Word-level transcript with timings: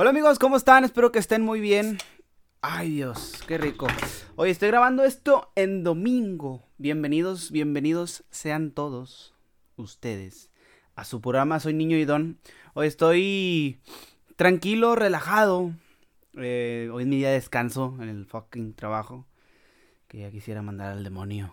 Hola 0.00 0.10
amigos, 0.10 0.38
¿cómo 0.38 0.56
están? 0.56 0.84
Espero 0.84 1.10
que 1.10 1.18
estén 1.18 1.42
muy 1.42 1.60
bien. 1.60 1.98
Ay 2.62 2.88
Dios, 2.88 3.42
qué 3.48 3.58
rico. 3.58 3.88
Hoy 4.36 4.50
estoy 4.50 4.68
grabando 4.68 5.02
esto 5.02 5.50
en 5.56 5.82
domingo. 5.82 6.62
Bienvenidos, 6.76 7.50
bienvenidos 7.50 8.22
sean 8.30 8.70
todos 8.70 9.34
ustedes 9.74 10.52
a 10.94 11.04
su 11.04 11.20
programa 11.20 11.58
Soy 11.58 11.74
Niño 11.74 11.96
y 11.96 12.04
Don. 12.04 12.38
Hoy 12.74 12.86
estoy 12.86 13.80
tranquilo, 14.36 14.94
relajado. 14.94 15.72
Eh, 16.34 16.90
hoy 16.92 17.02
es 17.02 17.08
mi 17.08 17.16
día 17.16 17.30
de 17.30 17.34
descanso 17.34 17.96
en 18.00 18.08
el 18.08 18.24
fucking 18.24 18.74
trabajo. 18.74 19.26
Que 20.06 20.18
ya 20.18 20.30
quisiera 20.30 20.62
mandar 20.62 20.92
al 20.92 21.02
demonio. 21.02 21.52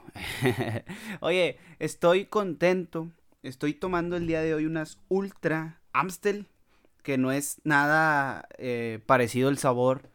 Oye, 1.20 1.58
estoy 1.80 2.26
contento. 2.26 3.10
Estoy 3.42 3.74
tomando 3.74 4.16
el 4.16 4.28
día 4.28 4.42
de 4.42 4.54
hoy 4.54 4.68
unas 4.68 5.00
Ultra 5.08 5.82
Amstel 5.94 6.46
que 7.06 7.20
no 7.20 7.32
es 7.32 7.62
nada 7.64 8.50
eh, 8.58 9.00
parecido 9.06 9.50
el 9.50 9.60
sabor 9.60 10.10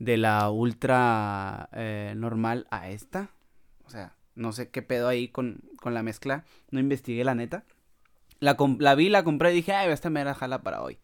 de 0.00 0.16
la 0.16 0.50
ultra 0.50 1.70
eh, 1.72 2.14
normal 2.16 2.66
a 2.72 2.90
esta. 2.90 3.30
O 3.86 3.90
sea, 3.90 4.16
no 4.34 4.52
sé 4.52 4.68
qué 4.68 4.82
pedo 4.82 5.06
ahí 5.06 5.28
con, 5.28 5.62
la 5.84 6.02
mezcla. 6.02 6.44
No 6.72 6.80
investigué 6.80 7.22
la 7.22 7.36
neta. 7.36 7.64
La, 8.40 8.56
la 8.80 8.96
vi, 8.96 9.08
la 9.08 9.22
compré 9.22 9.52
y 9.52 9.54
dije, 9.54 9.72
ay, 9.72 9.92
esta 9.92 10.10
me 10.10 10.24
la 10.24 10.34
jala 10.34 10.62
para 10.64 10.82
hoy. 10.82 10.98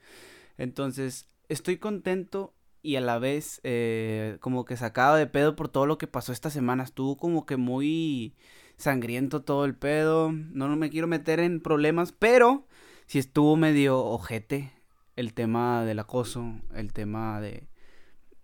Entonces, 0.57 1.29
estoy 1.49 1.77
contento 1.77 2.53
y 2.83 2.97
a 2.97 3.01
la 3.01 3.21
vez 3.21 3.61
eh, 3.63 4.39
como 4.41 4.65
que 4.65 4.77
sacado 4.77 5.15
de 5.15 5.29
pedo 5.29 5.55
por 5.55 5.69
todo 5.69 5.87
lo 5.87 5.99
que 5.99 6.09
pasó 6.09 6.33
esta 6.33 6.51
semana. 6.51 6.83
Estuvo 6.83 7.17
como 7.17 7.47
que 7.47 7.57
muy 7.57 8.35
sangriento 8.77 9.43
todo 9.43 9.65
el 9.67 9.77
pedo. 9.77 10.33
No, 10.33 10.67
no 10.67 10.75
me 10.75 10.91
quiero 10.91 11.07
meter 11.07 11.39
en 11.39 11.61
problemas, 11.61 12.11
pero 12.11 12.67
sí 13.07 13.21
estuvo 13.21 13.55
medio 13.55 14.01
ojete 14.01 14.73
el 15.19 15.35
tema 15.35 15.85
del 15.85 15.99
acoso, 15.99 16.55
el 16.75 16.93
tema 16.93 17.41
de 17.41 17.67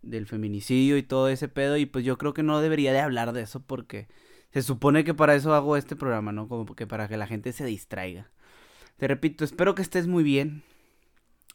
del 0.03 0.27
feminicidio 0.27 0.99
y 0.99 1.03
todo 1.03 1.29
ese 1.29 1.49
pedo 1.49 1.77
y 1.77 1.87
pues 1.87 2.05
yo 2.05 2.19
creo 2.19 2.35
que 2.35 2.43
no 2.43 2.61
debería 2.61 2.93
de 2.93 3.01
hablar 3.01 3.33
de 3.33 3.43
eso 3.43 3.61
porque 3.61 4.09
se 4.53 4.61
supone 4.61 5.05
que 5.05 5.15
para 5.15 5.37
eso 5.37 5.55
hago 5.55 5.77
este 5.77 5.95
programa, 5.97 6.33
¿no? 6.33 6.49
Como 6.49 6.75
que 6.75 6.87
para 6.87 7.09
que 7.09 7.17
la 7.17 7.29
gente 7.29 7.53
se 7.53 7.65
distraiga. 7.65 8.29
Te 8.97 9.07
repito, 9.07 9.45
espero 9.45 9.75
que 9.77 9.83
estés 9.83 10.09
muy 10.09 10.25
bien. 10.25 10.63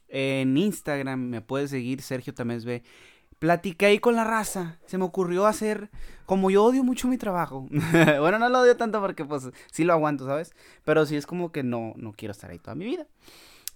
En 0.08 0.56
Instagram 0.56 1.20
me 1.20 1.42
puedes 1.42 1.70
seguir, 1.70 2.00
Sergio 2.00 2.34
Tamés 2.34 2.64
ve. 2.64 2.82
Platiqué 3.38 3.86
ahí 3.86 3.98
con 3.98 4.16
la 4.16 4.24
raza. 4.24 4.78
Se 4.86 4.98
me 4.98 5.04
ocurrió 5.04 5.46
hacer. 5.46 5.90
Como 6.26 6.50
yo 6.50 6.64
odio 6.64 6.82
mucho 6.82 7.08
mi 7.08 7.18
trabajo. 7.18 7.68
bueno, 8.20 8.38
no 8.38 8.48
lo 8.48 8.60
odio 8.60 8.76
tanto 8.76 9.00
porque 9.00 9.24
pues 9.24 9.50
sí 9.70 9.84
lo 9.84 9.92
aguanto, 9.92 10.26
¿sabes? 10.26 10.52
Pero 10.84 11.06
sí 11.06 11.16
es 11.16 11.26
como 11.26 11.52
que 11.52 11.62
no, 11.62 11.92
no 11.96 12.12
quiero 12.12 12.32
estar 12.32 12.50
ahí 12.50 12.58
toda 12.58 12.74
mi 12.74 12.86
vida. 12.86 13.06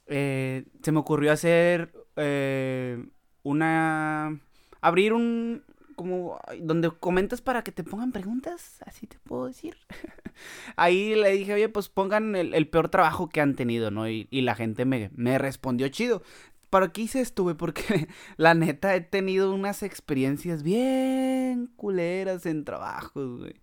Eh, 0.06 0.64
se 0.82 0.92
me 0.92 1.00
ocurrió 1.00 1.32
hacer 1.32 1.92
eh, 2.16 3.04
una... 3.42 4.40
abrir 4.80 5.12
un... 5.12 5.62
como... 5.96 6.38
donde 6.60 6.90
comentas 6.90 7.40
para 7.40 7.62
que 7.62 7.72
te 7.72 7.84
pongan 7.84 8.12
preguntas, 8.12 8.82
así 8.86 9.06
te 9.06 9.18
puedo 9.18 9.46
decir. 9.46 9.76
Ahí 10.76 11.14
le 11.14 11.30
dije, 11.32 11.54
oye, 11.54 11.68
pues 11.68 11.88
pongan 11.88 12.34
el, 12.36 12.68
peor 12.68 12.88
trabajo 12.88 13.28
que 13.28 13.40
han 13.40 13.54
tenido, 13.54 13.90
¿no? 13.90 14.08
Y, 14.08 14.26
la 14.30 14.54
gente 14.54 14.84
me, 14.84 15.10
me 15.14 15.38
respondió 15.38 15.88
chido. 15.88 16.22
¿Para 16.70 16.90
qué 16.90 17.02
hice 17.02 17.20
esto? 17.20 17.56
Porque 17.56 18.08
la 18.36 18.54
neta 18.54 18.96
he 18.96 19.00
tenido 19.00 19.54
unas 19.54 19.84
experiencias 19.84 20.64
bien 20.64 21.70
culeras 21.76 22.46
en 22.46 22.64
trabajos, 22.64 23.38
güey. 23.38 23.54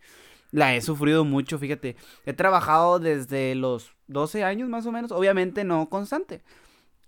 La 0.52 0.76
he 0.76 0.82
sufrido 0.82 1.24
mucho, 1.24 1.58
fíjate. 1.58 1.96
He 2.26 2.34
trabajado 2.34 3.00
desde 3.00 3.56
los 3.56 3.96
12 4.08 4.44
años 4.44 4.70
más 4.70 4.86
o 4.86 4.92
menos, 4.92 5.12
obviamente 5.12 5.64
no 5.64 5.90
constante. 5.90 6.44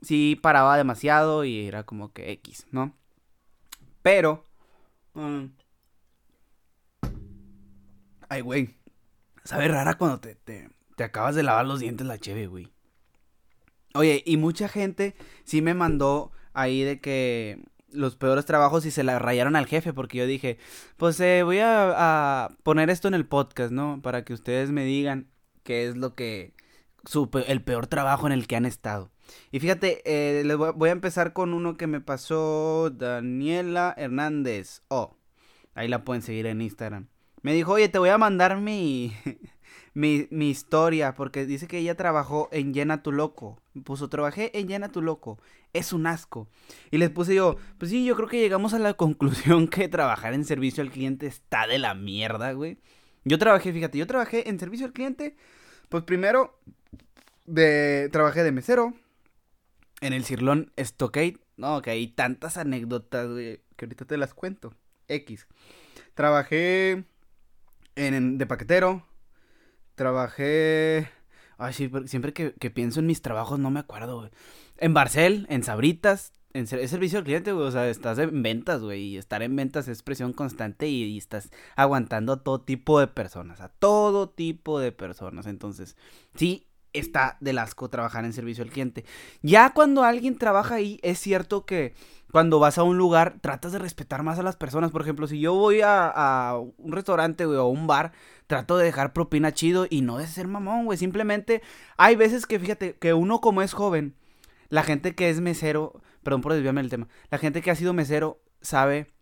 Sí 0.01 0.39
paraba 0.41 0.77
demasiado 0.77 1.43
y 1.43 1.67
era 1.67 1.83
como 1.83 2.13
que 2.13 2.31
X, 2.31 2.67
¿no? 2.71 2.95
Pero... 4.01 4.45
Mm, 5.13 5.45
ay, 8.29 8.41
güey. 8.41 8.75
Sabe 9.43 9.67
rara 9.67 9.97
cuando 9.97 10.19
te, 10.19 10.35
te, 10.35 10.69
te, 10.95 11.03
acabas 11.03 11.35
de 11.35 11.43
lavar 11.43 11.65
los 11.65 11.81
dientes 11.81 12.07
la 12.07 12.17
cheve, 12.17 12.47
güey. 12.47 12.71
Oye, 13.93 14.23
y 14.25 14.37
mucha 14.37 14.69
gente 14.69 15.15
sí 15.43 15.61
me 15.61 15.73
mandó 15.73 16.31
ahí 16.53 16.81
de 16.83 16.99
que 16.99 17.63
los 17.93 18.15
peores 18.15 18.45
trabajos 18.45 18.85
y 18.85 18.91
se 18.91 19.03
la 19.03 19.19
rayaron 19.19 19.55
al 19.55 19.67
jefe 19.67 19.93
porque 19.93 20.17
yo 20.17 20.27
dije, 20.27 20.57
pues 20.97 21.19
eh, 21.19 21.43
voy 21.43 21.59
a, 21.61 22.49
poner 22.63 22.89
esto 22.89 23.07
en 23.07 23.13
el 23.13 23.25
podcast, 23.25 23.71
¿no? 23.71 24.01
Para 24.01 24.23
que 24.23 24.33
ustedes 24.33 24.71
me 24.71 24.85
digan 24.85 25.29
qué 25.63 25.87
es 25.87 25.95
lo 25.97 26.15
que 26.15 26.53
el 27.47 27.63
peor 27.63 27.87
trabajo 27.87 28.27
en 28.27 28.33
el 28.33 28.47
que 28.47 28.55
han 28.55 28.65
estado. 28.65 29.11
Y 29.51 29.59
fíjate, 29.59 30.01
eh, 30.05 30.43
les 30.43 30.57
voy, 30.57 30.89
a 30.89 30.91
empezar 30.91 31.33
con 31.33 31.53
uno 31.53 31.77
que 31.77 31.87
me 31.87 32.01
pasó 32.01 32.89
Daniela 32.89 33.93
Hernández. 33.97 34.81
Oh, 34.89 35.17
ahí 35.75 35.87
la 35.87 36.03
pueden 36.03 36.21
seguir 36.21 36.45
en 36.45 36.61
Instagram. 36.61 37.07
Me 37.41 37.53
dijo, 37.53 37.73
oye, 37.73 37.89
te 37.89 37.99
voy 37.99 38.09
a 38.09 38.17
mandar 38.17 38.57
mi, 38.57 39.13
mi, 39.93 40.27
mi 40.31 40.49
historia, 40.49 41.13
porque 41.13 41.45
dice 41.45 41.67
que 41.67 41.77
ella 41.77 41.95
trabajó 41.95 42.49
en 42.51 42.73
Llena 42.73 43.03
tu 43.03 43.11
Loco. 43.11 43.61
Puso, 43.83 44.09
trabajé 44.09 44.57
en 44.57 44.67
Llena 44.67 44.91
tu 44.91 45.01
Loco. 45.01 45.39
Es 45.73 45.93
un 45.93 46.07
asco. 46.07 46.47
Y 46.91 46.97
les 46.97 47.09
puse 47.09 47.35
yo, 47.35 47.57
pues 47.77 47.91
sí, 47.91 48.05
yo 48.05 48.15
creo 48.15 48.27
que 48.27 48.39
llegamos 48.39 48.73
a 48.73 48.79
la 48.79 48.93
conclusión 48.95 49.67
que 49.67 49.87
trabajar 49.87 50.33
en 50.33 50.45
servicio 50.45 50.83
al 50.83 50.91
cliente 50.91 51.27
está 51.27 51.67
de 51.67 51.79
la 51.79 51.93
mierda, 51.93 52.53
güey. 52.53 52.79
Yo 53.25 53.37
trabajé, 53.37 53.71
fíjate, 53.71 53.97
yo 53.97 54.07
trabajé 54.07 54.49
en 54.49 54.59
servicio 54.59 54.85
al 54.85 54.93
cliente. 54.93 55.35
Pues 55.89 56.03
primero 56.03 56.59
de, 57.45 58.09
trabajé 58.11 58.43
de 58.43 58.51
mesero 58.51 58.93
en 60.01 60.13
el 60.13 60.25
Cirlón 60.25 60.71
Stockade. 60.77 61.37
No, 61.55 61.81
que 61.81 61.91
hay 61.91 62.07
tantas 62.07 62.57
anécdotas, 62.57 63.29
güey, 63.29 63.61
que 63.75 63.85
ahorita 63.85 64.05
te 64.05 64.17
las 64.17 64.33
cuento. 64.33 64.73
X. 65.07 65.47
Trabajé 66.15 67.05
en, 67.95 68.37
de 68.37 68.45
paquetero. 68.45 69.05
Trabajé... 69.95 71.09
Ay, 71.57 71.73
sí, 71.73 71.89
siempre 72.05 72.33
que, 72.33 72.51
pienso 72.71 72.99
en 72.99 73.05
mis 73.05 73.21
trabajos 73.21 73.59
no 73.59 73.69
me 73.69 73.79
acuerdo. 73.79 74.29
En 74.77 74.93
Barcel, 74.93 75.45
en 75.49 75.63
Sabritas, 75.63 76.33
en 76.53 76.67
servicio 76.67 77.19
al 77.19 77.23
cliente, 77.23 77.51
güey. 77.51 77.67
O 77.67 77.71
sea, 77.71 77.87
estás 77.87 78.17
en 78.17 78.41
ventas, 78.43 78.81
güey. 78.81 79.01
Y 79.01 79.17
estar 79.17 79.41
en 79.43 79.55
ventas 79.55 79.87
es 79.87 80.03
presión 80.03 80.33
constante 80.33 80.87
y, 80.87 81.03
y, 81.03 81.17
estás 81.17 81.51
aguantando 81.75 82.33
a 82.33 82.43
todo 82.43 82.61
tipo 82.61 82.99
de 82.99 83.07
personas. 83.07 83.61
A 83.61 83.69
todo 83.69 84.29
tipo 84.29 84.79
de 84.79 84.91
personas. 84.91 85.45
Entonces, 85.45 85.95
sí, 86.35 86.67
está 86.93 87.37
del 87.39 87.57
asco 87.57 87.89
trabajar 87.89 88.25
en 88.25 88.33
servicio 88.33 88.63
al 88.63 88.69
cliente. 88.69 89.05
Ya 89.41 89.73
cuando 89.73 90.03
alguien 90.03 90.37
trabaja 90.37 90.75
ahí, 90.75 90.99
es 91.03 91.19
cierto 91.19 91.65
que 91.65 91.93
cuando 92.33 92.57
vas 92.57 92.79
a 92.79 92.83
un 92.83 92.97
lugar, 92.97 93.35
tratas 93.41 93.73
de 93.73 93.77
respetar 93.77 94.23
más 94.23 94.39
a 94.39 94.43
las 94.43 94.55
personas. 94.55 94.89
Por 94.89 95.03
ejemplo, 95.03 95.27
si 95.27 95.39
yo 95.39 95.53
voy 95.53 95.81
a, 95.83 96.55
un 96.77 96.91
restaurante, 96.91 97.45
o 97.45 97.59
a 97.59 97.67
un 97.67 97.85
bar, 97.85 98.11
trato 98.47 98.75
de 98.75 98.85
dejar 98.85 99.13
propina 99.13 99.53
chido 99.53 99.85
y 99.87 100.01
no 100.01 100.17
de 100.17 100.25
ser 100.25 100.47
mamón, 100.47 100.85
güey. 100.85 100.97
Simplemente 100.97 101.61
hay 101.95 102.15
veces 102.15 102.47
que, 102.47 102.59
fíjate, 102.59 102.95
que 102.95 103.13
uno 103.13 103.39
como 103.39 103.61
es 103.61 103.73
joven, 103.73 104.15
la 104.69 104.81
gente 104.81 105.13
que 105.13 105.29
es 105.29 105.41
mesero, 105.41 106.01
perdón 106.23 106.41
por 106.41 106.53
desviarme 106.53 106.81
del 106.81 106.89
tema, 106.89 107.07
la 107.29 107.37
gente 107.37 107.61
que 107.61 107.69
ha 107.69 107.75
sido 107.75 107.93
mesero 107.93 108.41
sabe 108.61 109.13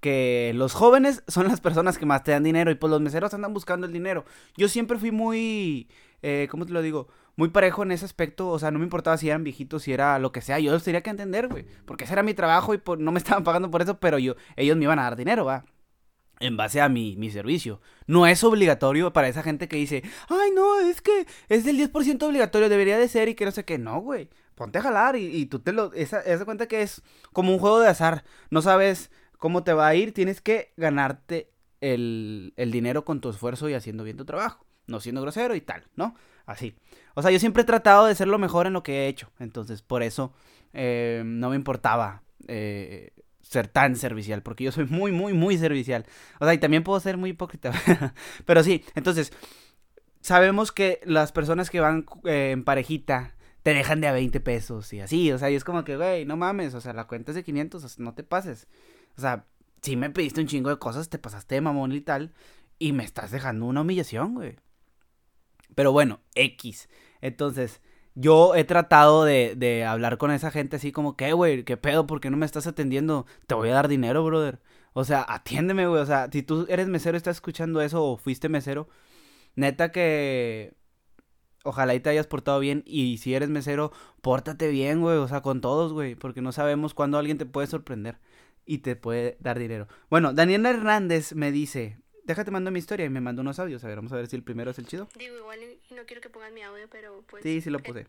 que 0.00 0.52
los 0.54 0.74
jóvenes 0.74 1.22
son 1.28 1.46
las 1.46 1.60
personas 1.60 1.98
que 1.98 2.06
más 2.06 2.24
te 2.24 2.32
dan 2.32 2.42
dinero 2.42 2.70
y 2.70 2.74
pues 2.74 2.90
los 2.90 3.00
meseros 3.00 3.34
andan 3.34 3.54
buscando 3.54 3.86
el 3.86 3.92
dinero. 3.92 4.24
Yo 4.56 4.68
siempre 4.68 4.98
fui 4.98 5.10
muy, 5.10 5.88
eh, 6.22 6.48
¿cómo 6.50 6.66
te 6.66 6.72
lo 6.72 6.82
digo? 6.82 7.08
Muy 7.36 7.48
parejo 7.50 7.82
en 7.82 7.92
ese 7.92 8.04
aspecto, 8.04 8.48
o 8.48 8.58
sea, 8.58 8.70
no 8.70 8.78
me 8.78 8.84
importaba 8.84 9.16
si 9.16 9.28
eran 9.28 9.44
viejitos, 9.44 9.82
si 9.84 9.92
era 9.92 10.18
lo 10.18 10.32
que 10.32 10.40
sea, 10.40 10.58
yo 10.58 10.72
los 10.72 10.82
tenía 10.82 11.02
que 11.02 11.10
entender, 11.10 11.48
güey, 11.48 11.66
porque 11.84 12.04
ese 12.04 12.12
era 12.12 12.22
mi 12.22 12.34
trabajo 12.34 12.74
y 12.74 12.80
no 12.98 13.12
me 13.12 13.18
estaban 13.18 13.44
pagando 13.44 13.70
por 13.70 13.82
eso, 13.82 13.98
pero 14.00 14.18
yo, 14.18 14.34
ellos 14.56 14.76
me 14.76 14.84
iban 14.84 14.98
a 14.98 15.04
dar 15.04 15.16
dinero, 15.16 15.44
va. 15.44 15.64
En 16.40 16.56
base 16.56 16.80
a 16.80 16.88
mi, 16.88 17.30
servicio. 17.30 17.80
No 18.06 18.26
es 18.26 18.44
obligatorio 18.44 19.12
para 19.12 19.26
esa 19.26 19.42
gente 19.42 19.66
que 19.66 19.76
dice, 19.76 20.04
ay, 20.28 20.52
no, 20.54 20.78
es 20.80 21.02
que 21.02 21.26
es 21.48 21.64
del 21.64 21.76
10% 21.76 22.22
obligatorio, 22.22 22.68
debería 22.68 22.96
de 22.96 23.08
ser 23.08 23.28
y 23.28 23.34
que 23.34 23.44
no 23.44 23.50
sé 23.50 23.64
qué. 23.64 23.76
No, 23.76 24.00
güey. 24.00 24.28
Ponte 24.54 24.78
a 24.78 24.82
jalar 24.82 25.16
y, 25.16 25.26
y 25.26 25.46
tú 25.46 25.58
te 25.58 25.72
lo. 25.72 25.92
Esa, 25.94 26.20
esa 26.20 26.44
cuenta 26.44 26.68
que 26.68 26.82
es 26.82 27.02
como 27.32 27.52
un 27.52 27.58
juego 27.58 27.80
de 27.80 27.88
azar. 27.88 28.22
No 28.50 28.62
sabes 28.62 29.10
cómo 29.38 29.64
te 29.64 29.72
va 29.72 29.88
a 29.88 29.94
ir, 29.96 30.12
tienes 30.12 30.40
que 30.40 30.72
ganarte 30.76 31.50
el, 31.80 32.52
dinero 32.56 33.04
con 33.04 33.20
tu 33.20 33.30
esfuerzo 33.30 33.68
y 33.68 33.74
haciendo 33.74 34.04
bien 34.04 34.16
tu 34.16 34.24
trabajo, 34.24 34.66
no 34.88 35.00
siendo 35.00 35.22
grosero 35.22 35.54
y 35.54 35.60
tal, 35.60 35.84
¿no? 35.96 36.14
Así. 36.46 36.74
O 37.14 37.22
sea, 37.22 37.30
yo 37.30 37.38
siempre 37.38 37.62
he 37.62 37.66
tratado 37.66 38.06
de 38.06 38.14
ser 38.14 38.28
lo 38.28 38.38
mejor 38.38 38.66
en 38.66 38.72
lo 38.72 38.82
que 38.82 39.04
he 39.04 39.08
hecho, 39.08 39.30
entonces 39.38 39.82
por 39.82 40.02
eso 40.02 40.32
eh, 40.72 41.22
no 41.24 41.50
me 41.50 41.56
importaba 41.56 42.22
eh, 42.46 43.12
ser 43.42 43.68
tan 43.68 43.96
servicial, 43.96 44.42
porque 44.42 44.64
yo 44.64 44.72
soy 44.72 44.86
muy, 44.86 45.12
muy, 45.12 45.32
muy 45.32 45.56
servicial. 45.58 46.06
O 46.40 46.44
sea, 46.44 46.54
y 46.54 46.58
también 46.58 46.84
puedo 46.84 46.98
ser 47.00 47.16
muy 47.16 47.30
hipócrita, 47.30 47.72
pero 48.44 48.62
sí, 48.62 48.84
entonces, 48.94 49.32
sabemos 50.20 50.72
que 50.72 51.00
las 51.04 51.32
personas 51.32 51.70
que 51.70 51.80
van 51.80 52.06
eh, 52.24 52.50
en 52.52 52.64
parejita 52.64 53.34
te 53.62 53.74
dejan 53.74 54.00
de 54.00 54.08
a 54.08 54.12
20 54.12 54.40
pesos 54.40 54.92
y 54.92 55.00
así, 55.00 55.32
o 55.32 55.38
sea, 55.38 55.50
y 55.50 55.54
es 55.54 55.64
como 55.64 55.84
que, 55.84 55.96
güey, 55.96 56.24
no 56.24 56.36
mames, 56.36 56.74
o 56.74 56.80
sea, 56.80 56.92
la 56.92 57.06
cuenta 57.06 57.32
es 57.32 57.36
de 57.36 57.44
500, 57.44 57.98
no 57.98 58.14
te 58.14 58.22
pases. 58.22 58.68
O 59.16 59.20
sea, 59.20 59.46
si 59.82 59.96
me 59.96 60.10
pediste 60.10 60.40
un 60.40 60.46
chingo 60.46 60.70
de 60.70 60.78
cosas, 60.78 61.08
te 61.08 61.18
pasaste 61.18 61.56
de 61.56 61.60
mamón 61.60 61.92
y 61.92 62.00
tal, 62.00 62.32
y 62.78 62.92
me 62.92 63.04
estás 63.04 63.30
dejando 63.30 63.66
una 63.66 63.80
humillación, 63.80 64.34
güey. 64.34 64.56
Pero 65.74 65.92
bueno, 65.92 66.20
X. 66.34 66.88
Entonces, 67.20 67.80
yo 68.14 68.54
he 68.54 68.64
tratado 68.64 69.24
de, 69.24 69.54
de 69.56 69.84
hablar 69.84 70.18
con 70.18 70.30
esa 70.30 70.50
gente 70.50 70.76
así 70.76 70.92
como, 70.92 71.16
¿qué, 71.16 71.32
güey? 71.32 71.64
¿Qué 71.64 71.76
pedo? 71.76 72.06
¿Por 72.06 72.20
qué 72.20 72.30
no 72.30 72.36
me 72.36 72.46
estás 72.46 72.66
atendiendo? 72.66 73.26
Te 73.46 73.54
voy 73.54 73.70
a 73.70 73.74
dar 73.74 73.88
dinero, 73.88 74.24
brother. 74.24 74.60
O 74.92 75.04
sea, 75.04 75.24
atiéndeme, 75.28 75.86
güey. 75.86 76.02
O 76.02 76.06
sea, 76.06 76.28
si 76.32 76.42
tú 76.42 76.66
eres 76.68 76.88
mesero 76.88 77.16
y 77.16 77.18
estás 77.18 77.36
escuchando 77.36 77.80
eso 77.80 78.04
o 78.04 78.16
fuiste 78.16 78.48
mesero, 78.48 78.88
neta 79.54 79.92
que 79.92 80.74
ojalá 81.64 81.94
y 81.94 82.00
te 82.00 82.10
hayas 82.10 82.26
portado 82.26 82.58
bien. 82.60 82.82
Y 82.86 83.18
si 83.18 83.34
eres 83.34 83.48
mesero, 83.48 83.92
pórtate 84.22 84.68
bien, 84.68 85.00
güey. 85.00 85.18
O 85.18 85.28
sea, 85.28 85.42
con 85.42 85.60
todos, 85.60 85.92
güey. 85.92 86.14
Porque 86.16 86.42
no 86.42 86.52
sabemos 86.52 86.94
cuándo 86.94 87.18
alguien 87.18 87.38
te 87.38 87.46
puede 87.46 87.68
sorprender 87.68 88.18
y 88.66 88.78
te 88.78 88.96
puede 88.96 89.36
dar 89.40 89.58
dinero. 89.58 89.88
Bueno, 90.10 90.32
Daniela 90.32 90.70
Hernández 90.70 91.32
me 91.34 91.52
dice, 91.52 91.98
déjate 92.28 92.50
mando 92.50 92.70
mi 92.70 92.78
historia 92.78 93.06
y 93.06 93.08
me 93.08 93.20
mandó 93.20 93.42
unos 93.42 93.58
audios. 93.58 93.82
A 93.82 93.88
ver, 93.88 93.96
vamos 93.96 94.12
a 94.12 94.16
ver 94.16 94.28
si 94.28 94.36
el 94.36 94.42
primero 94.42 94.70
es 94.70 94.78
el 94.78 94.86
chido. 94.86 95.08
Digo, 95.16 95.36
igual 95.36 95.60
y 95.62 95.94
no 95.94 96.04
quiero 96.04 96.20
que 96.20 96.28
pongan 96.28 96.54
mi 96.54 96.62
audio, 96.62 96.86
pero 96.90 97.24
pues... 97.26 97.42
Sí, 97.42 97.60
sí 97.60 97.70
lo 97.70 97.80
puse. 97.80 98.06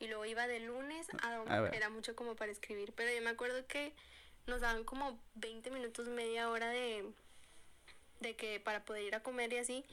Y 0.00 0.08
luego 0.08 0.24
iba 0.26 0.46
de 0.46 0.60
lunes 0.60 1.06
a 1.22 1.36
domingo. 1.36 1.66
Era 1.72 1.88
mucho 1.88 2.16
como 2.16 2.34
para 2.34 2.50
escribir. 2.50 2.92
Pero 2.94 3.14
yo 3.14 3.22
me 3.22 3.30
acuerdo 3.30 3.66
que 3.66 3.94
nos 4.46 4.60
daban 4.60 4.84
como 4.84 5.18
20 5.36 5.70
minutos, 5.70 6.08
media 6.08 6.50
hora 6.50 6.68
de, 6.68 7.04
de 8.20 8.34
que 8.34 8.58
para 8.60 8.84
poder 8.84 9.04
ir 9.04 9.14
a 9.14 9.20
comer 9.20 9.52
y 9.52 9.58
así. 9.58 9.84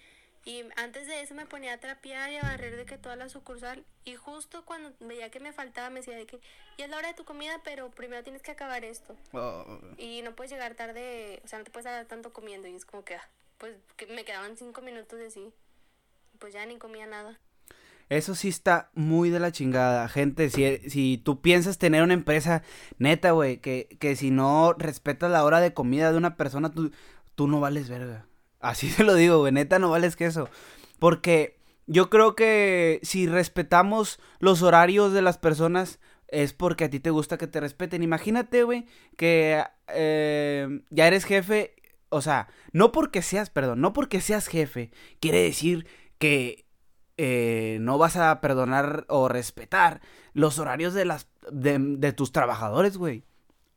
Y 0.44 0.64
antes 0.75 1.06
de 1.06 1.22
eso 1.22 1.36
me 1.36 1.46
ponía 1.46 1.74
a 1.74 1.78
trapear 1.78 2.31
y 2.31 2.38
a 2.38 2.42
barrer 2.42 2.75
de 2.75 2.86
que 2.86 2.98
toda 2.98 3.16
la 3.16 3.30
sucursal. 3.30 3.86
Y 4.06 4.16
justo 4.16 4.66
cuando 4.66 4.92
veía 5.00 5.30
que 5.30 5.40
me 5.40 5.54
faltaba, 5.54 5.92
me 5.92 6.00
decía 6.00 6.18
de 6.18 6.25
que 6.25 6.40
ya 6.80 6.86
es 6.86 6.92
la 6.92 6.98
hora 6.98 7.10
de 7.10 7.14
tu 7.14 7.25
comida, 7.25 7.62
pero 7.64 7.92
primero 7.92 8.24
tienes 8.24 8.42
que 8.42 8.50
acabar 8.50 8.84
esto. 8.84 9.16
Oh. 9.34 9.80
Y 9.98 10.24
no 10.24 10.36
puedes 10.36 10.52
llegar 10.52 10.74
tarde, 10.74 11.44
o 11.46 11.48
sea, 11.48 11.60
no 11.60 11.66
te 11.66 11.69
puedes 11.69 11.86
dar 11.86 12.07
tanto 12.07 12.34
comiendo. 12.34 12.68
Y 12.68 12.74
es 12.74 12.86
como 12.86 13.06
que, 13.06 13.18
ah, 13.18 13.30
pues 13.62 13.75
que 13.96 14.08
me 14.08 14.25
quedaban 14.25 14.58
cinco 14.58 14.81
minutos 14.81 15.19
de 15.19 15.28
así. 15.28 15.54
Pues 16.40 16.52
ya 16.52 16.66
ni 16.66 16.78
comía 16.78 17.06
nada. 17.06 17.40
Eso 18.10 18.34
sí 18.34 18.50
está 18.50 18.90
muy 18.96 19.30
de 19.30 19.40
la 19.40 19.52
chingada. 19.52 20.10
Gente, 20.10 20.50
si, 20.50 20.80
si 20.90 21.22
tú 21.24 21.42
piensas 21.42 21.78
tener 21.78 22.02
una 22.02 22.16
empresa, 22.16 22.63
neta, 22.98 23.31
güey, 23.31 23.60
que, 23.60 23.96
que 24.00 24.16
si 24.16 24.31
no 24.31 24.74
respetas 24.74 25.30
la 25.30 25.46
hora 25.46 25.62
de 25.62 25.75
comida 25.75 26.12
de 26.12 26.18
una 26.18 26.36
persona, 26.38 26.72
tú, 26.72 26.92
tú 27.36 27.48
no 27.48 27.60
vales 27.60 27.88
verga. 27.88 28.25
Así 28.60 28.90
te 28.98 29.04
lo 29.04 29.13
digo, 29.13 29.38
güey, 29.38 29.54
neta 29.54 29.78
no 29.78 29.92
vales 29.92 30.16
que 30.16 30.25
eso. 30.25 30.50
Porque 30.98 31.60
yo 31.86 32.10
creo 32.10 32.36
que 32.36 33.00
si 33.04 33.28
respetamos 33.28 34.19
los 34.40 34.64
horarios 34.64 35.14
de 35.14 35.22
las 35.22 35.38
personas 35.38 36.00
es 36.28 36.54
porque 36.54 36.86
a 36.86 36.90
ti 36.90 37.00
te 37.00 37.12
gusta 37.12 37.38
que 37.38 37.48
te 37.48 37.60
respeten. 37.60 38.02
Imagínate, 38.02 38.64
güey, 38.64 38.88
que 39.18 39.64
eh, 39.88 40.81
ya 40.90 41.07
eres 41.07 41.25
jefe. 41.25 41.75
O 42.12 42.22
sea, 42.22 42.48
no 42.74 42.92
porque 42.92 43.22
seas, 43.22 43.50
perdón, 43.50 43.81
no 43.81 43.94
porque 43.94 44.22
seas 44.22 44.48
jefe, 44.48 44.92
quiere 45.19 45.42
decir 45.42 45.88
que 46.19 46.66
eh, 47.18 47.78
no 47.81 47.98
vas 47.98 48.18
a 48.18 48.42
perdonar 48.42 49.06
o 49.10 49.28
respetar 49.28 50.02
los 50.34 50.60
horarios 50.60 50.94
de 50.94 51.06
las 51.06 51.28
de, 51.52 52.13
tus 52.13 52.31
trabajadores, 52.31 52.98
güey. 52.98 53.24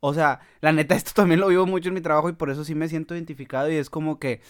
O 0.01 0.13
sea, 0.13 0.41
la 0.61 0.73
neta, 0.73 0.95
esto 0.95 1.13
también 1.15 1.41
lo 1.41 1.49
vivo 1.49 1.65
mucho 1.67 1.89
en 1.89 1.95
mi 1.95 2.01
trabajo 2.03 2.29
y 2.29 2.35
por 2.35 2.51
eso 2.51 2.65
sí 2.65 2.75
me 2.75 2.89
siento 2.89 3.15
identificado 3.15 3.71
y 3.71 3.77
es 3.77 3.89
como 3.89 4.19
que 4.19 4.43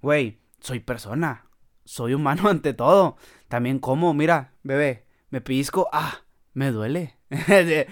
güey, 0.00 0.38
soy 0.60 0.80
persona, 0.80 1.46
soy 1.84 2.14
humano 2.14 2.48
ante 2.48 2.74
todo. 2.74 3.16
También 3.48 3.78
como, 3.78 4.14
mira, 4.14 4.52
bebé, 4.62 5.06
me 5.30 5.40
pellizco, 5.40 5.88
ah, 5.92 6.22
me 6.52 6.70
duele. 6.70 7.16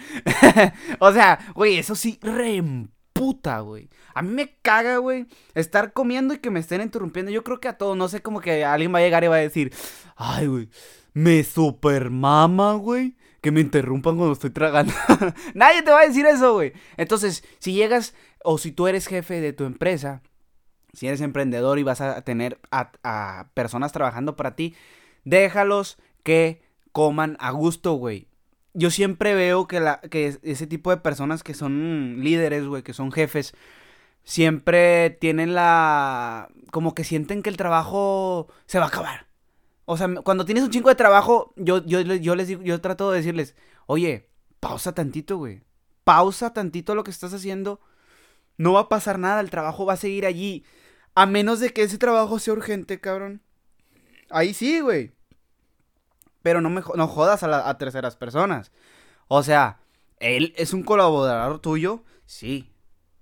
o 1.01 1.13
sea, 1.13 1.39
güey, 1.55 1.79
eso 1.79 1.95
sí, 1.95 2.19
reemputa, 3.25 3.61
güey. 3.61 3.89
A 4.15 4.23
mí 4.23 4.33
me 4.33 4.57
caga, 4.63 4.99
güey, 4.99 5.27
estar 5.55 5.93
comiendo 5.93 6.35
y 6.35 6.39
que 6.39 6.51
me 6.51 6.61
estén 6.61 6.81
interrumpiendo. 6.81 7.31
Yo 7.31 7.45
creo 7.45 7.61
que 7.61 7.69
a 7.69 7.79
todos, 7.79 7.97
no 7.97 8.09
sé, 8.09 8.21
como 8.21 8.41
que 8.41 8.65
alguien 8.65 8.95
va 8.95 8.99
a 8.99 9.03
llegar 9.03 9.25
y 9.25 9.29
va 9.29 9.37
a 9.37 9.41
decir, 9.41 9.73
ay, 10.17 10.47
güey, 10.47 10.69
me 11.13 11.43
super 11.45 12.11
mama, 12.11 12.75
güey. 12.75 13.17
Que 13.41 13.51
me 13.51 13.61
interrumpan 13.61 14.17
cuando 14.17 14.33
estoy 14.33 14.51
tragando. 14.51 14.95
Nadie 15.55 15.83
te 15.83 15.91
va 15.91 16.01
a 16.01 16.07
decir 16.07 16.25
eso, 16.25 16.55
güey. 16.55 16.73
Entonces, 16.97 17.45
si 17.59 17.75
llegas 17.75 18.15
o 18.43 18.57
si 18.57 18.73
tú 18.73 18.87
eres 18.87 19.07
jefe 19.07 19.41
de 19.43 19.53
tu 19.53 19.65
empresa 19.65 20.23
si 20.95 21.09
eres 21.09 21.21
emprendedor 21.21 21.79
y 21.79 21.83
vas 21.83 22.01
a 22.01 22.23
tener 22.23 22.59
a, 22.71 23.49
personas 23.55 23.93
trabajando 23.93 24.37
para 24.37 24.55
ti, 24.55 24.75
déjalos 25.25 25.99
que 26.23 26.63
coman 26.93 27.37
a 27.41 27.51
gusto, 27.51 27.95
güey. 27.95 28.29
Yo 28.75 28.91
siempre 28.91 29.35
veo 29.35 29.67
que, 29.67 29.81
la, 29.81 30.01
que 30.01 30.39
ese 30.43 30.67
tipo 30.67 30.91
de 30.91 30.97
personas 30.99 31.43
que 31.43 31.55
son 31.55 32.19
líderes, 32.21 32.67
güey, 32.67 32.83
que 32.83 32.93
son 32.93 33.13
jefes, 33.13 33.55
siempre 34.25 35.11
tienen 35.11 35.55
la... 35.55 36.49
como 36.73 36.95
que 36.95 37.05
sienten 37.05 37.43
que 37.43 37.51
el 37.51 37.57
trabajo 37.57 38.49
se 38.67 38.79
va 38.79 38.87
a 38.87 38.89
acabar. 38.89 39.29
O 39.85 39.97
sea, 39.97 40.13
cuando 40.25 40.45
tienes 40.45 40.65
un 40.65 40.71
chingo 40.71 40.89
de 40.89 40.95
trabajo, 40.95 41.53
yo, 41.57 41.85
yo, 41.85 42.01
yo 42.01 42.35
les 42.35 42.49
digo, 42.49 42.63
yo 42.63 42.81
trato 42.81 43.11
de 43.11 43.19
decirles, 43.19 43.55
oye, 43.87 44.29
pausa 44.61 44.95
tantito, 44.95 45.37
güey. 45.37 45.63
Pausa 46.05 46.53
tantito 46.53 46.95
lo 46.95 47.05
que 47.05 47.11
estás 47.11 47.33
haciendo. 47.35 47.81
No 48.57 48.73
va 48.73 48.81
a 48.81 48.89
pasar 48.89 49.19
nada, 49.19 49.41
el 49.41 49.51
trabajo 49.51 49.85
va 49.87 49.95
a 49.95 49.99
seguir 49.99 50.27
allí. 50.27 50.65
A 51.15 51.27
menos 51.27 51.61
de 51.61 51.71
que 51.71 51.83
ese 51.83 51.99
trabajo 51.99 52.39
sea 52.39 52.55
urgente, 52.55 53.01
cabrón. 53.01 53.43
Ahí 54.31 54.55
sí, 54.55 54.81
güey. 54.81 55.13
Pero 56.45 56.61
no, 56.61 56.69
me, 56.69 56.83
no 56.95 57.09
jodas 57.09 57.43
a, 57.43 57.71
a 57.71 57.79
terceras 57.79 58.17
personas. 58.17 58.71
O 59.29 59.43
sea, 59.43 59.79
él 60.21 60.53
es 60.59 60.75
un 60.75 60.83
colaborador 60.83 61.59
tuyo, 61.61 62.05
sí. 62.27 62.71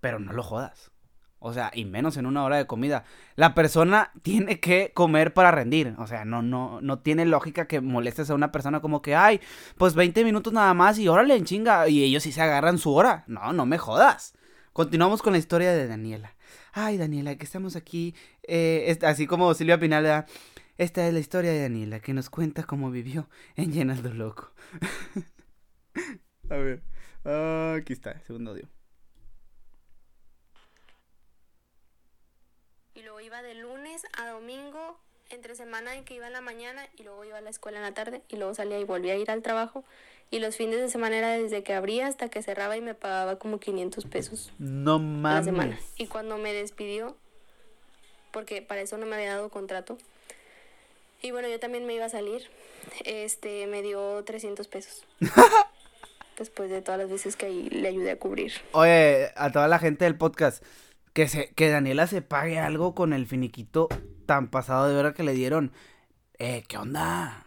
Pero 0.01 0.19
no 0.19 0.33
lo 0.33 0.43
jodas. 0.43 0.91
O 1.39 1.53
sea, 1.53 1.71
y 1.73 1.85
menos 1.85 2.17
en 2.17 2.27
una 2.27 2.43
hora 2.43 2.57
de 2.57 2.67
comida. 2.67 3.05
La 3.37 3.55
persona 3.55 4.11
tiene 4.23 4.59
que 4.59 4.91
comer 4.93 5.33
para 5.33 5.53
rendir. 5.53 5.95
O 5.99 6.09
sea, 6.09 6.25
no, 6.25 6.43
no, 6.43 6.81
no 6.81 6.99
tiene 6.99 7.25
lógica 7.25 7.69
que 7.69 7.81
molestes 7.81 8.29
a 8.29 8.35
una 8.35 8.51
persona 8.51 8.81
como 8.81 9.03
que, 9.03 9.15
ay, 9.15 9.41
pues 9.79 9.95
20 9.95 10.25
minutos 10.25 10.53
nada 10.53 10.75
más 10.75 10.99
y 10.99 11.07
órale 11.07 11.37
en 11.37 11.45
chinga. 11.45 11.89
Y 11.89 12.03
ellos 12.03 12.25
sí 12.25 12.33
se 12.33 12.43
agarran 12.43 12.79
su 12.79 12.93
hora. 12.93 13.23
No, 13.29 13.53
no 13.53 13.67
me 13.67 13.79
jodas. 13.79 14.35
Continuamos 14.73 15.23
con 15.23 15.33
la 15.33 15.39
historia 15.39 15.71
de 15.71 15.87
Daniela 15.87 16.35
ay 16.73 16.97
Daniela, 16.97 17.37
que 17.37 17.45
estamos 17.45 17.77
aquí, 17.77 18.15
eh, 18.43 18.99
así 19.03 19.27
como 19.27 19.53
Silvia 19.55 19.79
Pinal, 19.79 20.27
esta 20.83 21.07
es 21.07 21.15
la 21.15 21.21
historia 21.21 21.53
de 21.53 21.63
Daniela, 21.63 22.01
que 22.01 22.13
nos 22.13 22.29
cuenta 22.29 22.65
cómo 22.65 22.91
vivió 22.91 23.29
en 23.57 23.73
Llenaldo 23.73 24.13
Loco. 24.13 24.53
A 26.51 26.57
ver, 26.57 26.83
aquí 27.79 27.93
está, 27.93 28.21
segundo 28.27 28.51
audio. 28.51 28.69
Y 32.95 33.03
luego 33.03 33.21
iba 33.21 33.43
de 33.43 33.55
lunes 33.55 34.03
a 34.19 34.29
domingo, 34.29 34.99
entre 35.31 35.55
semana 35.55 35.95
en 35.95 36.05
que 36.05 36.15
iba 36.15 36.27
en 36.27 36.33
la 36.33 36.41
mañana 36.41 36.83
y 36.99 37.05
luego 37.05 37.25
iba 37.25 37.39
a 37.39 37.41
la 37.41 37.51
escuela 37.51 37.79
en 37.79 37.85
la 37.85 37.95
tarde 37.95 38.23
y 38.29 38.37
luego 38.37 38.55
salía 38.55 38.79
y 38.79 38.85
volvía 38.85 39.15
a 39.15 39.17
ir 39.17 39.31
al 39.31 39.41
trabajo 39.43 39.85
y 40.31 40.41
los 40.41 40.57
fines 40.57 40.81
de 40.81 40.91
semana 40.91 41.17
era 41.17 41.31
desde 41.31 41.63
que 41.63 41.75
abría 41.75 42.07
hasta 42.07 42.29
que 42.29 42.43
cerraba 42.43 42.77
y 42.77 42.81
me 42.81 42.95
pagaba 42.95 43.39
como 43.39 43.61
500 43.61 44.05
pesos. 44.07 44.53
No 44.59 44.99
mames. 44.99 45.45
semana. 45.45 45.79
Y 45.97 46.07
cuando 46.07 46.39
me 46.39 46.53
despidió, 46.53 47.17
porque 48.31 48.63
para 48.63 48.81
eso 48.81 48.99
no 48.99 49.07
me 49.07 49.15
había 49.15 49.37
dado 49.37 49.49
contrato, 49.49 49.97
y 51.23 51.31
bueno, 51.31 51.49
yo 51.49 51.59
también 51.61 51.87
me 51.87 51.95
iba 51.95 52.05
a 52.05 52.11
salir, 52.11 52.43
este, 53.05 53.67
me 53.67 53.83
dio 53.83 54.23
300 54.25 54.67
pesos. 54.69 55.07
Después 56.39 56.71
de 56.71 56.83
todas 56.83 56.99
las 56.99 57.11
veces 57.11 57.37
que 57.37 57.47
ahí 57.47 57.71
le 57.71 57.89
ayudé 57.89 58.11
a 58.11 58.19
cubrir. 58.19 58.53
Oye, 58.73 59.31
a 59.37 59.53
toda 59.53 59.69
la 59.69 59.79
gente 59.79 60.05
del 60.05 60.17
podcast, 60.17 60.65
que, 61.13 61.29
se, 61.29 61.51
que 61.55 61.71
Daniela 61.71 62.07
se 62.07 62.23
pague 62.23 62.59
algo 62.59 62.95
con 62.95 63.13
el 63.13 63.27
finiquito 63.27 63.89
tan 64.27 64.49
pasado 64.49 64.89
de 64.89 64.97
hora 64.97 65.15
que 65.15 65.23
le 65.23 65.33
dieron. 65.33 65.73
Eh, 66.39 66.65
¿qué 66.67 66.79
onda? 66.79 67.47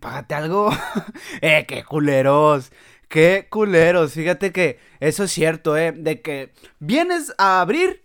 págate 0.00 0.34
algo. 0.34 0.70
eh, 1.40 1.64
qué 1.66 1.84
culeros. 1.84 2.72
Qué 3.08 3.46
culeros. 3.50 4.12
Fíjate 4.12 4.52
que 4.52 4.78
eso 5.00 5.24
es 5.24 5.32
cierto, 5.32 5.76
eh. 5.76 5.92
De 5.92 6.20
que 6.20 6.52
vienes 6.78 7.32
a 7.38 7.60
abrir 7.60 8.04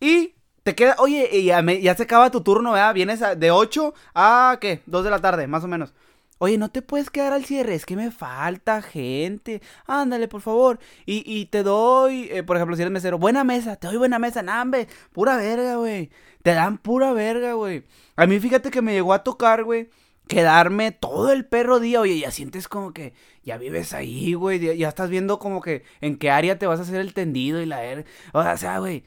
y 0.00 0.34
te 0.62 0.74
queda. 0.74 0.96
Oye, 0.98 1.42
ya, 1.44 1.62
ya 1.62 1.94
se 1.94 2.04
acaba 2.04 2.30
tu 2.30 2.42
turno, 2.42 2.72
¿verdad? 2.72 2.94
Vienes 2.94 3.20
de 3.36 3.50
8 3.50 3.94
a. 4.14 4.58
¿Qué? 4.60 4.82
2 4.86 5.04
de 5.04 5.10
la 5.10 5.20
tarde, 5.20 5.46
más 5.46 5.64
o 5.64 5.68
menos. 5.68 5.92
Oye, 6.38 6.58
no 6.58 6.70
te 6.70 6.82
puedes 6.82 7.08
quedar 7.08 7.32
al 7.32 7.44
cierre, 7.44 7.74
es 7.74 7.86
que 7.86 7.94
me 7.94 8.10
falta 8.10 8.82
gente. 8.82 9.62
Ándale, 9.86 10.26
por 10.26 10.40
favor. 10.40 10.80
Y, 11.06 11.22
y 11.24 11.46
te 11.46 11.62
doy, 11.62 12.28
eh, 12.32 12.42
por 12.42 12.56
ejemplo, 12.56 12.74
si 12.74 12.82
eres 12.82 12.92
mesero, 12.92 13.16
buena 13.16 13.44
mesa, 13.44 13.76
te 13.76 13.86
doy 13.86 13.96
buena 13.96 14.18
mesa, 14.18 14.42
nambe, 14.42 14.88
pura 15.12 15.36
verga, 15.36 15.76
güey. 15.76 16.10
Te 16.42 16.52
dan 16.52 16.78
pura 16.78 17.12
verga, 17.12 17.52
güey. 17.52 17.84
A 18.16 18.26
mí 18.26 18.40
fíjate 18.40 18.70
que 18.72 18.82
me 18.82 18.92
llegó 18.92 19.12
a 19.12 19.22
tocar, 19.22 19.62
güey 19.62 19.88
quedarme 20.28 20.92
todo 20.92 21.32
el 21.32 21.44
perro 21.44 21.80
día, 21.80 22.00
oye, 22.00 22.18
ya 22.18 22.30
sientes 22.30 22.68
como 22.68 22.92
que 22.92 23.12
ya 23.42 23.58
vives 23.58 23.92
ahí, 23.92 24.34
güey, 24.34 24.78
ya, 24.78 24.88
estás 24.88 25.10
viendo 25.10 25.38
como 25.38 25.60
que 25.60 25.84
en 26.00 26.16
qué 26.16 26.30
área 26.30 26.58
te 26.58 26.66
vas 26.66 26.78
a 26.80 26.82
hacer 26.84 27.00
el 27.00 27.12
tendido 27.12 27.60
y 27.60 27.66
la... 27.66 27.84
Er, 27.84 28.06
o 28.32 28.56
sea, 28.56 28.78
güey, 28.78 29.04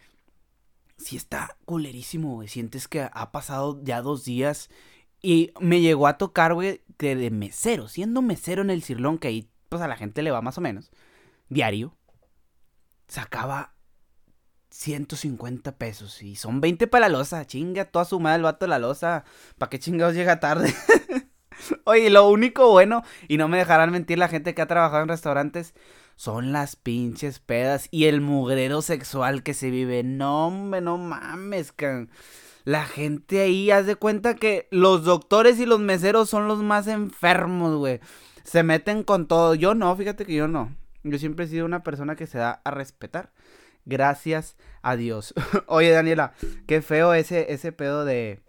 si 0.97 1.17
está 1.17 1.57
culerísimo, 1.65 2.35
güey, 2.35 2.47
sientes 2.47 2.87
que 2.87 3.09
ha 3.11 3.31
pasado 3.31 3.79
ya 3.83 4.01
dos 4.01 4.25
días 4.25 4.69
y 5.21 5.51
me 5.59 5.81
llegó 5.81 6.07
a 6.07 6.17
tocar, 6.17 6.53
güey, 6.53 6.81
que 6.97 7.15
de 7.15 7.31
mesero, 7.31 7.87
siendo 7.87 8.21
mesero 8.21 8.61
en 8.61 8.69
el 8.69 8.83
Cirlón, 8.83 9.17
que 9.17 9.27
ahí 9.27 9.49
pues 9.69 9.81
a 9.81 9.87
la 9.87 9.97
gente 9.97 10.21
le 10.21 10.31
va 10.31 10.41
más 10.41 10.57
o 10.57 10.61
menos, 10.61 10.91
diario, 11.49 11.95
sacaba 13.07 13.75
150 14.75 15.77
pesos. 15.77 16.21
Y 16.21 16.35
son 16.35 16.59
20 16.61 16.87
para 16.87 17.07
la 17.07 17.17
losa. 17.17 17.45
Chinga 17.45 17.85
toda 17.85 18.05
su 18.05 18.19
madre 18.19 18.37
el 18.37 18.43
vato 18.43 18.65
de 18.65 18.69
la 18.69 18.79
losa. 18.79 19.23
¿Para 19.57 19.69
qué 19.69 19.79
chingados 19.79 20.15
llega 20.15 20.39
tarde? 20.39 20.73
Oye, 21.85 22.09
lo 22.09 22.27
único 22.29 22.69
bueno, 22.71 23.03
y 23.29 23.37
no 23.37 23.47
me 23.47 23.57
dejarán 23.57 23.91
mentir 23.91 24.17
la 24.17 24.27
gente 24.27 24.53
que 24.53 24.61
ha 24.61 24.67
trabajado 24.67 25.03
en 25.03 25.07
restaurantes, 25.07 25.73
son 26.15 26.51
las 26.51 26.75
pinches 26.75 27.39
pedas 27.39 27.87
y 27.91 28.05
el 28.05 28.21
mugrero 28.21 28.81
sexual 28.81 29.43
que 29.43 29.53
se 29.53 29.69
vive. 29.69 30.03
No, 30.03 30.47
hombre, 30.47 30.81
no 30.81 30.97
mames, 30.97 31.71
can. 31.71 32.09
La 32.63 32.85
gente 32.85 33.41
ahí, 33.41 33.69
haz 33.69 33.85
de 33.85 33.95
cuenta 33.95 34.35
que 34.35 34.67
los 34.71 35.03
doctores 35.03 35.59
y 35.59 35.65
los 35.65 35.79
meseros 35.79 36.29
son 36.29 36.47
los 36.47 36.63
más 36.63 36.87
enfermos, 36.87 37.75
güey. 37.75 37.99
Se 38.43 38.63
meten 38.63 39.03
con 39.03 39.27
todo. 39.27 39.53
Yo 39.55 39.75
no, 39.75 39.95
fíjate 39.95 40.25
que 40.25 40.33
yo 40.33 40.47
no. 40.47 40.75
Yo 41.03 41.19
siempre 41.19 41.45
he 41.45 41.47
sido 41.47 41.65
una 41.65 41.83
persona 41.83 42.15
que 42.15 42.25
se 42.25 42.39
da 42.39 42.61
a 42.63 42.71
respetar. 42.71 43.31
Gracias 43.85 44.55
a 44.81 44.95
Dios. 44.95 45.35
Oye, 45.67 45.91
Daniela, 45.91 46.33
qué 46.65 46.81
feo 46.81 47.13
ese, 47.13 47.53
ese 47.53 47.71
pedo 47.71 48.05
de. 48.05 48.41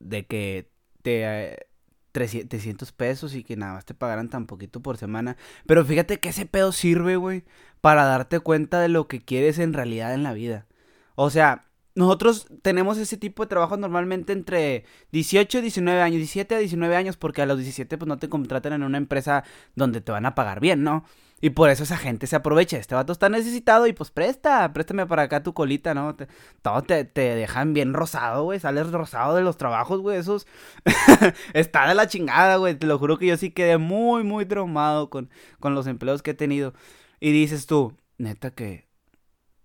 de 0.00 0.26
que 0.26 0.68
te. 1.02 1.22
Eh, 1.24 1.66
300 2.12 2.92
pesos 2.92 3.34
y 3.34 3.42
que 3.42 3.56
nada 3.56 3.74
más 3.74 3.84
te 3.84 3.94
pagaran 3.94 4.28
tan 4.28 4.46
poquito 4.46 4.80
por 4.80 4.98
semana. 4.98 5.36
Pero 5.66 5.84
fíjate 5.84 6.20
que 6.20 6.28
ese 6.28 6.46
pedo 6.46 6.72
sirve, 6.72 7.16
güey, 7.16 7.44
para 7.80 8.04
darte 8.04 8.40
cuenta 8.40 8.80
de 8.80 8.88
lo 8.88 9.08
que 9.08 9.20
quieres 9.20 9.58
en 9.58 9.72
realidad 9.72 10.14
en 10.14 10.22
la 10.22 10.32
vida. 10.32 10.66
O 11.14 11.30
sea, 11.30 11.66
nosotros 11.94 12.46
tenemos 12.62 12.98
ese 12.98 13.16
tipo 13.16 13.42
de 13.42 13.48
trabajo 13.48 13.76
normalmente 13.76 14.32
entre 14.32 14.84
18 15.12 15.58
y 15.58 15.60
19 15.62 16.00
años, 16.00 16.16
17 16.18 16.54
a 16.54 16.58
19 16.58 16.96
años, 16.96 17.16
porque 17.16 17.42
a 17.42 17.46
los 17.46 17.58
17 17.58 17.98
pues 17.98 18.08
no 18.08 18.18
te 18.18 18.28
contratan 18.28 18.72
en 18.74 18.82
una 18.82 18.98
empresa 18.98 19.44
donde 19.74 20.00
te 20.00 20.12
van 20.12 20.26
a 20.26 20.34
pagar 20.34 20.60
bien, 20.60 20.82
¿no? 20.82 21.04
Y 21.44 21.50
por 21.50 21.70
eso 21.70 21.82
esa 21.82 21.96
gente 21.96 22.28
se 22.28 22.36
aprovecha. 22.36 22.78
Este 22.78 22.94
vato 22.94 23.12
está 23.12 23.28
necesitado 23.28 23.88
y 23.88 23.92
pues 23.92 24.12
presta, 24.12 24.72
préstame 24.72 25.06
para 25.06 25.22
acá 25.22 25.42
tu 25.42 25.52
colita, 25.54 25.92
¿no? 25.92 26.16
Todo 26.62 26.82
te, 26.82 27.04
te 27.04 27.34
dejan 27.34 27.74
bien 27.74 27.94
rosado, 27.94 28.44
güey. 28.44 28.60
Sales 28.60 28.92
rosado 28.92 29.34
de 29.34 29.42
los 29.42 29.56
trabajos, 29.56 30.00
güey. 30.00 30.18
Esos. 30.18 30.46
está 31.52 31.88
de 31.88 31.96
la 31.96 32.06
chingada, 32.06 32.56
güey. 32.58 32.76
Te 32.76 32.86
lo 32.86 32.96
juro 32.96 33.18
que 33.18 33.26
yo 33.26 33.36
sí 33.36 33.50
quedé 33.50 33.76
muy, 33.76 34.22
muy 34.22 34.46
traumado 34.46 35.10
con, 35.10 35.30
con 35.58 35.74
los 35.74 35.88
empleos 35.88 36.22
que 36.22 36.30
he 36.30 36.34
tenido. 36.34 36.74
Y 37.18 37.32
dices 37.32 37.66
tú, 37.66 37.96
neta 38.18 38.52
que 38.52 38.86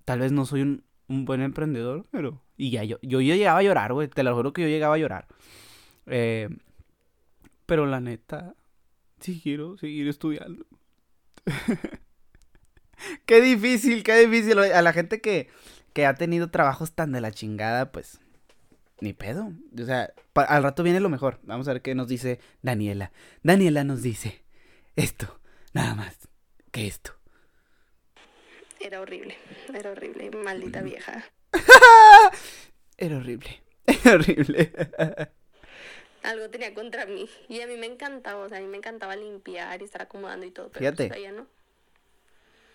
tal 0.03 0.21
vez 0.21 0.31
no 0.31 0.47
soy 0.47 0.61
un, 0.63 0.86
un 1.07 1.25
buen 1.25 1.41
emprendedor, 1.41 2.05
pero... 2.11 2.41
Y 2.57 2.71
ya 2.71 2.83
yo, 2.83 2.97
yo, 3.01 3.21
yo 3.21 3.35
llegaba 3.35 3.59
a 3.59 3.63
llorar, 3.63 3.93
güey. 3.93 4.07
Te 4.07 4.23
lo 4.23 4.35
juro 4.35 4.51
que 4.51 4.63
yo 4.63 4.67
llegaba 4.67 4.95
a 4.95 4.97
llorar. 4.97 5.27
Eh, 6.07 6.49
pero 7.65 7.85
la 7.85 7.99
neta, 7.99 8.55
sí 9.19 9.39
quiero 9.41 9.77
seguir 9.77 10.07
estudiando. 10.07 10.65
qué 13.25 13.41
difícil, 13.41 14.03
qué 14.03 14.25
difícil. 14.25 14.57
A 14.59 14.81
la 14.81 14.93
gente 14.93 15.21
que, 15.21 15.49
que 15.93 16.05
ha 16.05 16.15
tenido 16.15 16.49
trabajos 16.49 16.93
tan 16.93 17.11
de 17.11 17.21
la 17.21 17.31
chingada, 17.31 17.91
pues... 17.91 18.19
Ni 18.99 19.13
pedo. 19.13 19.53
O 19.79 19.85
sea, 19.85 20.11
al 20.33 20.63
rato 20.63 20.81
viene 20.81 20.99
lo 20.99 21.09
mejor. 21.09 21.39
Vamos 21.43 21.67
a 21.67 21.73
ver 21.73 21.83
qué 21.83 21.93
nos 21.93 22.07
dice 22.07 22.39
Daniela. 22.63 23.11
Daniela 23.43 23.83
nos 23.83 24.01
dice 24.01 24.43
esto, 24.95 25.39
nada 25.73 25.93
más 25.93 26.17
que 26.71 26.87
esto. 26.87 27.16
Era 28.79 29.01
horrible, 29.01 29.35
era 29.73 29.91
horrible, 29.91 30.29
maldita 30.31 30.81
vieja. 30.81 31.25
era 32.97 33.17
horrible, 33.17 33.61
era 33.87 34.15
horrible. 34.15 34.71
Algo 36.23 36.49
tenía 36.49 36.73
contra 36.73 37.05
mí. 37.05 37.29
Y 37.47 37.61
a 37.61 37.67
mí 37.67 37.77
me 37.77 37.85
encantaba, 37.85 38.43
o 38.43 38.49
sea, 38.49 38.57
a 38.57 38.61
mí 38.61 38.67
me 38.67 38.77
encantaba 38.77 39.15
limpiar 39.15 39.81
y 39.81 39.85
estar 39.85 40.01
acomodando 40.01 40.45
y 40.45 40.51
todo. 40.51 40.69
Pero 40.69 40.93
pues, 40.95 41.09
fíjate. 41.09 41.31
no. 41.31 41.47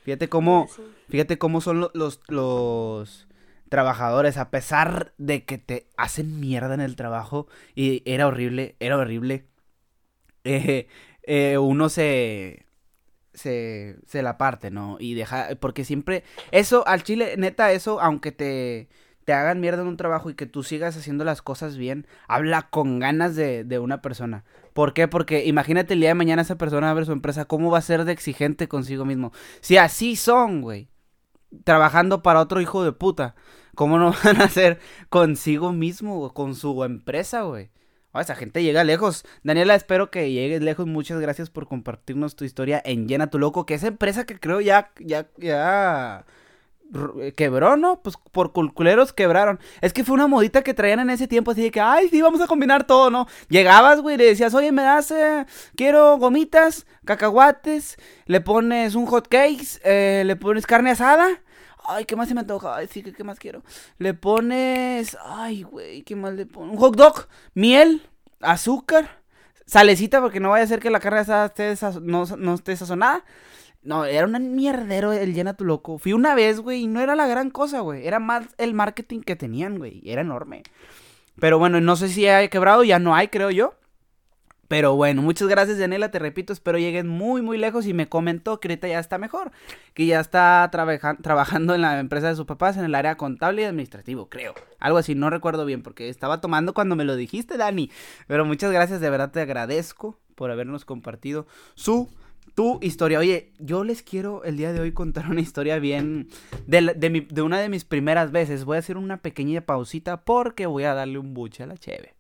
Fíjate 0.04 0.28
cómo, 0.28 0.68
fíjate 1.09 1.38
cómo 1.38 1.61
son 1.61 1.88
los, 1.94 2.21
los, 2.28 3.28
trabajadores, 3.68 4.37
a 4.37 4.50
pesar 4.50 5.14
de 5.16 5.44
que 5.44 5.59
te 5.59 5.87
hacen 5.97 6.40
mierda 6.40 6.75
en 6.75 6.80
el 6.80 6.97
trabajo, 6.97 7.47
y 7.75 8.02
era 8.04 8.26
horrible, 8.26 8.75
era 8.80 8.99
horrible, 8.99 9.47
eh, 10.44 10.88
eh, 11.23 11.56
uno 11.56 11.88
se, 11.88 12.66
se, 13.34 13.96
se 14.06 14.22
la 14.22 14.38
parte, 14.38 14.70
¿no? 14.70 14.96
Y 15.00 15.14
deja, 15.14 15.48
porque 15.60 15.84
siempre, 15.84 16.24
eso, 16.50 16.86
al 16.86 17.02
chile, 17.02 17.34
neta, 17.36 17.72
eso, 17.72 18.00
aunque 18.00 18.32
te, 18.32 18.88
te 19.24 19.32
hagan 19.32 19.60
mierda 19.60 19.82
en 19.82 19.88
un 19.88 19.96
trabajo 19.96 20.30
y 20.30 20.34
que 20.34 20.46
tú 20.46 20.62
sigas 20.62 20.96
haciendo 20.96 21.24
las 21.24 21.42
cosas 21.42 21.76
bien, 21.76 22.06
habla 22.28 22.68
con 22.70 22.98
ganas 22.98 23.36
de, 23.36 23.64
de 23.64 23.78
una 23.78 24.02
persona. 24.02 24.44
¿Por 24.72 24.94
qué? 24.94 25.08
Porque 25.08 25.44
imagínate 25.44 25.94
el 25.94 26.00
día 26.00 26.10
de 26.10 26.14
mañana 26.14 26.42
esa 26.42 26.56
persona 26.56 26.90
abre 26.90 27.04
su 27.04 27.12
empresa, 27.12 27.44
¿cómo 27.44 27.70
va 27.70 27.78
a 27.78 27.82
ser 27.82 28.04
de 28.04 28.12
exigente 28.12 28.68
consigo 28.68 29.04
mismo? 29.04 29.32
Si 29.60 29.76
así 29.76 30.16
son, 30.16 30.62
güey, 30.62 30.88
trabajando 31.64 32.22
para 32.22 32.40
otro 32.40 32.60
hijo 32.60 32.84
de 32.84 32.92
puta, 32.92 33.34
¿cómo 33.74 33.98
no 33.98 34.14
van 34.24 34.40
a 34.40 34.48
ser 34.48 34.80
consigo 35.08 35.72
mismo, 35.72 36.32
con 36.34 36.54
su 36.54 36.82
empresa, 36.84 37.42
güey? 37.42 37.70
Oh, 38.12 38.21
esa 38.21 38.35
gente 38.35 38.62
llega 38.62 38.85
lejos. 38.85 39.25
Daniela, 39.42 39.75
espero 39.75 40.11
que 40.11 40.31
llegues 40.31 40.61
lejos. 40.61 40.87
Muchas 40.87 41.19
gracias 41.19 41.49
por 41.49 41.66
compartirnos 41.66 42.37
tu 42.37 42.45
historia 42.45 42.83
en 42.85 43.09
Llena 43.09 43.31
tu 43.31 43.38
Loco, 43.38 43.64
que 43.64 43.75
esa 43.75 43.87
empresa 43.88 44.26
que 44.26 44.38
creo 44.38 44.61
ya, 44.61 44.90
ya, 45.00 45.28
ya 45.38 46.26
eh, 47.21 47.33
quebró, 47.33 47.78
¿no? 47.78 48.02
Pues 48.02 48.16
por 48.33 48.52
culculeros 48.52 49.14
quebraron. 49.14 49.59
Es 49.81 49.95
que 49.95 50.04
fue 50.04 50.14
una 50.14 50.26
modita 50.26 50.62
que 50.62 50.75
traían 50.75 51.00
en 51.00 51.09
ese 51.09 51.26
tiempo, 51.26 51.52
así 51.52 51.62
de 51.62 51.71
que, 51.71 51.81
ay, 51.81 52.09
sí, 52.11 52.21
vamos 52.21 52.42
a 52.42 52.47
combinar 52.47 52.87
todo, 52.87 53.09
¿no? 53.11 53.26
Llegabas, 53.49 54.02
güey, 54.02 54.19
le 54.19 54.26
decías, 54.26 54.52
oye, 54.52 54.73
me 54.73 54.83
das, 54.83 55.11
eh, 55.11 55.47
quiero 55.75 56.19
gomitas, 56.19 56.87
cacahuates, 57.07 57.97
le 58.26 58.42
pones 58.42 58.95
un 58.95 59.07
hot 59.07 59.28
cake, 59.28 59.81
eh, 59.85 60.23
le 60.26 60.37
pones 60.37 60.66
carne 60.66 60.90
asada. 60.90 61.40
Ay, 61.86 62.04
¿qué 62.04 62.16
más 62.16 62.28
se 62.28 62.34
me 62.34 62.40
antoja? 62.40 62.76
Ay, 62.76 62.86
sí, 62.86 63.02
¿qué 63.02 63.24
más 63.24 63.38
quiero? 63.38 63.62
Le 63.98 64.14
pones. 64.14 65.16
Ay, 65.24 65.62
güey, 65.62 66.02
¿qué 66.02 66.16
más 66.16 66.34
le 66.34 66.46
pones? 66.46 66.72
Un 66.72 66.78
hot 66.78 66.96
dog, 66.96 67.26
miel, 67.54 68.02
azúcar, 68.40 69.20
salecita, 69.66 70.20
porque 70.20 70.40
no 70.40 70.50
vaya 70.50 70.64
a 70.64 70.68
ser 70.68 70.80
que 70.80 70.90
la 70.90 71.00
carne 71.00 71.20
esté 71.20 71.74
no, 72.00 72.24
no 72.24 72.54
esté 72.54 72.76
sazonada. 72.76 73.24
No, 73.82 74.04
era 74.04 74.26
un 74.26 74.54
mierdero 74.54 75.12
el 75.12 75.34
llena 75.34 75.54
tu 75.54 75.64
loco. 75.64 75.98
Fui 75.98 76.12
una 76.12 76.34
vez, 76.36 76.60
güey, 76.60 76.82
y 76.82 76.86
no 76.86 77.00
era 77.00 77.16
la 77.16 77.26
gran 77.26 77.50
cosa, 77.50 77.80
güey. 77.80 78.06
Era 78.06 78.20
más 78.20 78.46
el 78.58 78.74
marketing 78.74 79.20
que 79.20 79.34
tenían, 79.34 79.78
güey. 79.78 80.00
Era 80.04 80.22
enorme. 80.22 80.62
Pero 81.40 81.58
bueno, 81.58 81.80
no 81.80 81.96
sé 81.96 82.08
si 82.08 82.26
hay 82.28 82.48
quebrado, 82.48 82.84
ya 82.84 82.98
no 83.00 83.14
hay, 83.16 83.28
creo 83.28 83.50
yo. 83.50 83.74
Pero 84.72 84.96
bueno, 84.96 85.20
muchas 85.20 85.48
gracias, 85.48 85.78
Daniela. 85.78 86.10
Te 86.10 86.18
repito, 86.18 86.50
espero 86.54 86.78
lleguen 86.78 87.06
muy, 87.06 87.42
muy 87.42 87.58
lejos. 87.58 87.84
Y 87.84 87.92
me 87.92 88.08
comentó 88.08 88.58
que 88.58 88.68
ahorita 88.68 88.88
ya 88.88 89.00
está 89.00 89.18
mejor. 89.18 89.52
Que 89.92 90.06
ya 90.06 90.18
está 90.18 90.66
trabajando 90.70 91.74
en 91.74 91.82
la 91.82 92.00
empresa 92.00 92.28
de 92.28 92.36
sus 92.36 92.46
papás 92.46 92.78
en 92.78 92.84
el 92.86 92.94
área 92.94 93.18
contable 93.18 93.60
y 93.60 93.64
administrativo, 93.66 94.30
creo. 94.30 94.54
Algo 94.78 94.96
así, 94.96 95.14
no 95.14 95.28
recuerdo 95.28 95.66
bien 95.66 95.82
porque 95.82 96.08
estaba 96.08 96.40
tomando 96.40 96.72
cuando 96.72 96.96
me 96.96 97.04
lo 97.04 97.16
dijiste, 97.16 97.58
Dani. 97.58 97.90
Pero 98.26 98.46
muchas 98.46 98.72
gracias, 98.72 99.02
de 99.02 99.10
verdad 99.10 99.30
te 99.30 99.42
agradezco 99.42 100.18
por 100.36 100.50
habernos 100.50 100.86
compartido 100.86 101.46
su 101.74 102.08
tu 102.54 102.78
historia. 102.80 103.18
Oye, 103.18 103.52
yo 103.58 103.84
les 103.84 104.02
quiero 104.02 104.42
el 104.42 104.56
día 104.56 104.72
de 104.72 104.80
hoy 104.80 104.92
contar 104.92 105.28
una 105.28 105.42
historia 105.42 105.78
bien 105.80 106.30
de, 106.66 107.26
de, 107.28 107.42
una 107.42 107.60
de 107.60 107.68
mis 107.68 107.84
primeras 107.84 108.32
veces. 108.32 108.64
Voy 108.64 108.76
a 108.76 108.78
hacer 108.78 108.96
una 108.96 109.18
pequeña 109.18 109.60
pausita 109.60 110.24
porque 110.24 110.64
voy 110.64 110.84
a 110.84 110.94
darle 110.94 111.18
un 111.18 111.34
buche 111.34 111.62
a 111.62 111.66
la 111.66 111.76
cheve. 111.76 112.14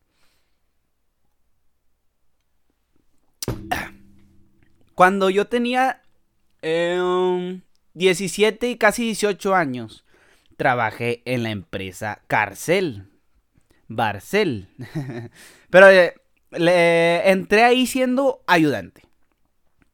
Cuando 4.94 5.30
yo 5.30 5.46
tenía 5.46 6.02
17 6.62 8.66
em, 8.66 8.72
y 8.72 8.76
casi 8.76 9.04
18 9.04 9.54
años, 9.54 10.04
trabajé 10.56 11.22
en 11.24 11.42
la 11.42 11.50
empresa 11.50 12.22
Carcel. 12.26 13.08
Barcel. 13.88 14.68
Pero 15.70 15.90
eh, 15.90 16.14
le, 16.50 17.30
entré 17.30 17.64
ahí 17.64 17.86
siendo 17.86 18.42
ayudante 18.46 19.02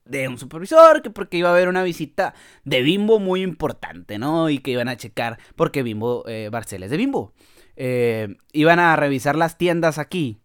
de 0.05 0.27
un 0.27 0.39
supervisor, 0.39 1.03
que 1.03 1.11
porque 1.11 1.37
iba 1.37 1.51
a 1.51 1.53
haber 1.53 1.69
una 1.69 1.83
visita 1.83 2.35
de 2.65 2.83
Bimbo 2.83 3.19
muy 3.19 3.43
importante, 3.43 4.19
¿no? 4.19 4.49
Y 4.49 4.59
que 4.59 4.71
iban 4.71 4.89
a 4.89 4.97
checar, 4.97 5.39
porque 5.55 5.83
Bimbo, 5.83 6.25
eh, 6.27 6.49
Barcel 6.51 6.83
es 6.83 6.91
de 6.91 6.97
Bimbo. 6.97 7.35
Eh, 7.77 8.37
iban 8.53 8.81
a 8.81 8.97
revisar 8.97 9.37
las 9.37 9.59
tiendas 9.59 9.99
aquí. 9.99 10.41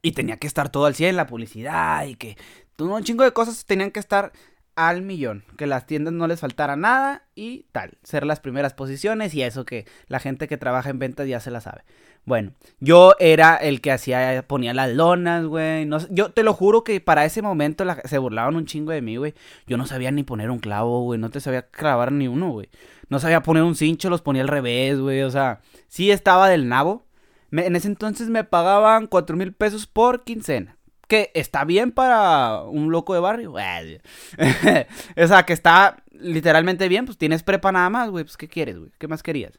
Y 0.00 0.12
tenía 0.12 0.36
que 0.36 0.46
estar 0.46 0.68
todo 0.68 0.86
al 0.86 0.94
100, 0.94 1.16
la 1.16 1.26
publicidad 1.26 2.06
y 2.06 2.16
que 2.16 2.36
un 2.82 3.04
chingo 3.04 3.24
de 3.24 3.32
cosas 3.32 3.64
tenían 3.64 3.90
que 3.90 4.00
estar 4.00 4.32
al 4.74 5.02
millón, 5.02 5.44
que 5.56 5.66
las 5.66 5.86
tiendas 5.86 6.14
no 6.14 6.26
les 6.26 6.40
faltara 6.40 6.76
nada 6.76 7.24
y 7.34 7.66
tal, 7.72 7.98
ser 8.02 8.24
las 8.24 8.40
primeras 8.40 8.72
posiciones 8.72 9.34
y 9.34 9.42
eso 9.42 9.64
que 9.64 9.86
la 10.08 10.18
gente 10.18 10.48
que 10.48 10.56
trabaja 10.56 10.90
en 10.90 10.98
ventas 10.98 11.28
ya 11.28 11.40
se 11.40 11.50
la 11.50 11.60
sabe. 11.60 11.84
Bueno, 12.24 12.52
yo 12.78 13.14
era 13.18 13.56
el 13.56 13.80
que 13.80 13.90
hacía, 13.90 14.44
ponía 14.46 14.72
las 14.72 14.92
lonas, 14.92 15.44
güey. 15.44 15.86
No, 15.86 15.98
yo 16.08 16.30
te 16.30 16.44
lo 16.44 16.54
juro 16.54 16.84
que 16.84 17.00
para 17.00 17.24
ese 17.24 17.42
momento 17.42 17.84
se 18.04 18.18
burlaban 18.18 18.54
un 18.54 18.64
chingo 18.64 18.92
de 18.92 19.02
mí, 19.02 19.16
güey. 19.16 19.34
Yo 19.66 19.76
no 19.76 19.86
sabía 19.86 20.12
ni 20.12 20.22
poner 20.22 20.50
un 20.50 20.60
clavo, 20.60 21.02
güey. 21.02 21.18
No 21.18 21.30
te 21.30 21.40
sabía 21.40 21.62
clavar 21.62 22.12
ni 22.12 22.28
uno, 22.28 22.50
güey. 22.50 22.68
No 23.08 23.18
sabía 23.18 23.42
poner 23.42 23.64
un 23.64 23.74
cincho, 23.74 24.08
los 24.08 24.22
ponía 24.22 24.42
al 24.42 24.48
revés, 24.48 25.00
güey. 25.00 25.22
O 25.22 25.30
sea, 25.32 25.62
sí 25.88 26.12
estaba 26.12 26.48
del 26.48 26.68
nabo. 26.68 27.06
en 27.50 27.74
ese 27.74 27.88
entonces 27.88 28.28
me 28.28 28.44
pagaban 28.44 29.08
cuatro 29.08 29.36
mil 29.36 29.52
pesos 29.52 29.88
por 29.88 30.22
quincena 30.22 30.78
que 31.12 31.30
está 31.34 31.66
bien 31.66 31.92
para 31.92 32.62
un 32.62 32.90
loco 32.90 33.12
de 33.12 33.20
barrio. 33.20 33.52
o 33.52 35.26
sea, 35.26 35.42
que 35.42 35.52
está 35.52 36.02
literalmente 36.10 36.88
bien, 36.88 37.04
pues 37.04 37.18
tienes 37.18 37.42
prepa 37.42 37.70
nada 37.70 37.90
más, 37.90 38.08
güey. 38.08 38.24
Pues, 38.24 38.38
¿qué 38.38 38.48
quieres, 38.48 38.78
güey? 38.78 38.92
¿Qué 38.98 39.08
más 39.08 39.22
querías? 39.22 39.58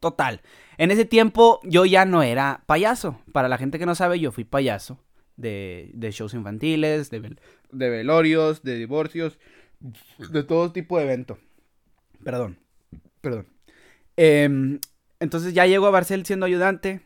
Total. 0.00 0.40
En 0.76 0.90
ese 0.90 1.04
tiempo 1.04 1.60
yo 1.62 1.84
ya 1.84 2.04
no 2.04 2.24
era 2.24 2.64
payaso. 2.66 3.20
Para 3.30 3.46
la 3.48 3.58
gente 3.58 3.78
que 3.78 3.86
no 3.86 3.94
sabe, 3.94 4.18
yo 4.18 4.32
fui 4.32 4.42
payaso 4.42 4.98
de, 5.36 5.92
shows 6.10 6.34
infantiles, 6.34 7.10
de, 7.10 7.36
de 7.70 7.88
velorios, 7.90 8.64
de 8.64 8.74
divorcios, 8.74 9.38
de 10.18 10.42
todo 10.42 10.72
tipo 10.72 10.98
de 10.98 11.04
evento. 11.04 11.38
Perdón, 12.24 12.58
perdón. 13.20 13.46
Em, 14.16 14.80
entonces 15.20 15.54
ya 15.54 15.64
llego 15.64 15.86
a 15.86 15.90
Barcel 15.90 16.26
siendo 16.26 16.44
ayudante 16.44 17.02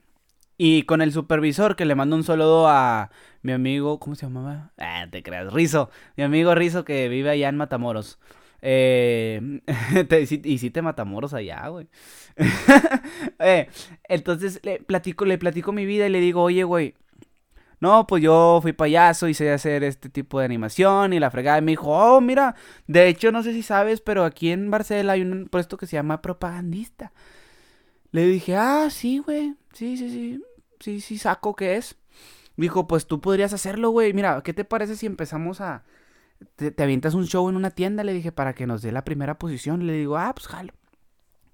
y 0.62 0.82
con 0.82 1.00
el 1.00 1.10
supervisor 1.10 1.74
que 1.74 1.86
le 1.86 1.94
mando 1.94 2.16
un 2.16 2.22
saludo 2.22 2.68
a 2.68 3.10
mi 3.40 3.52
amigo, 3.52 3.98
¿cómo 3.98 4.14
se 4.14 4.26
llamaba? 4.26 4.72
Ah, 4.76 5.06
te 5.10 5.22
creas, 5.22 5.50
Rizo. 5.54 5.88
Mi 6.18 6.22
amigo 6.22 6.54
Rizo 6.54 6.84
que 6.84 7.08
vive 7.08 7.30
allá 7.30 7.48
en 7.48 7.56
Matamoros. 7.56 8.18
Eh, 8.60 9.62
y 10.44 10.58
si 10.58 10.70
te 10.70 10.82
Matamoros 10.82 11.32
allá, 11.32 11.66
güey. 11.68 11.88
eh, 13.38 13.70
entonces 14.06 14.60
le 14.62 14.80
platico, 14.80 15.24
le 15.24 15.38
platico 15.38 15.72
mi 15.72 15.86
vida 15.86 16.06
y 16.06 16.10
le 16.10 16.20
digo, 16.20 16.42
oye, 16.42 16.62
güey, 16.64 16.94
no, 17.80 18.06
pues 18.06 18.22
yo 18.22 18.58
fui 18.60 18.74
payaso 18.74 19.28
y 19.28 19.32
sé 19.32 19.50
hacer 19.50 19.82
este 19.82 20.10
tipo 20.10 20.40
de 20.40 20.44
animación 20.44 21.14
y 21.14 21.20
la 21.20 21.30
fregada. 21.30 21.56
Y 21.56 21.62
me 21.62 21.72
dijo, 21.72 21.88
oh, 21.88 22.20
mira, 22.20 22.54
de 22.86 23.08
hecho 23.08 23.32
no 23.32 23.42
sé 23.42 23.54
si 23.54 23.62
sabes, 23.62 24.02
pero 24.02 24.24
aquí 24.24 24.50
en 24.50 24.70
Barcelona 24.70 25.12
hay 25.12 25.22
un 25.22 25.46
puesto 25.46 25.78
que 25.78 25.86
se 25.86 25.96
llama 25.96 26.20
propagandista. 26.20 27.12
Le 28.12 28.26
dije, 28.26 28.56
ah, 28.56 28.88
sí, 28.90 29.18
güey, 29.20 29.54
sí, 29.72 29.96
sí, 29.96 30.10
sí, 30.10 30.42
sí, 30.80 31.00
sí, 31.00 31.18
saco 31.18 31.54
que 31.54 31.76
es. 31.76 31.96
Dijo, 32.56 32.86
pues 32.88 33.06
tú 33.06 33.20
podrías 33.20 33.52
hacerlo, 33.52 33.90
güey. 33.90 34.12
Mira, 34.12 34.42
¿qué 34.42 34.52
te 34.52 34.64
parece 34.64 34.96
si 34.96 35.06
empezamos 35.06 35.60
a... 35.60 35.84
Te, 36.56 36.82
avientas 36.82 37.14
un 37.14 37.26
show 37.26 37.48
en 37.48 37.56
una 37.56 37.70
tienda, 37.70 38.02
le 38.02 38.12
dije, 38.12 38.32
para 38.32 38.54
que 38.54 38.66
nos 38.66 38.82
dé 38.82 38.92
la 38.92 39.04
primera 39.04 39.38
posición. 39.38 39.86
Le 39.86 39.92
digo, 39.94 40.16
ah, 40.18 40.32
pues 40.34 40.48
jalo. 40.48 40.72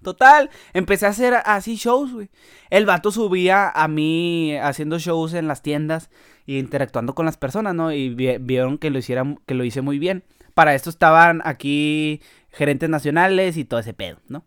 Total, 0.01 0.51
empecé 0.73 1.07
a 1.07 1.09
hacer 1.09 1.35
así 1.45 1.75
shows, 1.75 2.13
güey. 2.13 2.29
El 2.69 2.85
vato 2.85 3.11
subía 3.11 3.69
a 3.69 3.87
mí 3.87 4.55
haciendo 4.55 4.99
shows 4.99 5.33
en 5.33 5.47
las 5.47 5.63
tiendas 5.63 6.09
e 6.45 6.53
interactuando 6.53 7.15
con 7.15 7.25
las 7.25 7.37
personas, 7.37 7.73
¿no? 7.73 7.91
Y 7.91 8.09
vieron 8.09 8.77
que 8.77 8.89
lo 8.91 8.99
hiciera, 8.99 9.23
que 9.45 9.55
lo 9.55 9.63
hice 9.63 9.81
muy 9.81 9.97
bien. 9.97 10.23
Para 10.53 10.75
esto 10.75 10.89
estaban 10.89 11.41
aquí 11.45 12.21
gerentes 12.51 12.89
nacionales 12.89 13.57
y 13.57 13.65
todo 13.65 13.79
ese 13.79 13.93
pedo, 13.93 14.19
¿no? 14.27 14.45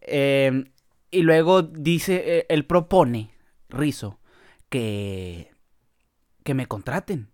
Em, 0.00 0.64
y 1.10 1.22
luego 1.22 1.62
dice, 1.62 2.22
eh, 2.24 2.46
él 2.48 2.64
propone, 2.64 3.30
Rizo, 3.68 4.20
que, 4.68 5.50
que 6.44 6.54
me 6.54 6.66
contraten. 6.66 7.30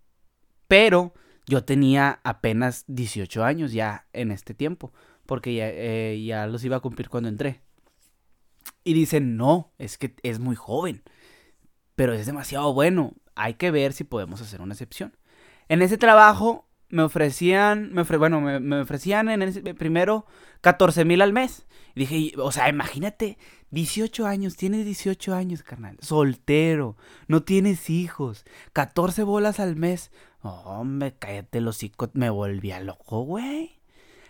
Pero 0.67 1.13
yo 1.47 1.63
tenía 1.63 2.19
apenas 2.23 2.85
18 2.87 3.43
años 3.43 3.71
ya 3.71 4.07
en 4.13 4.31
este 4.31 4.53
tiempo 4.53 4.93
porque 5.25 5.53
ya, 5.55 5.69
eh, 5.69 6.23
ya 6.23 6.47
los 6.47 6.63
iba 6.63 6.77
a 6.77 6.81
cumplir 6.81 7.09
cuando 7.09 7.29
entré. 7.29 7.61
Y 8.83 8.93
dicen, 8.93 9.37
no, 9.37 9.73
es 9.77 9.97
que 9.97 10.15
es 10.23 10.39
muy 10.39 10.55
joven, 10.55 11.03
pero 11.95 12.13
es 12.13 12.25
demasiado 12.25 12.73
bueno. 12.73 13.13
Hay 13.35 13.55
que 13.55 13.71
ver 13.71 13.93
si 13.93 14.03
podemos 14.03 14.41
hacer 14.41 14.61
una 14.61 14.73
excepción. 14.73 15.17
En 15.67 15.81
ese 15.81 15.97
trabajo 15.97 16.67
me 16.89 17.01
ofrecían, 17.01 17.91
me 17.93 18.03
bueno, 18.03 18.41
me, 18.41 18.81
ofrecían 18.81 19.29
en 19.29 19.41
ese 19.41 19.73
primero 19.73 20.25
14 20.61 21.05
mil 21.05 21.21
al 21.21 21.33
mes. 21.33 21.65
Y 21.95 22.01
dije, 22.01 22.33
o 22.37 22.51
sea, 22.51 22.69
imagínate, 22.69 23.37
18 23.75 24.25
años, 24.25 24.55
tienes 24.55 24.85
18 24.85 25.35
años, 25.35 25.61
carnal, 25.61 25.97
soltero, 26.01 26.97
no 27.27 27.43
tienes 27.43 27.91
hijos, 27.91 28.45
14 28.73 29.21
bolas 29.23 29.59
al 29.59 29.75
mes. 29.75 30.11
hombre, 30.41 31.13
cállate 31.19 31.61
los 31.61 31.83
hijos, 31.83 32.09
me 32.13 32.31
volvía 32.31 32.79
loco, 32.79 33.21
güey 33.21 33.75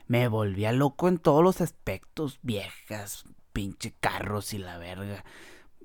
me 0.08 0.28
volvía 0.28 0.72
loco 0.72 1.08
en 1.08 1.18
todos 1.18 1.44
los 1.44 1.62
aspectos, 1.62 2.40
viejas, 2.42 3.26
pinche 3.54 3.94
carros 4.00 4.54
y 4.54 4.58
la 4.58 4.78
verga. 4.78 5.24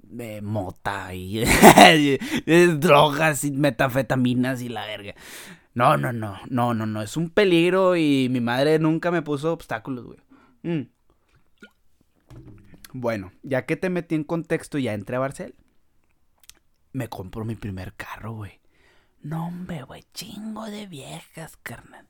De 0.02 0.40
mota 0.40 1.12
y 1.14 1.44
drogas 2.78 3.44
y 3.44 3.50
metafetaminas 3.50 4.62
y 4.62 4.70
la 4.70 4.86
verga. 4.86 5.14
No, 5.74 5.96
no, 5.98 6.12
no, 6.12 6.38
no, 6.48 6.74
no, 6.74 6.86
no, 6.86 7.02
es 7.02 7.16
un 7.16 7.28
peligro 7.28 7.96
y 7.96 8.28
mi 8.30 8.40
madre 8.40 8.78
nunca 8.78 9.10
me 9.10 9.22
puso 9.22 9.52
obstáculos, 9.52 10.06
güey. 10.06 10.18
Mm. 10.62 10.88
Bueno, 12.92 13.32
ya 13.42 13.66
que 13.66 13.76
te 13.76 13.90
metí 13.90 14.14
en 14.14 14.24
contexto 14.24 14.78
y 14.78 14.84
ya 14.84 14.94
entré 14.94 15.16
a 15.16 15.20
Barcel, 15.20 15.54
me 16.92 17.08
compro 17.08 17.44
mi 17.44 17.54
primer 17.54 17.94
carro, 17.94 18.32
güey. 18.32 18.60
No, 19.22 19.46
hombre, 19.46 19.82
güey, 19.82 20.04
chingo 20.14 20.64
de 20.66 20.86
viejas, 20.86 21.56
carnal. 21.58 22.06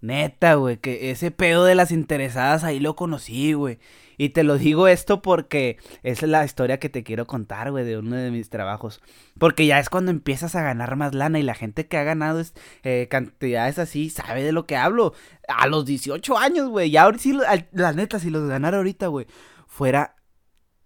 Neta, 0.00 0.54
güey, 0.56 0.76
que 0.76 1.10
ese 1.10 1.30
pedo 1.30 1.64
de 1.64 1.74
las 1.74 1.90
interesadas 1.90 2.62
ahí 2.62 2.78
lo 2.78 2.94
conocí, 2.94 3.54
güey. 3.54 3.78
Y 4.18 4.28
te 4.28 4.44
lo 4.44 4.58
digo 4.58 4.86
esto 4.86 5.22
porque 5.22 5.78
es 6.02 6.22
la 6.22 6.44
historia 6.44 6.78
que 6.78 6.90
te 6.90 7.02
quiero 7.02 7.26
contar, 7.26 7.70
güey, 7.70 7.86
de 7.86 7.96
uno 7.98 8.14
de 8.16 8.30
mis 8.30 8.50
trabajos. 8.50 9.00
Porque 9.38 9.66
ya 9.66 9.78
es 9.78 9.88
cuando 9.88 10.10
empiezas 10.10 10.54
a 10.56 10.62
ganar 10.62 10.96
más 10.96 11.14
lana 11.14 11.38
y 11.38 11.42
la 11.42 11.54
gente 11.54 11.86
que 11.88 11.96
ha 11.96 12.04
ganado 12.04 12.38
es, 12.40 12.52
eh, 12.82 13.08
cantidades 13.10 13.78
así 13.78 14.10
sabe 14.10 14.42
de 14.42 14.52
lo 14.52 14.66
que 14.66 14.76
hablo. 14.76 15.14
A 15.48 15.66
los 15.68 15.86
18 15.86 16.36
años, 16.36 16.68
güey. 16.68 16.90
Ya 16.90 17.04
ahora 17.04 17.18
sí, 17.18 17.32
la 17.72 17.92
neta, 17.94 18.18
si 18.18 18.28
los 18.28 18.46
ganara 18.46 18.76
ahorita, 18.76 19.06
güey, 19.06 19.26
fuera 19.66 20.13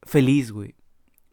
feliz, 0.08 0.50
güey. 0.50 0.74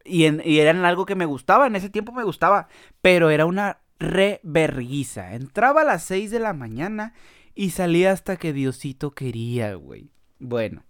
Y, 0.04 0.24
en, 0.24 0.40
y 0.44 0.58
eran 0.60 0.84
algo 0.84 1.06
que 1.06 1.16
me 1.16 1.26
gustaba, 1.26 1.66
en 1.66 1.74
ese 1.74 1.90
tiempo 1.90 2.12
me 2.12 2.24
gustaba. 2.24 2.68
Pero 3.02 3.30
era 3.30 3.46
una 3.46 3.78
reverguiza. 3.98 5.34
Entraba 5.34 5.80
a 5.80 5.84
las 5.84 6.04
6 6.04 6.30
de 6.30 6.38
la 6.38 6.52
mañana 6.52 7.14
y 7.54 7.70
salía 7.70 8.12
hasta 8.12 8.36
que 8.36 8.52
Diosito 8.52 9.12
quería, 9.12 9.74
güey. 9.74 10.10
Bueno. 10.38 10.84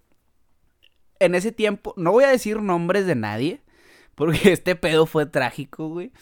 En 1.18 1.35
ese 1.35 1.51
tiempo, 1.51 1.94
no 1.96 2.12
voy 2.12 2.25
a 2.25 2.31
decir 2.31 2.61
nombres 2.61 3.07
de 3.07 3.14
nadie, 3.14 3.62
porque 4.14 4.38
este 4.53 4.77
pedo 4.77 5.07
fue 5.07 5.25
trágico, 5.25 5.88
güey. 5.88 6.12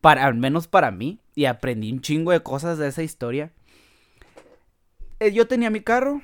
Para, 0.00 0.24
al 0.24 0.34
menos 0.34 0.68
para 0.68 0.90
mí. 0.90 1.20
Y 1.34 1.44
aprendí 1.46 1.92
un 1.92 2.00
chingo 2.00 2.32
de 2.32 2.42
cosas 2.42 2.78
de 2.78 2.88
esa 2.88 3.02
historia. 3.02 3.52
Eh, 5.20 5.32
yo 5.32 5.46
tenía 5.46 5.70
mi 5.70 5.80
carro. 5.80 6.22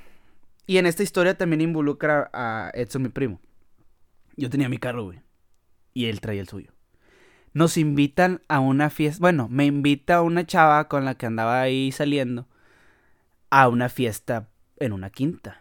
Y 0.66 0.76
en 0.76 0.86
esta 0.86 1.02
historia 1.02 1.36
también 1.36 1.62
involucra 1.62 2.30
a 2.32 2.70
Edson, 2.74 3.02
mi 3.02 3.08
primo. 3.08 3.40
Yo 4.38 4.48
tenía 4.48 4.68
mi 4.68 4.78
carro, 4.78 5.04
güey. 5.04 5.20
Y 5.92 6.06
él 6.06 6.20
traía 6.20 6.40
el 6.40 6.48
suyo. 6.48 6.72
Nos 7.52 7.76
invitan 7.76 8.40
a 8.46 8.60
una 8.60 8.88
fiesta. 8.88 9.20
Bueno, 9.20 9.48
me 9.50 9.66
invita 9.66 10.22
una 10.22 10.46
chava 10.46 10.86
con 10.88 11.04
la 11.04 11.16
que 11.16 11.26
andaba 11.26 11.60
ahí 11.60 11.90
saliendo 11.90 12.46
a 13.50 13.68
una 13.68 13.88
fiesta 13.88 14.48
en 14.76 14.92
una 14.92 15.10
quinta. 15.10 15.60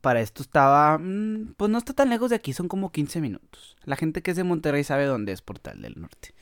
Para 0.00 0.20
esto 0.20 0.42
estaba, 0.42 0.98
mm, 0.98 1.54
pues 1.56 1.68
no 1.68 1.78
está 1.78 1.92
tan 1.92 2.10
lejos 2.10 2.30
de 2.30 2.36
aquí, 2.36 2.52
son 2.52 2.68
como 2.68 2.92
15 2.92 3.20
minutos. 3.20 3.76
La 3.84 3.96
gente 3.96 4.22
que 4.22 4.30
es 4.30 4.36
de 4.36 4.44
Monterrey 4.44 4.84
sabe 4.84 5.04
dónde 5.04 5.32
es 5.32 5.42
Portal 5.42 5.82
del 5.82 6.00
Norte. 6.00 6.32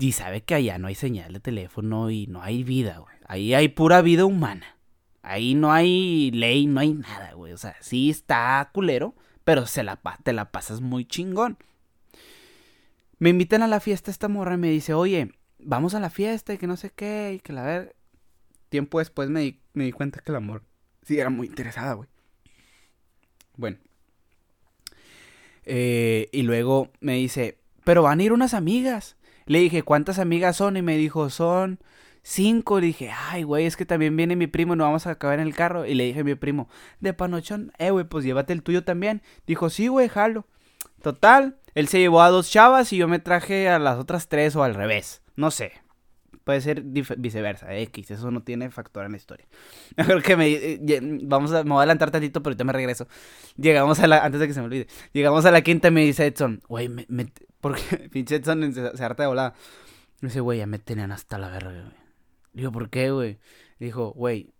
Y 0.00 0.12
sabe 0.12 0.42
que 0.42 0.54
allá 0.54 0.78
no 0.78 0.86
hay 0.86 0.94
señal 0.94 1.34
de 1.34 1.40
teléfono 1.40 2.10
y 2.10 2.26
no 2.26 2.42
hay 2.42 2.64
vida, 2.64 2.98
güey. 2.98 3.16
Ahí 3.26 3.52
hay 3.52 3.68
pura 3.68 4.00
vida 4.00 4.24
humana. 4.24 4.76
Ahí 5.22 5.54
no 5.54 5.72
hay 5.72 6.30
ley, 6.30 6.66
no 6.66 6.80
hay 6.80 6.94
nada, 6.94 7.34
güey. 7.34 7.52
O 7.52 7.58
sea, 7.58 7.76
sí 7.80 8.08
está 8.08 8.70
culero, 8.72 9.14
pero 9.44 9.66
se 9.66 9.82
la, 9.82 10.00
te 10.22 10.32
la 10.32 10.50
pasas 10.50 10.80
muy 10.80 11.04
chingón. 11.04 11.58
Me 13.18 13.30
invitan 13.30 13.62
a 13.62 13.68
la 13.68 13.80
fiesta 13.80 14.10
esta 14.10 14.28
morra 14.28 14.54
y 14.54 14.58
me 14.58 14.70
dice, 14.70 14.94
oye, 14.94 15.32
vamos 15.58 15.94
a 15.94 16.00
la 16.00 16.10
fiesta 16.10 16.54
y 16.54 16.58
que 16.58 16.66
no 16.66 16.76
sé 16.76 16.90
qué, 16.90 17.34
y 17.34 17.40
que 17.40 17.52
la 17.52 17.62
ver 17.62 17.96
tiempo 18.68 18.98
después 18.98 19.28
me 19.28 19.40
di, 19.40 19.60
me 19.74 19.84
di 19.84 19.92
cuenta 19.92 20.20
que 20.20 20.32
el 20.32 20.36
amor 20.36 20.62
sí 21.02 21.18
era 21.18 21.30
muy 21.30 21.46
interesada, 21.46 21.92
güey. 21.94 22.08
Bueno. 23.56 23.78
Eh, 25.64 26.28
y 26.32 26.42
luego 26.42 26.90
me 27.00 27.14
dice, 27.14 27.58
pero 27.84 28.02
van 28.02 28.20
a 28.20 28.22
ir 28.22 28.32
unas 28.32 28.54
amigas. 28.54 29.16
Le 29.46 29.60
dije, 29.60 29.82
¿cuántas 29.82 30.18
amigas 30.18 30.56
son? 30.56 30.76
Y 30.76 30.82
me 30.82 30.96
dijo, 30.96 31.30
son 31.30 31.80
cinco. 32.22 32.80
Le 32.80 32.86
dije, 32.86 33.10
ay, 33.10 33.42
güey, 33.42 33.66
es 33.66 33.76
que 33.76 33.86
también 33.86 34.16
viene 34.16 34.36
mi 34.36 34.46
primo 34.46 34.74
y 34.74 34.76
nos 34.76 34.86
vamos 34.86 35.06
a 35.06 35.10
acabar 35.12 35.38
en 35.38 35.46
el 35.46 35.54
carro. 35.54 35.86
Y 35.86 35.94
le 35.94 36.04
dije 36.04 36.20
a 36.20 36.24
mi 36.24 36.34
primo, 36.34 36.68
de 37.00 37.12
panochón, 37.12 37.72
eh, 37.78 37.90
güey, 37.90 38.04
pues 38.04 38.24
llévate 38.24 38.52
el 38.52 38.62
tuyo 38.62 38.84
también. 38.84 39.22
Dijo, 39.46 39.70
sí, 39.70 39.88
güey, 39.88 40.08
jalo. 40.08 40.46
Total, 41.02 41.56
él 41.74 41.88
se 41.88 41.98
llevó 41.98 42.22
a 42.22 42.30
dos 42.30 42.50
chavas 42.50 42.92
y 42.92 42.96
yo 42.96 43.08
me 43.08 43.18
traje 43.18 43.68
a 43.68 43.78
las 43.78 43.98
otras 43.98 44.28
tres 44.28 44.54
o 44.56 44.62
al 44.62 44.74
revés. 44.74 45.22
No 45.34 45.50
sé, 45.50 45.72
puede 46.44 46.60
ser 46.60 46.82
viceversa, 46.82 47.74
X, 47.76 48.10
eso 48.10 48.30
no 48.30 48.42
tiene 48.42 48.70
factor 48.70 49.04
en 49.04 49.12
la 49.12 49.16
historia. 49.16 49.46
Mejor 49.96 50.22
que 50.22 50.36
me, 50.36 50.48
eh, 50.50 51.00
vamos 51.22 51.52
a, 51.52 51.64
me 51.64 51.70
voy 51.70 51.78
a 51.78 51.80
adelantar 51.80 52.10
tantito, 52.10 52.42
pero 52.42 52.52
ahorita 52.52 52.64
me 52.64 52.72
regreso. 52.72 53.08
Llegamos 53.56 54.00
a 54.00 54.06
la, 54.06 54.24
antes 54.24 54.40
de 54.40 54.48
que 54.48 54.54
se 54.54 54.60
me 54.60 54.66
olvide, 54.66 54.86
llegamos 55.12 55.44
a 55.44 55.50
la 55.50 55.62
quinta 55.62 55.88
y 55.88 55.90
me 55.90 56.02
dice 56.02 56.26
Edson, 56.26 56.60
güey, 56.68 56.88
me, 56.88 57.06
me, 57.08 57.32
porque 57.60 58.08
pinche 58.12 58.36
Edson 58.36 58.72
se, 58.72 59.04
harta 59.04 59.22
de 59.22 59.28
volada. 59.28 59.54
Me 60.20 60.28
dice, 60.28 60.40
güey, 60.40 60.58
ya 60.58 60.66
me 60.66 60.78
tenían 60.78 61.10
hasta 61.10 61.38
la 61.38 61.48
verga, 61.48 61.70
güey. 61.70 62.01
Digo, 62.52 62.72
¿por 62.72 62.90
qué, 62.90 63.10
güey? 63.10 63.38
Dijo, 63.78 64.12
güey, 64.12 64.52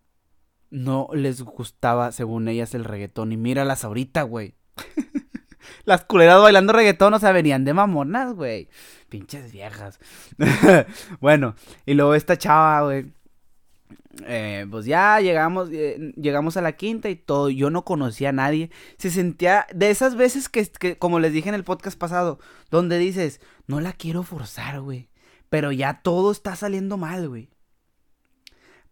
no 0.70 1.08
les 1.12 1.42
gustaba, 1.42 2.12
según 2.12 2.48
ellas, 2.48 2.74
el 2.74 2.84
reggaetón. 2.84 3.32
Y 3.32 3.36
míralas 3.36 3.84
ahorita, 3.84 4.22
güey. 4.22 4.54
Las 5.84 6.04
culeras 6.04 6.40
bailando 6.40 6.72
reggaetón, 6.72 7.14
o 7.14 7.18
sea, 7.18 7.32
venían 7.32 7.64
de 7.64 7.74
mamonas, 7.74 8.34
güey. 8.34 8.68
Pinches 9.08 9.52
viejas. 9.52 10.00
bueno, 11.20 11.54
y 11.86 11.94
luego 11.94 12.14
esta 12.14 12.38
chava, 12.38 12.82
güey. 12.82 13.12
Eh, 14.24 14.66
pues 14.70 14.84
ya 14.84 15.20
llegamos, 15.20 15.70
eh, 15.72 16.12
llegamos 16.16 16.56
a 16.56 16.62
la 16.62 16.72
quinta 16.72 17.10
y 17.10 17.16
todo. 17.16 17.50
Yo 17.50 17.70
no 17.70 17.84
conocía 17.84 18.30
a 18.30 18.32
nadie. 18.32 18.70
Se 18.98 19.10
sentía 19.10 19.66
de 19.74 19.90
esas 19.90 20.16
veces 20.16 20.48
que, 20.48 20.66
que, 20.66 20.96
como 20.96 21.20
les 21.20 21.32
dije 21.32 21.48
en 21.48 21.54
el 21.54 21.64
podcast 21.64 21.98
pasado, 21.98 22.38
donde 22.70 22.98
dices, 22.98 23.40
no 23.66 23.80
la 23.80 23.92
quiero 23.92 24.22
forzar, 24.22 24.80
güey. 24.80 25.10
Pero 25.50 25.72
ya 25.72 26.00
todo 26.02 26.32
está 26.32 26.56
saliendo 26.56 26.96
mal, 26.96 27.28
güey. 27.28 27.50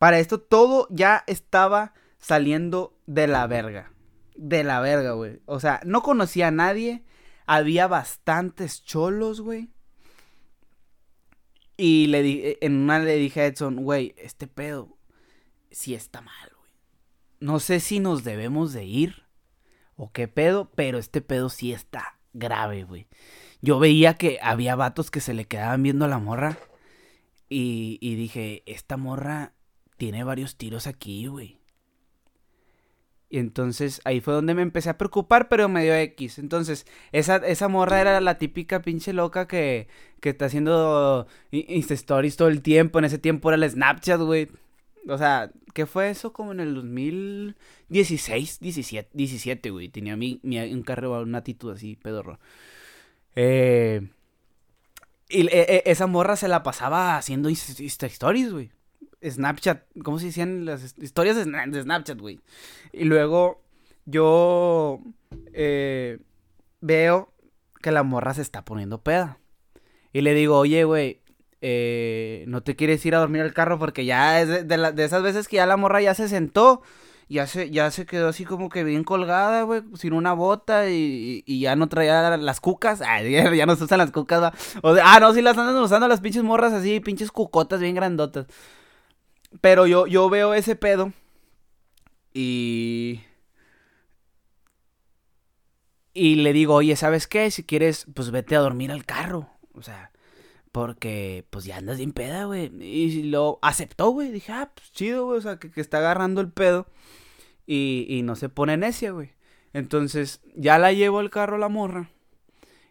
Para 0.01 0.19
esto 0.19 0.41
todo 0.41 0.87
ya 0.89 1.25
estaba 1.27 1.93
saliendo 2.17 2.97
de 3.05 3.27
la 3.27 3.47
verga. 3.47 3.93
De 4.35 4.65
la 4.65 4.81
verga, 4.81 5.13
güey. 5.13 5.43
O 5.45 5.61
sea, 5.61 5.83
no 5.85 6.01
conocía 6.01 6.49
a 6.49 6.51
nadie. 6.51 7.05
Había 7.45 7.87
bastantes 7.87 8.83
cholos, 8.83 9.43
güey. 9.43 9.69
Y 11.77 12.07
le 12.07 12.23
di, 12.23 12.57
en 12.63 12.77
una 12.77 12.99
le 12.99 13.17
dije 13.17 13.43
a 13.43 13.47
Edson, 13.47 13.77
güey, 13.77 14.15
este 14.17 14.47
pedo 14.47 14.97
sí 15.71 15.95
está 15.95 16.23
mal, 16.23 16.51
güey. 16.57 16.73
No 17.39 17.61
sé 17.61 17.79
si 17.79 18.01
nos 18.01 18.25
debemos 18.25 18.73
de 18.73 18.87
ir 18.87 19.27
o 19.97 20.13
qué 20.13 20.29
pedo, 20.29 20.71
pero 20.75 20.97
este 20.97 21.21
pedo 21.21 21.51
sí 21.51 21.75
está 21.75 22.19
grave, 22.33 22.85
güey. 22.85 23.07
Yo 23.61 23.79
veía 23.79 24.15
que 24.15 24.39
había 24.41 24.77
vatos 24.77 25.11
que 25.11 25.21
se 25.21 25.35
le 25.35 25.45
quedaban 25.45 25.83
viendo 25.83 26.07
a 26.07 26.09
la 26.09 26.19
morra. 26.19 26.57
Y 27.51 28.15
dije, 28.15 28.63
esta 28.65 28.97
morra 28.97 29.53
tiene 30.01 30.25
varios 30.25 30.57
tiros 30.57 30.87
aquí, 30.87 31.27
güey. 31.27 31.59
Y 33.29 33.37
entonces 33.37 34.01
ahí 34.05 34.23
fue 34.23 34.33
donde 34.33 34.55
me 34.55 34.63
empecé 34.63 34.89
a 34.89 34.97
preocupar, 34.97 35.51
pero 35.51 35.69
me 35.69 35.85
dio 35.85 35.95
X. 35.95 36.39
Entonces, 36.39 36.87
esa, 37.13 37.37
esa 37.37 37.69
morra 37.69 38.01
era 38.01 38.19
la 38.23 38.39
típica 38.39 38.81
pinche 38.81 39.13
loca 39.13 39.47
que, 39.47 39.89
que 40.21 40.31
está 40.31 40.47
haciendo 40.47 41.27
Insta 41.51 41.93
Stories 41.93 42.37
todo 42.37 42.49
el 42.49 42.63
tiempo. 42.63 42.99
En 42.99 43.05
ese 43.05 43.19
tiempo 43.19 43.51
era 43.51 43.63
el 43.63 43.71
Snapchat, 43.71 44.23
güey. 44.23 44.49
O 45.07 45.19
sea, 45.19 45.53
¿qué 45.75 45.85
fue 45.85 46.09
eso? 46.09 46.33
Como 46.33 46.53
en 46.53 46.61
el 46.61 46.75
2016, 46.75 48.59
17, 48.61 49.11
17 49.13 49.71
güey. 49.71 49.91
Tenía 49.91 50.17
mi, 50.17 50.41
mi, 50.43 50.59
un 50.73 50.83
carro, 50.83 51.21
una 51.21 51.39
actitud 51.39 51.73
así, 51.73 51.97
pedorro. 51.97 52.41
Eh, 53.37 54.09
y 55.29 55.47
e, 55.47 55.61
e, 55.69 55.83
esa 55.85 56.07
morra 56.07 56.37
se 56.37 56.49
la 56.49 56.63
pasaba 56.63 57.19
haciendo 57.19 57.51
Insta 57.51 58.07
Stories, 58.07 58.51
güey. 58.51 58.71
Snapchat, 59.25 59.83
¿cómo 60.03 60.19
se 60.19 60.27
decían 60.27 60.65
las 60.65 60.95
historias 60.99 61.37
de, 61.37 61.45
Snapchat, 61.83 62.19
güey? 62.19 62.41
Y 62.93 63.05
luego 63.05 63.63
yo 64.07 65.01
eh, 65.53 66.19
veo 66.81 67.33
que 67.83 67.93
la 67.93 68.03
morra 68.03 68.35
se 68.35 68.43
está 68.43 68.65
poniendo 68.65 69.03
peda. 69.03 69.39
Y 70.13 70.23
le 70.23 70.35
digo, 70.35 70.59
oye, 70.59 70.85
güey, 70.85 71.21
eh, 71.61 72.45
no 72.49 72.63
te 72.63 72.77
quieres 72.77 73.05
ir 73.05 73.15
a 73.15 73.19
dormir 73.19 73.43
al 73.43 73.53
carro 73.53 73.79
porque 73.79 74.05
ya 74.05 74.41
es 74.41 74.67
de, 74.67 75.05
esas 75.05 75.23
veces 75.23 75.47
que 75.47 75.57
ya 75.57 75.67
la 75.67 75.77
morra 75.77 76.01
ya 76.01 76.15
se 76.15 76.29
sentó. 76.29 76.83
Ya 77.29 77.47
se, 77.47 77.71
ya 77.71 77.93
se 77.93 78.07
quedó 78.07 78.27
así 78.27 78.45
como 78.45 78.69
que 78.71 78.83
bien 78.83 79.05
colgada, 79.05 79.63
güey, 79.63 79.83
sin 79.95 80.15
una 80.15 80.33
bota 80.33 80.91
y, 80.91 81.45
y, 81.47 81.61
ya 81.61 81.77
no 81.77 81.89
traía 81.89 82.37
las 82.37 82.59
cucas. 82.59 83.01
Ay, 83.07 83.31
ya, 83.31 83.67
no 83.67 83.77
se 83.77 83.85
usan 83.85 83.99
las 83.99 84.11
cucas, 84.11 84.43
va. 84.43 84.53
O 84.83 84.97
ah, 85.01 85.21
no, 85.21 85.33
sí 85.33 85.41
las 85.41 85.57
andan 85.57 85.77
usando 85.77 86.09
las 86.09 86.21
pinches 86.21 86.43
morras 86.43 86.73
así, 86.73 86.99
pinches 86.99 87.31
cucotas 87.31 87.79
bien 87.79 87.95
grandotas. 87.95 88.47
Pero 89.61 89.87
yo, 89.87 90.07
yo 90.07 90.29
veo 90.31 90.55
ese 90.55 90.77
pedo 90.77 91.13
y... 92.33 93.23
Y 96.13 96.37
le 96.37 96.53
digo, 96.53 96.75
oye, 96.75 96.97
¿sabes 96.97 97.27
qué? 97.29 97.51
Si 97.51 97.63
quieres, 97.65 98.07
pues 98.15 98.31
vete 98.31 98.57
a 98.57 98.61
dormir 98.61 98.91
al 98.91 99.07
carro. 99.07 99.49
O 99.75 99.83
sea, 99.83 100.11
porque 100.73 101.47
pues 101.51 101.65
ya 101.65 101.77
andas 101.77 101.99
bien 101.99 102.13
peda, 102.13 102.45
güey. 102.45 102.71
Y 102.83 103.23
lo 103.25 103.61
aceptó, 103.63 104.11
güey. 104.11 104.31
Dije, 104.31 104.53
ah, 104.53 104.73
pues 104.75 104.91
chido, 104.93 105.27
güey. 105.27 105.39
O 105.39 105.41
sea, 105.41 105.59
que, 105.59 105.71
que 105.71 105.81
está 105.81 105.99
agarrando 105.99 106.41
el 106.41 106.51
pedo. 106.51 106.87
Y, 107.65 108.07
y 108.09 108.23
no 108.23 108.35
se 108.35 108.49
pone 108.49 108.77
necia, 108.77 109.13
güey. 109.13 109.33
Entonces, 109.73 110.41
ya 110.57 110.79
la 110.79 110.93
llevo 110.93 111.21
al 111.21 111.31
carro 111.31 111.59
la 111.59 111.69
morra. 111.69 112.11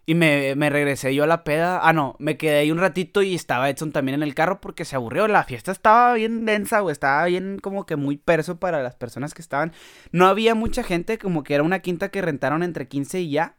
Y 0.09 0.15
me, 0.15 0.55
me, 0.55 0.71
regresé 0.71 1.13
yo 1.13 1.23
a 1.23 1.27
la 1.27 1.43
peda. 1.43 1.87
Ah, 1.87 1.93
no, 1.93 2.15
me 2.17 2.35
quedé 2.35 2.57
ahí 2.57 2.71
un 2.71 2.79
ratito 2.79 3.21
y 3.21 3.35
estaba 3.35 3.69
Edson 3.69 3.91
también 3.91 4.15
en 4.15 4.23
el 4.23 4.33
carro 4.33 4.59
porque 4.59 4.83
se 4.83 4.95
aburrió. 4.95 5.27
La 5.27 5.43
fiesta 5.43 5.71
estaba 5.71 6.15
bien 6.15 6.47
densa, 6.47 6.79
güey. 6.79 6.93
Estaba 6.93 7.25
bien 7.25 7.59
como 7.59 7.85
que 7.85 7.95
muy 7.95 8.17
perso 8.17 8.59
para 8.59 8.81
las 8.81 8.95
personas 8.95 9.35
que 9.35 9.43
estaban. 9.43 9.71
No 10.11 10.25
había 10.25 10.55
mucha 10.55 10.81
gente, 10.81 11.19
como 11.19 11.43
que 11.43 11.53
era 11.53 11.61
una 11.61 11.83
quinta 11.83 12.09
que 12.09 12.23
rentaron 12.23 12.63
entre 12.63 12.87
15 12.87 13.21
y 13.21 13.29
ya. 13.29 13.57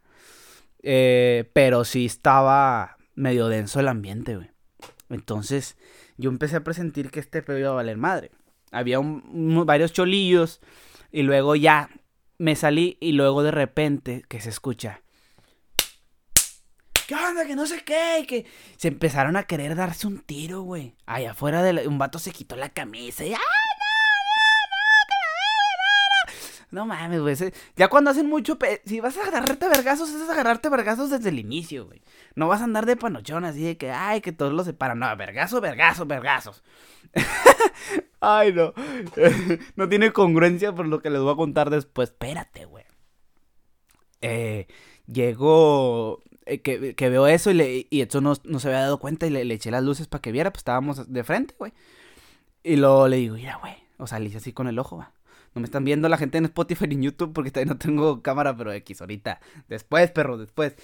Eh, 0.83 1.49
pero 1.53 1.85
sí 1.85 2.05
estaba 2.05 2.97
medio 3.15 3.47
denso 3.47 3.79
el 3.79 3.87
ambiente, 3.87 4.35
güey. 4.35 4.51
Entonces 5.07 5.77
yo 6.17 6.29
empecé 6.29 6.57
a 6.57 6.65
presentir 6.65 7.11
que 7.11 7.21
este 7.21 7.41
pedo 7.43 7.59
iba 7.59 7.69
a 7.69 7.75
valer 7.75 7.95
madre. 7.95 8.31
Había 8.73 8.99
varios 9.01 9.93
cholillos 9.93 10.59
y 11.13 11.21
luego 11.21 11.55
ya 11.55 11.89
me 12.39 12.57
salí 12.57 12.97
y 12.99 13.13
luego 13.13 13.41
de 13.41 13.51
repente 13.51 14.25
que 14.27 14.41
se 14.41 14.49
escucha. 14.49 15.01
¿Qué 17.11 17.25
onda? 17.25 17.45
Que 17.45 17.55
no 17.55 17.65
sé 17.65 17.83
qué. 17.83 18.19
Y 18.21 18.25
que 18.25 18.45
se 18.77 18.87
empezaron 18.87 19.35
a 19.35 19.43
querer 19.43 19.75
darse 19.75 20.07
un 20.07 20.19
tiro, 20.19 20.61
güey. 20.61 20.95
Allá 21.05 21.31
afuera 21.31 21.61
de 21.61 21.87
un 21.87 21.97
vato 21.97 22.19
se 22.19 22.31
quitó 22.31 22.55
la 22.55 22.69
camisa 22.69 23.25
y 23.25 23.33
¡ay, 23.33 23.39
no, 23.39 23.87
no, 24.71 24.77
no, 25.09 26.33
no! 26.33 26.81
No 26.81 26.85
mames, 26.85 27.19
güey. 27.19 27.35
Ya 27.75 27.89
cuando 27.89 28.11
hacen 28.11 28.27
mucho. 28.27 28.57
Si 28.85 29.01
vas 29.01 29.17
a 29.17 29.23
agarrarte 29.27 29.67
vergazos, 29.67 30.09
es 30.09 30.29
agarrarte 30.29 30.69
vergazos 30.69 31.09
desde 31.09 31.29
el 31.29 31.39
inicio, 31.39 31.85
güey. 31.85 32.01
No 32.35 32.47
vas 32.47 32.61
a 32.61 32.63
andar 32.63 32.85
de 32.85 32.95
panochón 32.95 33.43
así 33.43 33.61
de 33.61 33.77
que, 33.77 33.91
ay, 33.91 34.21
que 34.21 34.31
todos 34.31 34.53
los 34.53 34.65
separan. 34.65 34.99
No, 34.99 35.15
vergazo, 35.17 35.59
vergazo, 35.59 36.05
vergazos. 36.05 36.63
ay, 38.21 38.53
no. 38.53 38.73
no 39.75 39.89
tiene 39.89 40.13
congruencia 40.13 40.73
por 40.73 40.87
lo 40.87 41.01
que 41.01 41.09
les 41.09 41.19
voy 41.19 41.33
a 41.33 41.35
contar 41.35 41.71
después. 41.71 42.09
Espérate, 42.09 42.65
güey. 42.65 42.85
Eh, 44.21 44.67
llegó 45.07 46.21
eh, 46.45 46.61
que, 46.61 47.09
veo 47.09 47.27
eso 47.27 47.51
y, 47.51 47.53
le, 47.53 47.87
y 47.89 48.01
Edson 48.01 48.23
no, 48.23 48.33
no, 48.43 48.59
se 48.59 48.67
había 48.67 48.81
dado 48.81 48.99
cuenta 48.99 49.27
y 49.27 49.29
le, 49.29 49.41
eché 49.53 49.71
las 49.71 49.83
luces 49.83 50.07
para 50.07 50.21
que 50.21 50.31
viera, 50.31 50.51
pues 50.51 50.61
estábamos 50.61 51.11
de 51.11 51.23
frente, 51.23 51.55
güey. 51.57 51.73
Y 52.63 52.75
luego 52.75 53.07
le 53.07 53.17
digo, 53.17 53.35
mira, 53.35 53.57
güey. 53.57 53.75
O 53.97 54.07
sea, 54.07 54.19
le 54.19 54.27
hice 54.27 54.37
así 54.37 54.53
con 54.53 54.67
el 54.67 54.79
ojo, 54.79 54.97
va. 54.97 55.13
No 55.53 55.61
me 55.61 55.65
están 55.65 55.83
viendo 55.83 56.09
la 56.09 56.17
gente 56.17 56.37
en 56.37 56.45
Spotify 56.45 56.87
ni 56.87 56.95
en 56.95 57.03
YouTube 57.03 57.33
porque 57.33 57.51
todavía 57.51 57.73
no 57.73 57.79
tengo 57.79 58.21
cámara, 58.21 58.55
pero 58.55 58.71
X 58.71 59.01
ahorita. 59.01 59.39
Después, 59.67 60.09
perro, 60.11 60.37
después. 60.37 60.75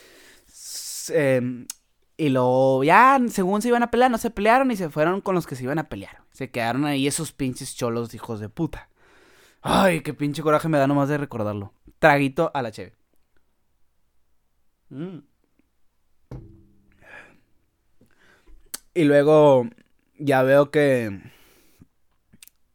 Em, 1.09 1.65
y 2.17 2.29
luego 2.29 2.83
ya, 2.83 3.19
según 3.29 3.61
se 3.61 3.69
iban 3.69 3.83
a 3.83 3.91
pelear, 3.91 4.11
no 4.11 4.17
se 4.17 4.29
pelearon 4.29 4.71
y 4.71 4.75
se 4.75 4.89
fueron 4.89 5.21
con 5.21 5.35
los 5.35 5.47
que 5.47 5.55
se 5.55 5.63
iban 5.63 5.79
a 5.79 5.89
pelear. 5.89 6.21
Se 6.31 6.51
quedaron 6.51 6.85
ahí 6.85 7.07
esos 7.07 7.31
pinches 7.31 7.75
cholos 7.75 8.13
hijos 8.13 8.39
de 8.39 8.49
puta. 8.49 8.89
Ay, 9.61 10.01
qué 10.01 10.13
pinche 10.13 10.41
coraje 10.43 10.69
me 10.69 10.77
da 10.77 10.87
nomás 10.87 11.09
de 11.09 11.17
recordarlo. 11.17 11.73
Traguito 11.99 12.51
a 12.53 12.61
la 12.61 12.71
cheve. 12.71 12.93
Mmm. 14.89 15.19
Y 18.97 19.03
luego 19.03 19.69
ya 20.17 20.41
veo 20.41 20.71
que. 20.71 21.21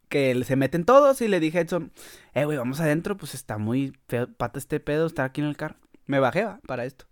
Que 0.08 0.44
se 0.44 0.54
meten 0.54 0.84
todos 0.84 1.20
y 1.20 1.26
le 1.26 1.40
dije 1.40 1.58
a 1.58 1.60
Edson, 1.62 1.90
eh, 2.32 2.44
güey, 2.44 2.58
vamos 2.58 2.78
adentro, 2.80 3.16
pues 3.16 3.34
está 3.34 3.58
muy 3.58 3.98
feo, 4.06 4.32
pata 4.32 4.60
este 4.60 4.78
pedo, 4.78 5.06
estar 5.06 5.24
aquí 5.24 5.40
en 5.40 5.48
el 5.48 5.56
carro. 5.56 5.76
Me 6.06 6.20
bajé, 6.20 6.44
va, 6.44 6.60
para 6.64 6.84
esto. 6.84 7.06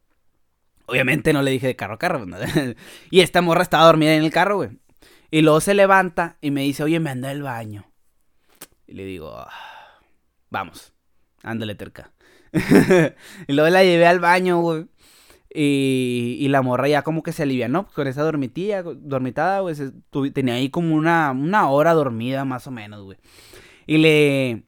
Obviamente 0.87 1.33
no 1.33 1.43
le 1.43 1.51
dije 1.51 1.67
de 1.67 1.77
carro 1.77 1.95
a 1.95 1.99
carro, 1.99 2.25
y 3.11 3.21
esta 3.21 3.43
morra 3.43 3.63
estaba 3.63 3.87
dormida 3.87 4.15
en 4.15 4.23
el 4.23 4.31
carro, 4.31 4.57
güey. 4.59 4.79
Y 5.33 5.41
luego 5.41 5.61
se 5.61 5.75
levanta 5.75 6.37
y 6.41 6.53
me 6.53 6.63
dice, 6.63 6.85
oye, 6.85 7.01
me 7.01 7.11
anda 7.11 7.33
el 7.33 7.43
baño. 7.43 7.91
Y 8.87 8.93
le 8.93 9.05
digo, 9.05 9.35
ah, 9.35 9.51
vamos, 10.51 10.93
ándale 11.43 11.75
terca. 11.75 12.13
y 12.53 13.53
luego 13.53 13.71
la 13.71 13.83
llevé 13.83 14.07
al 14.07 14.21
baño, 14.21 14.61
güey. 14.61 14.87
Y, 15.53 16.37
y, 16.39 16.49
la 16.49 16.63
morra 16.63 16.87
ya 16.87 17.03
como 17.03 17.25
que 17.25 17.33
se 17.33 17.43
alivianó 17.43 17.89
con 17.89 18.07
esa 18.07 18.23
dormitilla, 18.23 18.85
dormitada, 18.85 19.61
güey. 19.61 19.75
Tenía 20.33 20.55
ahí 20.55 20.71
como 20.71 20.95
una, 20.95 21.33
una 21.33 21.69
hora 21.71 21.93
dormida 21.93 22.45
más 22.45 22.67
o 22.69 22.71
menos, 22.71 23.03
güey. 23.03 23.19
Y 23.87 23.99
le... 23.99 24.63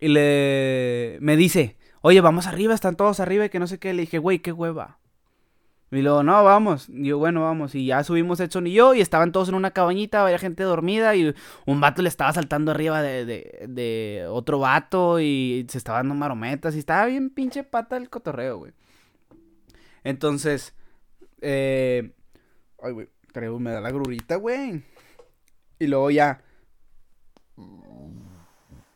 Y 0.00 0.08
le... 0.08 1.18
Me 1.20 1.36
dice, 1.36 1.76
oye, 2.00 2.20
vamos 2.20 2.48
arriba, 2.48 2.74
están 2.74 2.96
todos 2.96 3.20
arriba 3.20 3.44
y 3.44 3.48
que 3.48 3.60
no 3.60 3.68
sé 3.68 3.78
qué. 3.78 3.94
Le 3.94 4.02
dije, 4.02 4.18
güey, 4.18 4.40
qué 4.40 4.50
hueva. 4.52 4.98
Y 5.92 6.02
luego, 6.02 6.24
no, 6.24 6.42
vamos. 6.42 6.88
Y 6.88 7.06
yo, 7.06 7.18
bueno, 7.18 7.42
vamos. 7.42 7.74
Y 7.76 7.86
ya 7.86 8.02
subimos 8.02 8.40
Edson 8.40 8.66
y 8.66 8.72
yo 8.72 8.92
y 8.92 9.00
estaban 9.00 9.30
todos 9.30 9.48
en 9.48 9.54
una 9.54 9.70
cabañita, 9.70 10.24
había 10.24 10.38
gente 10.38 10.64
dormida 10.64 11.14
y 11.14 11.32
un 11.64 11.80
vato 11.80 12.02
le 12.02 12.08
estaba 12.08 12.32
saltando 12.32 12.72
arriba 12.72 13.02
de, 13.02 13.24
de, 13.24 13.66
de 13.68 14.26
otro 14.28 14.58
vato 14.58 15.20
y 15.20 15.64
se 15.68 15.78
estaba 15.78 15.98
dando 15.98 16.14
marometas 16.14 16.74
y 16.74 16.80
estaba 16.80 17.06
bien 17.06 17.30
pinche 17.30 17.62
pata 17.62 17.96
el 17.96 18.10
cotorreo, 18.10 18.58
güey. 18.58 18.72
Entonces, 20.06 20.72
eh... 21.40 22.14
Ay, 22.80 22.92
güey, 22.92 23.08
me 23.58 23.72
da 23.72 23.80
la 23.80 23.90
grurita, 23.90 24.36
güey. 24.36 24.84
Y 25.80 25.88
luego 25.88 26.12
ya... 26.12 26.44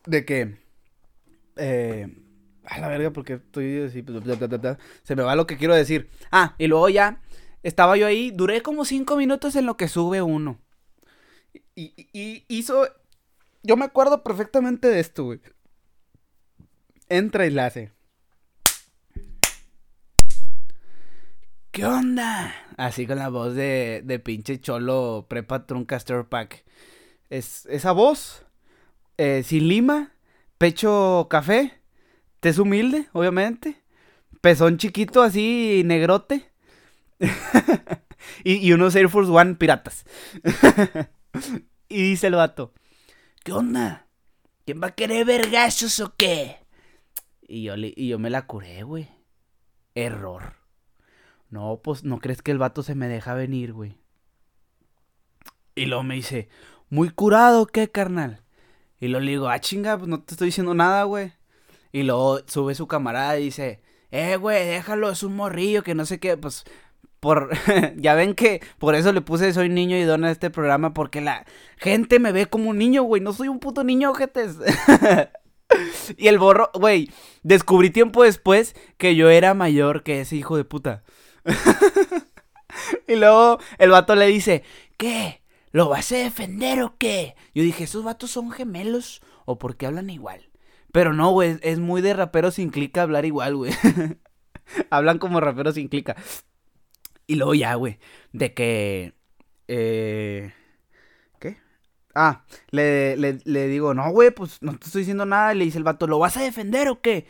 De 0.07 0.25
que... 0.25 0.57
Eh... 1.57 2.17
A 2.65 2.79
la 2.79 2.87
verga, 2.87 3.11
porque 3.11 3.35
estoy 3.35 3.83
así... 3.83 4.05
Se 5.03 5.17
me 5.17 5.25
va 5.25 5.35
lo 5.35 5.49
que 5.49 5.57
quiero 5.57 5.75
decir. 5.75 6.09
Ah, 6.31 6.55
y 6.59 6.69
luego 6.69 6.89
ya... 6.89 7.21
Estaba 7.65 7.97
yo 7.97 8.07
ahí, 8.07 8.31
duré 8.31 8.63
como 8.63 8.85
cinco 8.85 9.17
minutos 9.17 9.57
en 9.57 9.67
lo 9.67 9.77
que 9.77 9.89
sube 9.89 10.23
uno. 10.23 10.61
Y, 11.75 11.93
y 12.13 12.45
hizo... 12.47 12.87
Yo 13.65 13.77
me 13.77 13.85
acuerdo 13.85 14.23
perfectamente 14.23 14.87
de 14.87 15.01
esto, 15.01 15.25
güey. 15.25 15.41
Entra 17.09 17.47
y 17.47 17.51
la 17.51 17.67
hace. 17.67 17.91
¿Qué 21.71 21.85
onda? 21.85 22.55
Así 22.77 23.07
con 23.07 23.19
la 23.19 23.29
voz 23.29 23.55
de, 23.55 24.03
de 24.05 24.19
pinche 24.19 24.61
cholo 24.61 25.27
prepa 25.29 25.67
truncaster 25.67 26.25
pack. 26.25 26.65
Es, 27.29 27.67
esa 27.67 27.93
voz, 27.93 28.45
eh, 29.19 29.43
sin 29.45 29.69
lima, 29.69 30.13
pecho 30.59 31.29
café, 31.31 31.81
tez 32.41 32.59
humilde, 32.59 33.09
obviamente, 33.13 33.83
pezón 34.41 34.79
chiquito 34.79 35.23
así, 35.23 35.83
negrote. 35.85 36.51
y, 38.45 38.73
unos 38.73 38.97
Air 38.97 39.09
Force 39.09 39.31
One 39.31 39.55
piratas. 39.55 40.05
y 41.89 42.03
dice 42.11 42.29
el 42.29 42.35
vato, 42.35 42.73
¿qué 43.45 43.53
onda? 43.53 44.07
¿Quién 44.65 44.83
va 44.83 44.89
a 44.89 44.95
querer 44.95 45.27
vergazos 45.27 46.01
o 46.01 46.15
qué? 46.17 46.57
Y 47.47 47.65
yo, 47.65 47.75
y 47.77 48.09
yo 48.09 48.19
me 48.19 48.31
la 48.31 48.47
curé, 48.47 48.83
güey. 48.83 49.09
Error. 49.95 50.60
No, 51.51 51.81
pues 51.83 52.05
no 52.05 52.19
crees 52.19 52.43
que 52.43 52.53
el 52.53 52.59
vato 52.59 52.83
se 52.83 52.95
me 52.95 53.09
deja 53.09 53.35
venir, 53.35 53.73
güey. 53.73 53.99
Y 55.75 55.87
luego 55.87 56.03
me 56.03 56.15
dice, 56.15 56.49
muy 56.89 57.11
curado, 57.11 57.67
¿qué, 57.67 57.91
carnal? 57.91 58.43
Y 59.01 59.09
luego 59.09 59.25
le 59.25 59.31
digo, 59.33 59.49
ah, 59.49 59.61
chinga, 59.61 59.97
pues 59.97 60.09
no 60.09 60.23
te 60.23 60.35
estoy 60.35 60.47
diciendo 60.47 60.75
nada, 60.75 61.05
güey. 61.05 61.33
Y 61.93 62.05
luego 62.05 62.41
sube 62.47 62.75
su 62.75 62.87
camarada 62.87 63.39
y 63.39 63.45
dice, 63.45 63.81
eh, 64.11 64.37
güey, 64.37 64.67
déjalo, 64.67 65.11
es 65.11 65.23
un 65.23 65.35
morrillo, 65.35 65.83
que 65.83 65.95
no 65.95 66.07
sé 66.07 66.21
qué, 66.21 66.37
pues, 66.37 66.65
por, 67.19 67.51
ya 67.97 68.15
ven 68.15 68.35
que 68.35 68.61
por 68.79 68.95
eso 68.95 69.13
le 69.13 69.21
puse 69.21 69.53
Soy 69.53 69.69
niño 69.69 69.97
y 69.97 70.03
dona 70.03 70.31
este 70.31 70.51
programa, 70.51 70.95
porque 70.95 71.21
la 71.21 71.47
gente 71.77 72.19
me 72.19 72.33
ve 72.33 72.47
como 72.47 72.71
un 72.71 72.79
niño, 72.79 73.03
güey, 73.03 73.23
no 73.23 73.33
soy 73.33 73.49
un 73.49 73.61
puto 73.61 73.85
niño, 73.85 74.11
ojetes. 74.11 74.57
y 76.17 76.29
el 76.29 76.39
borro, 76.39 76.71
güey, 76.75 77.11
descubrí 77.43 77.91
tiempo 77.91 78.25
después 78.25 78.75
que 78.99 79.17
yo 79.17 79.31
era 79.31 79.55
mayor 79.55 80.03
que 80.03 80.21
ese 80.21 80.37
hijo 80.37 80.57
de 80.57 80.65
puta. 80.65 81.03
y 83.09 83.17
luego 83.17 83.59
el 83.79 83.91
vato 83.91 84.15
le 84.15 84.27
dice, 84.27 84.63
¿qué? 84.97 85.43
¿Lo 85.73 85.89
vas 85.89 86.11
a 86.13 86.17
defender 86.17 86.83
o 86.83 86.97
qué? 86.99 87.37
Yo 87.55 87.63
dije, 87.63 87.85
¿esos 87.85 88.05
vatos 88.05 88.31
son 88.31 88.51
gemelos 88.51 89.23
o 89.45 89.59
por 89.59 89.77
qué 89.77 89.87
hablan 89.87 90.11
igual? 90.11 90.51
Pero 90.93 91.13
no, 91.13 91.31
güey, 91.31 91.59
es 91.63 91.79
muy 91.79 92.03
de 92.03 92.15
rapero 92.15 92.51
sin 92.51 92.71
clica 92.71 93.03
hablar 93.03 93.25
igual, 93.25 93.57
güey. 93.57 93.73
Hablan 94.91 95.19
como 95.19 95.41
raperos 95.41 95.75
sin 95.75 95.89
clica. 95.89 96.17
Y 97.27 97.37
luego 97.37 97.55
ya, 97.55 97.75
güey, 97.75 97.99
de 98.33 98.55
que... 98.55 99.15
Eh, 99.69 100.53
¿Qué? 101.39 101.59
Ah, 102.15 102.45
le, 102.71 103.17
le, 103.17 103.69
digo, 103.69 103.95
no, 103.95 104.11
güey, 104.11 104.33
pues 104.33 104.61
no 104.63 104.77
te 104.77 104.87
estoy 104.87 105.03
diciendo 105.03 105.27
nada. 105.27 105.55
Y 105.55 105.59
le 105.59 105.65
dice 105.65 105.79
el 105.79 105.85
vato, 105.85 106.09
¿lo 106.09 106.19
vas 106.19 106.37
a 106.37 106.43
defender 106.43 106.89
o 106.89 107.01
qué? 107.01 107.27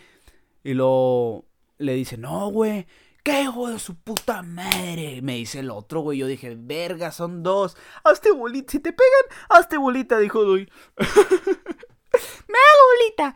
Y 0.64 0.72
luego 0.72 1.46
le 1.76 1.94
dice, 1.94 2.16
no, 2.16 2.50
güey, 2.50 2.87
¿Qué 3.22 3.42
hijo 3.42 3.68
de 3.68 3.78
su 3.78 3.96
puta 3.96 4.42
madre? 4.42 5.20
Me 5.22 5.35
dice 5.35 5.61
el 5.61 5.70
otro, 5.70 6.00
güey. 6.00 6.18
Yo 6.18 6.26
dije, 6.26 6.56
verga, 6.59 7.12
son 7.12 7.42
dos. 7.42 7.76
Hazte 8.02 8.30
bolita. 8.33 8.72
Si 8.72 8.80
te 8.80 8.92
pegan, 8.92 9.38
hazte 9.50 9.76
bolita, 9.76 10.18
dijo 10.18 10.42
Doy. 10.44 10.70
me 12.48 12.59
hago 12.59 12.83
bolita. 13.18 13.35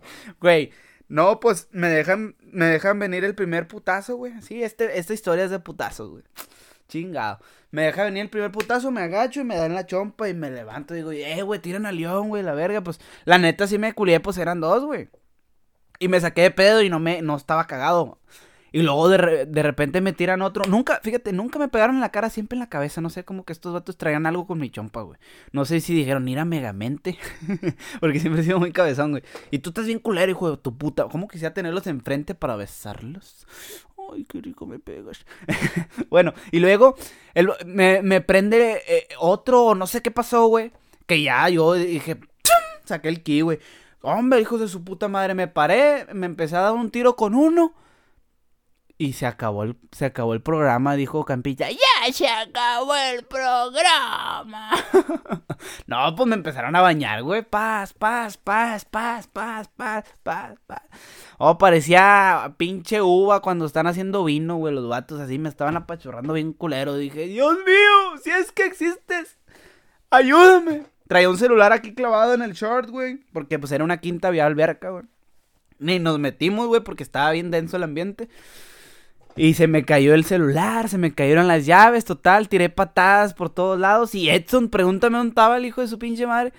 güey, 0.40 0.72
no, 1.08 1.40
pues 1.40 1.68
me 1.72 1.88
dejan, 1.88 2.36
me 2.40 2.66
dejan 2.66 2.98
venir 2.98 3.24
el 3.24 3.34
primer 3.34 3.68
putazo, 3.68 4.16
güey. 4.16 4.40
Sí, 4.42 4.62
este, 4.62 4.98
esta 4.98 5.14
historia 5.14 5.44
es 5.44 5.50
de 5.50 5.60
putazos, 5.60 6.10
güey. 6.10 6.24
Chingado. 6.88 7.38
Me 7.70 7.82
deja 7.82 8.04
venir 8.04 8.22
el 8.22 8.30
primer 8.30 8.50
putazo, 8.50 8.90
me 8.90 9.02
agacho 9.02 9.40
y 9.40 9.44
me 9.44 9.56
dan 9.56 9.74
la 9.74 9.86
chompa 9.86 10.28
y 10.28 10.34
me 10.34 10.50
levanto 10.50 10.94
y 10.94 10.98
digo, 10.98 11.12
eh, 11.12 11.42
güey, 11.42 11.60
tiran 11.60 11.86
al 11.86 11.96
león, 11.96 12.28
güey, 12.28 12.42
la 12.42 12.54
verga. 12.54 12.82
Pues 12.82 13.00
la 13.24 13.38
neta 13.38 13.66
sí 13.66 13.78
me 13.78 13.92
culié, 13.92 14.20
pues 14.20 14.38
eran 14.38 14.60
dos, 14.60 14.84
güey. 14.84 15.08
Y 15.98 16.08
me 16.08 16.20
saqué 16.20 16.42
de 16.42 16.50
pedo 16.50 16.82
y 16.82 16.90
no 16.90 16.98
me, 16.98 17.22
no 17.22 17.36
estaba 17.36 17.66
cagado. 17.66 18.18
Y 18.72 18.80
luego 18.82 19.08
de, 19.10 19.46
de, 19.46 19.62
repente 19.62 20.00
me 20.00 20.14
tiran 20.14 20.40
otro. 20.40 20.64
Nunca, 20.64 21.00
fíjate, 21.02 21.32
nunca 21.32 21.58
me 21.58 21.68
pegaron 21.68 21.96
en 21.96 22.00
la 22.00 22.10
cara, 22.10 22.30
siempre 22.30 22.56
en 22.56 22.60
la 22.60 22.70
cabeza. 22.70 23.02
No 23.02 23.10
sé, 23.10 23.24
como 23.24 23.44
que 23.44 23.52
estos 23.52 23.74
vatos 23.74 23.98
traían 23.98 24.24
algo 24.24 24.46
con 24.46 24.58
mi 24.58 24.70
chompa, 24.70 25.02
güey. 25.02 25.18
No 25.52 25.66
sé 25.66 25.80
si 25.80 25.94
dijeron, 25.94 26.26
ir 26.26 26.38
a 26.38 26.46
Megamente. 26.46 27.18
Porque 28.00 28.18
siempre 28.18 28.40
he 28.40 28.44
sido 28.44 28.58
muy 28.58 28.72
cabezón, 28.72 29.10
güey. 29.10 29.22
Y 29.50 29.58
tú 29.58 29.70
estás 29.70 29.86
bien 29.86 29.98
culero, 29.98 30.30
hijo 30.30 30.50
de 30.50 30.56
tu 30.56 30.76
puta. 30.76 31.06
¿Cómo 31.08 31.28
quisiera 31.28 31.52
tenerlos 31.52 31.86
enfrente 31.86 32.34
para 32.34 32.56
besarlos? 32.56 33.46
Ay, 34.12 34.24
qué 34.24 34.40
rico 34.40 34.64
me 34.66 34.78
pegas. 34.78 35.24
bueno, 36.10 36.32
y 36.50 36.58
luego 36.58 36.96
me, 37.66 38.00
me, 38.02 38.20
prende 38.22 38.82
eh, 38.88 39.08
otro, 39.18 39.74
no 39.74 39.86
sé 39.86 40.00
qué 40.00 40.10
pasó, 40.10 40.46
güey. 40.46 40.72
Que 41.06 41.22
ya 41.22 41.48
yo 41.50 41.74
dije, 41.74 42.18
saqué 42.84 43.08
el 43.08 43.22
ki, 43.22 43.42
güey. 43.42 43.58
Hombre, 44.00 44.40
hijos 44.40 44.60
de 44.60 44.68
su 44.68 44.82
puta 44.82 45.08
madre, 45.08 45.34
me 45.34 45.46
paré, 45.46 46.06
me 46.12 46.26
empecé 46.26 46.56
a 46.56 46.62
dar 46.62 46.72
un 46.72 46.90
tiro 46.90 47.16
con 47.16 47.34
uno. 47.34 47.74
Y 49.02 49.14
se 49.14 49.26
acabó 49.26 49.64
el, 49.64 49.76
se 49.90 50.04
acabó 50.04 50.32
el 50.32 50.42
programa, 50.42 50.94
dijo 50.94 51.24
Campilla. 51.24 51.68
¡Ya 51.68 52.12
se 52.12 52.28
acabó 52.28 52.94
el 52.94 53.24
programa! 53.24 54.70
no, 55.88 56.14
pues 56.14 56.28
me 56.28 56.36
empezaron 56.36 56.76
a 56.76 56.80
bañar, 56.80 57.24
güey. 57.24 57.42
Paz, 57.42 57.94
paz, 57.94 58.36
paz, 58.36 58.84
paz, 58.84 59.26
paz, 59.26 59.66
paz, 59.76 60.06
paz, 60.22 60.54
paz. 60.68 60.82
Oh, 61.38 61.58
parecía 61.58 62.54
pinche 62.58 63.02
uva 63.02 63.42
cuando 63.42 63.66
están 63.66 63.88
haciendo 63.88 64.22
vino, 64.22 64.54
güey. 64.54 64.72
Los 64.72 64.88
vatos 64.88 65.18
así 65.18 65.36
me 65.36 65.48
estaban 65.48 65.76
apachurrando 65.76 66.34
bien 66.34 66.52
culero. 66.52 66.94
Dije, 66.94 67.26
Dios 67.26 67.56
mío, 67.66 68.18
si 68.22 68.30
es 68.30 68.52
que 68.52 68.66
existes, 68.66 69.36
ayúdame. 70.10 70.84
Traía 71.08 71.28
un 71.28 71.38
celular 71.38 71.72
aquí 71.72 71.92
clavado 71.92 72.34
en 72.34 72.42
el 72.42 72.52
short, 72.52 72.88
güey. 72.88 73.16
Porque 73.32 73.58
pues 73.58 73.72
era 73.72 73.82
una 73.82 73.96
quinta 73.96 74.30
vía 74.30 74.46
alberca, 74.46 74.90
güey. 74.90 75.06
Ni 75.80 75.98
nos 75.98 76.20
metimos, 76.20 76.68
güey, 76.68 76.84
porque 76.84 77.02
estaba 77.02 77.32
bien 77.32 77.50
denso 77.50 77.76
el 77.76 77.82
ambiente. 77.82 78.28
Y 79.36 79.54
se 79.54 79.66
me 79.66 79.84
cayó 79.84 80.14
el 80.14 80.24
celular, 80.24 80.88
se 80.88 80.98
me 80.98 81.14
cayeron 81.14 81.48
las 81.48 81.66
llaves, 81.66 82.04
total, 82.04 82.48
tiré 82.48 82.68
patadas 82.68 83.34
por 83.34 83.50
todos 83.50 83.78
lados. 83.78 84.14
Y 84.14 84.28
Edson, 84.28 84.68
pregúntame 84.68 85.18
dónde 85.18 85.30
estaba 85.30 85.56
el 85.56 85.64
hijo 85.64 85.80
de 85.80 85.88
su 85.88 85.98
pinche 85.98 86.26
madre. 86.26 86.52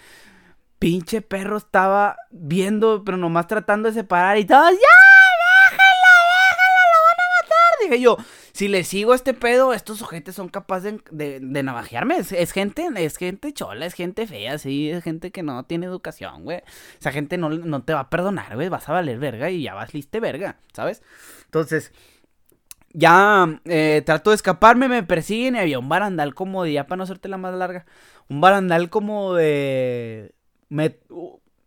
Pinche 0.79 1.21
perro 1.21 1.57
estaba 1.57 2.17
viendo, 2.31 3.03
pero 3.05 3.17
nomás 3.17 3.47
tratando 3.47 3.88
de 3.88 3.93
separar 3.93 4.38
y 4.38 4.45
todos, 4.45 4.71
¡ya! 4.71 5.69
¡Déjala, 5.71 6.13
déjala! 6.49 6.83
¡Lo 6.93 6.99
van 7.07 7.19
a 7.19 7.41
matar! 7.41 7.89
Dije 7.89 8.01
yo, 8.01 8.17
si 8.53 8.67
le 8.67 8.83
sigo 8.83 9.13
este 9.13 9.33
pedo, 9.33 9.73
estos 9.73 9.97
sujetos 9.97 10.36
son 10.36 10.49
capaces 10.49 10.95
de, 11.09 11.39
de, 11.39 11.63
navajearme. 11.63 12.17
Es, 12.17 12.51
gente, 12.51 12.88
es 12.97 13.17
gente 13.17 13.53
chola, 13.53 13.86
es 13.86 13.93
gente 13.93 14.27
fea, 14.27 14.57
sí, 14.57 14.89
es 14.89 15.03
gente 15.03 15.31
que 15.31 15.41
no 15.41 15.63
tiene 15.63 15.86
educación, 15.86 16.43
güey. 16.43 16.62
Esa 16.99 17.12
gente 17.12 17.38
no, 17.38 17.49
no 17.49 17.83
te 17.83 17.93
va 17.93 18.01
a 18.01 18.09
perdonar, 18.09 18.55
güey. 18.55 18.69
Vas 18.69 18.88
a 18.89 18.93
valer 18.93 19.17
verga 19.19 19.49
y 19.49 19.63
ya 19.63 19.73
vas 19.73 19.93
liste 19.93 20.19
verga, 20.19 20.57
¿sabes? 20.73 21.01
Entonces, 21.45 21.93
ya 22.93 23.60
eh, 23.65 24.01
trato 24.06 24.29
de 24.29 24.36
escaparme, 24.36 24.88
me 24.88 25.03
persiguen 25.03 25.56
y 25.56 25.60
había 25.60 25.79
un 25.79 25.89
barandal 25.89 26.34
como 26.34 26.63
de, 26.63 26.73
ya 26.73 26.88
para 26.88 26.97
no 26.97 27.03
hacerte 27.03 27.27
la 27.27 27.38
más 27.38 27.53
larga, 27.53 27.86
un 28.29 28.41
barandal 28.41 28.89
como 28.89 29.34
de 29.34 30.34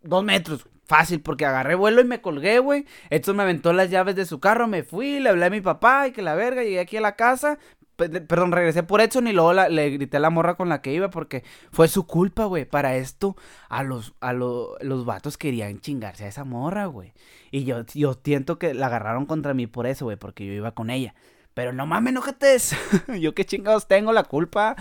dos 0.02 0.24
metros, 0.24 0.66
fácil, 0.86 1.20
porque 1.20 1.44
agarré 1.44 1.74
vuelo 1.74 2.00
y 2.00 2.04
me 2.04 2.20
colgué, 2.20 2.58
güey. 2.60 2.86
Esto 3.10 3.34
me 3.34 3.42
aventó 3.42 3.72
las 3.72 3.90
llaves 3.90 4.16
de 4.16 4.24
su 4.24 4.40
carro, 4.40 4.66
me 4.68 4.82
fui, 4.82 5.20
le 5.20 5.28
hablé 5.28 5.46
a 5.46 5.50
mi 5.50 5.60
papá 5.60 6.08
y 6.08 6.12
que 6.12 6.22
la 6.22 6.34
verga, 6.34 6.62
llegué 6.62 6.80
aquí 6.80 6.96
a 6.96 7.00
la 7.00 7.16
casa, 7.16 7.58
Perdón, 7.96 8.52
regresé 8.52 8.82
por 8.82 9.00
Edson 9.00 9.26
y 9.26 9.32
luego 9.32 9.54
le 9.54 9.90
grité 9.90 10.18
a 10.18 10.20
la 10.20 10.30
morra 10.30 10.56
con 10.56 10.68
la 10.68 10.82
que 10.82 10.92
iba 10.92 11.08
porque 11.08 11.44
fue 11.72 11.88
su 11.88 12.06
culpa, 12.06 12.44
güey. 12.44 12.66
Para 12.66 12.96
esto, 12.96 13.36
a 13.68 13.82
los, 13.82 14.14
a 14.20 14.32
los 14.34 15.04
vatos 15.06 15.38
querían 15.38 15.80
chingarse 15.80 16.24
a 16.24 16.28
esa 16.28 16.44
morra, 16.44 16.86
güey. 16.86 17.14
Y 17.50 17.64
yo, 17.64 17.84
yo 17.94 18.18
siento 18.22 18.58
que 18.58 18.74
la 18.74 18.86
agarraron 18.86 19.24
contra 19.24 19.54
mí 19.54 19.66
por 19.66 19.86
eso, 19.86 20.04
güey, 20.04 20.18
porque 20.18 20.44
yo 20.46 20.52
iba 20.52 20.72
con 20.72 20.90
ella. 20.90 21.14
Pero 21.56 21.72
no 21.72 21.86
mames, 21.86 22.12
no 22.12 22.22
yo 23.18 23.34
qué 23.34 23.46
chingados 23.46 23.88
tengo 23.88 24.12
la 24.12 24.24
culpa. 24.24 24.76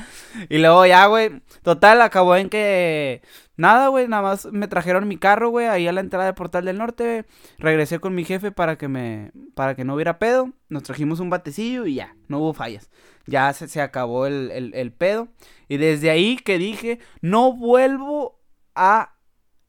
Y 0.49 0.57
luego 0.57 0.85
ya, 0.85 1.05
güey. 1.05 1.41
Total, 1.63 2.01
acabó 2.01 2.35
en 2.35 2.49
que. 2.49 3.21
Nada, 3.55 3.87
güey. 3.87 4.09
Nada 4.09 4.23
más 4.23 4.47
me 4.51 4.67
trajeron 4.67 5.07
mi 5.07 5.15
carro, 5.15 5.51
güey. 5.51 5.67
Ahí 5.67 5.87
a 5.87 5.93
la 5.93 6.01
entrada 6.01 6.25
de 6.25 6.33
Portal 6.33 6.65
del 6.65 6.77
Norte. 6.77 7.23
Regresé 7.59 7.99
con 7.99 8.13
mi 8.13 8.25
jefe 8.25 8.51
para 8.51 8.77
que 8.77 8.89
me. 8.89 9.31
Para 9.53 9.73
que 9.75 9.85
no 9.85 9.95
hubiera 9.95 10.19
pedo. 10.19 10.51
Nos 10.67 10.83
trajimos 10.83 11.21
un 11.21 11.29
batecillo 11.29 11.85
y 11.85 11.95
ya. 11.95 12.17
No 12.27 12.39
hubo 12.39 12.53
fallas. 12.53 12.91
Ya 13.25 13.53
se, 13.53 13.69
se 13.69 13.79
acabó 13.79 14.25
el, 14.25 14.51
el, 14.51 14.73
el 14.75 14.91
pedo. 14.91 15.29
Y 15.69 15.77
desde 15.77 16.09
ahí 16.09 16.35
que 16.35 16.57
dije. 16.57 16.99
No 17.21 17.53
vuelvo 17.53 18.41
a 18.75 19.15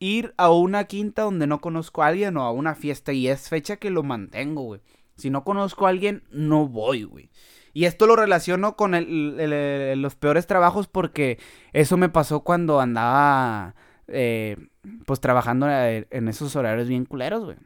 ir 0.00 0.34
a 0.38 0.50
una 0.50 0.86
quinta 0.86 1.22
donde 1.22 1.46
no 1.46 1.60
conozco 1.60 2.02
a 2.02 2.08
alguien 2.08 2.36
o 2.36 2.42
a 2.42 2.50
una 2.50 2.74
fiesta. 2.74 3.12
Y 3.12 3.28
es 3.28 3.48
fecha 3.48 3.76
que 3.76 3.90
lo 3.90 4.02
mantengo, 4.02 4.62
güey. 4.62 4.80
Si 5.16 5.30
no 5.30 5.44
conozco 5.44 5.86
a 5.86 5.90
alguien, 5.90 6.24
no 6.30 6.68
voy, 6.68 7.04
güey. 7.04 7.30
Y 7.72 7.84
esto 7.84 8.06
lo 8.06 8.16
relaciono 8.16 8.74
con 8.74 8.94
el, 8.94 10.00
los 10.00 10.14
peores 10.16 10.46
trabajos 10.46 10.88
porque 10.88 11.38
eso 11.74 11.98
me 11.98 12.08
pasó 12.08 12.40
cuando 12.40 12.80
andaba, 12.80 13.74
eh, 14.08 14.56
pues, 15.04 15.20
trabajando 15.20 15.68
eh, 15.68 16.06
en 16.10 16.28
esos 16.28 16.56
horarios 16.56 16.88
bien 16.88 17.04
culeros, 17.04 17.44
güey. 17.44 17.58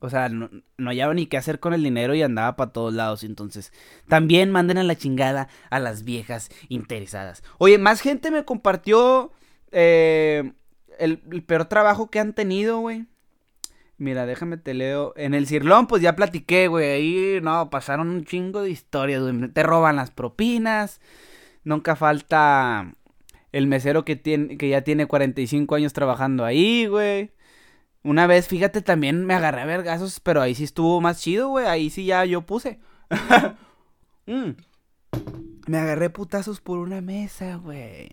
O 0.00 0.10
sea, 0.10 0.28
no, 0.30 0.48
hallaba 0.78 1.14
ni 1.14 1.26
qué 1.26 1.36
hacer 1.36 1.60
con 1.60 1.74
el 1.74 1.82
dinero 1.82 2.14
y 2.14 2.22
andaba 2.22 2.56
para 2.56 2.72
todos 2.72 2.92
lados. 2.92 3.22
Entonces, 3.22 3.72
también 4.08 4.50
manden 4.50 4.78
a 4.78 4.82
la 4.82 4.96
chingada 4.96 5.48
a 5.70 5.78
las 5.78 6.04
viejas 6.04 6.50
interesadas. 6.68 7.44
Oye, 7.58 7.78
más 7.78 8.00
gente 8.00 8.30
me 8.30 8.44
compartió 8.44 9.30
eh, 9.70 10.54
el, 10.98 11.22
el 11.30 11.44
peor 11.44 11.66
trabajo 11.66 12.10
que 12.10 12.18
han 12.18 12.32
tenido, 12.32 12.80
güey. 12.80 13.06
Mira, 14.00 14.24
déjame 14.24 14.56
te 14.56 14.72
leo. 14.72 15.12
En 15.14 15.34
el 15.34 15.46
Cirlón, 15.46 15.86
pues 15.86 16.00
ya 16.00 16.16
platiqué, 16.16 16.68
güey. 16.68 16.90
Ahí, 16.90 17.40
no, 17.42 17.68
pasaron 17.68 18.08
un 18.08 18.24
chingo 18.24 18.62
de 18.62 18.70
historias, 18.70 19.20
güey. 19.20 19.48
Te 19.50 19.62
roban 19.62 19.96
las 19.96 20.10
propinas. 20.10 21.02
Nunca 21.64 21.96
falta 21.96 22.94
el 23.52 23.66
mesero 23.66 24.06
que, 24.06 24.16
tiene, 24.16 24.56
que 24.56 24.70
ya 24.70 24.80
tiene 24.84 25.04
45 25.04 25.74
años 25.74 25.92
trabajando 25.92 26.46
ahí, 26.46 26.86
güey. 26.86 27.32
Una 28.02 28.26
vez, 28.26 28.48
fíjate, 28.48 28.80
también 28.80 29.26
me 29.26 29.34
agarré 29.34 29.60
a 29.60 29.66
vergazos, 29.66 30.18
pero 30.20 30.40
ahí 30.40 30.54
sí 30.54 30.64
estuvo 30.64 31.02
más 31.02 31.20
chido, 31.20 31.50
güey. 31.50 31.66
Ahí 31.66 31.90
sí 31.90 32.06
ya 32.06 32.24
yo 32.24 32.42
puse. 32.42 32.80
Mm. 34.26 34.50
Me 35.66 35.78
agarré 35.78 36.08
putazos 36.08 36.60
por 36.60 36.78
una 36.78 37.00
mesa, 37.00 37.56
güey. 37.56 38.10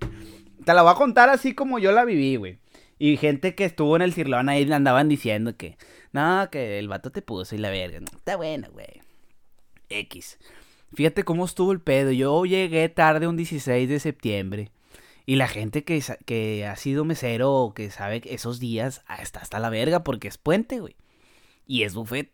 Te 0.66 0.74
la 0.74 0.82
voy 0.82 0.92
a 0.92 0.96
contar 0.96 1.30
así 1.30 1.54
como 1.54 1.78
yo 1.78 1.92
la 1.92 2.06
viví, 2.06 2.38
güey. 2.38 2.60
Y 3.00 3.18
gente 3.18 3.56
que 3.56 3.66
estuvo 3.66 3.96
en 3.96 4.02
el 4.02 4.14
cirlón 4.14 4.50
ahí 4.50 4.66
le 4.66 4.76
andaban 4.76 5.08
diciendo 5.08 5.56
que, 5.56 5.78
no, 6.12 6.50
que 6.52 6.80
el 6.80 6.88
vato 6.88 7.12
te 7.12 7.22
puso 7.22 7.56
y 7.56 7.60
la 7.60 7.70
verga. 7.70 8.00
está 8.16 8.36
bueno, 8.36 8.70
güey. 8.72 9.02
X. 9.90 10.40
Fíjate 10.94 11.24
cómo 11.24 11.46
estuvo 11.46 11.72
el 11.72 11.82
pedo. 11.82 12.12
Yo 12.12 12.46
llegué 12.46 12.90
tarde 12.90 13.28
un 13.28 13.38
16 13.38 13.88
de 13.88 14.00
septiembre. 14.00 14.72
Y 15.26 15.36
la 15.36 15.48
gente 15.48 15.84
que, 15.84 16.02
que 16.26 16.66
ha 16.66 16.76
sido 16.78 17.04
mesero 17.04 17.54
o 17.54 17.74
que 17.74 17.92
sabe 17.92 18.22
esos 18.26 18.60
días 18.60 19.04
está 19.22 19.42
hasta 19.42 19.60
la 19.60 19.70
verga 19.70 20.04
porque 20.04 20.30
es 20.30 20.38
puente, 20.38 20.80
güey. 20.80 20.96
Y 21.66 21.84
es 21.84 21.94
buffet. 21.94 22.32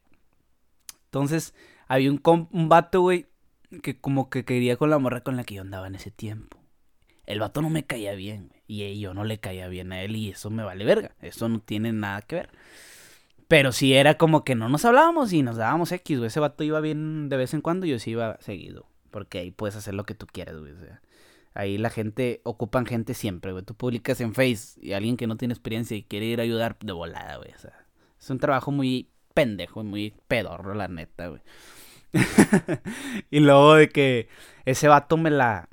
Entonces, 1.06 1.56
había 1.88 2.12
un, 2.12 2.21
un 2.52 2.69
vato, 2.69 3.02
güey, 3.02 3.28
que 3.82 3.99
como 3.99 4.30
que 4.30 4.45
quería 4.45 4.78
con 4.78 4.91
la 4.91 4.99
morra 4.99 5.21
con 5.21 5.36
la 5.36 5.43
que 5.43 5.56
yo 5.56 5.62
andaba 5.62 5.88
en 5.88 5.95
ese 5.95 6.12
tiempo. 6.12 6.62
El 7.25 7.39
vato 7.39 7.62
no 7.62 7.69
me 7.69 7.86
caía 7.86 8.13
bien, 8.15 8.47
güey. 8.47 8.62
Y 8.67 8.99
yo 8.99 9.13
no 9.13 9.23
le 9.23 9.39
caía 9.39 9.67
bien 9.67 9.91
a 9.91 10.01
él 10.01 10.15
y 10.15 10.29
eso 10.29 10.49
me 10.49 10.63
vale 10.63 10.83
verga. 10.86 11.15
Eso 11.21 11.49
no 11.49 11.59
tiene 11.59 11.93
nada 11.93 12.21
que 12.21 12.36
ver. 12.36 12.49
Pero 13.47 13.71
sí 13.71 13.93
era 13.93 14.17
como 14.17 14.43
que 14.43 14.55
no 14.55 14.69
nos 14.69 14.86
hablábamos 14.86 15.31
y 15.33 15.43
nos 15.43 15.57
dábamos 15.57 15.91
X, 15.91 16.17
güey. 16.17 16.27
Ese 16.27 16.39
vato 16.39 16.63
iba 16.63 16.79
bien 16.79 17.29
de 17.29 17.38
vez 17.38 17.53
en 17.53 17.62
cuando 17.62 17.86
y 17.86 17.89
yo 17.91 17.99
sí 17.99 18.12
iba 18.12 18.38
seguido. 18.39 18.88
Porque 19.12 19.39
ahí 19.39 19.51
puedes 19.51 19.75
hacer 19.75 19.93
lo 19.93 20.05
que 20.05 20.15
tú 20.15 20.25
quieras, 20.25 20.57
güey. 20.57 20.71
O 20.71 20.79
sea, 20.79 21.01
ahí 21.53 21.77
la 21.77 21.89
gente, 21.89 22.41
ocupan 22.43 22.86
gente 22.86 23.13
siempre, 23.13 23.51
güey. 23.51 23.63
Tú 23.63 23.75
publicas 23.75 24.19
en 24.21 24.33
Face 24.33 24.79
y 24.81 24.93
alguien 24.93 25.17
que 25.17 25.27
no 25.27 25.38
tiene 25.38 25.53
experiencia 25.53 25.95
y 25.95 26.03
quiere 26.03 26.25
ir 26.25 26.39
a 26.39 26.43
ayudar 26.43 26.77
de 26.79 26.93
volada, 26.93 27.38
güey. 27.38 27.51
O 27.53 27.59
sea, 27.59 27.86
es 28.19 28.29
un 28.29 28.39
trabajo 28.39 28.71
muy 28.71 29.09
pendejo, 29.33 29.83
muy 29.83 30.13
pedorro, 30.27 30.73
la 30.73 30.88
neta, 30.88 31.27
güey. 31.27 31.41
y 33.31 33.39
luego 33.39 33.75
de 33.75 33.89
que 33.89 34.29
ese 34.65 34.88
vato 34.88 35.17
me 35.17 35.29
la, 35.29 35.67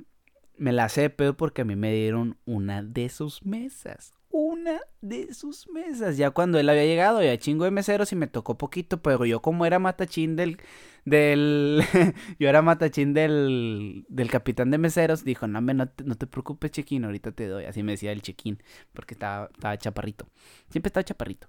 me 0.61 0.71
la 0.71 0.85
hace 0.85 1.01
de 1.01 1.09
pedo 1.09 1.35
porque 1.35 1.63
a 1.63 1.65
mí 1.65 1.75
me 1.75 1.91
dieron 1.91 2.37
una 2.45 2.83
de 2.83 3.09
sus 3.09 3.43
mesas. 3.43 4.13
Una 4.29 4.79
de 5.01 5.33
sus 5.33 5.67
mesas. 5.67 6.17
Ya 6.17 6.29
cuando 6.29 6.59
él 6.59 6.69
había 6.69 6.85
llegado, 6.85 7.23
ya 7.23 7.35
chingo 7.39 7.65
de 7.65 7.71
meseros 7.71 8.11
y 8.11 8.15
me 8.15 8.27
tocó 8.27 8.59
poquito, 8.59 9.01
pero 9.01 9.25
yo 9.25 9.41
como 9.41 9.65
era 9.65 9.79
matachín 9.79 10.35
del... 10.35 10.59
del 11.03 11.81
yo 12.39 12.47
era 12.47 12.61
matachín 12.61 13.15
del, 13.15 14.05
del 14.07 14.29
capitán 14.29 14.69
de 14.69 14.77
meseros, 14.77 15.23
dijo, 15.23 15.47
no, 15.47 15.61
no, 15.61 15.89
te, 15.89 16.03
no 16.03 16.15
te 16.15 16.27
preocupes, 16.27 16.69
chequín, 16.69 17.05
ahorita 17.05 17.31
te 17.31 17.47
doy. 17.47 17.65
Así 17.65 17.81
me 17.81 17.93
decía 17.93 18.11
el 18.11 18.21
chequín, 18.21 18.61
porque 18.93 19.15
estaba, 19.15 19.49
estaba 19.51 19.75
chaparrito. 19.79 20.27
Siempre 20.69 20.89
estaba 20.89 21.03
chaparrito. 21.03 21.47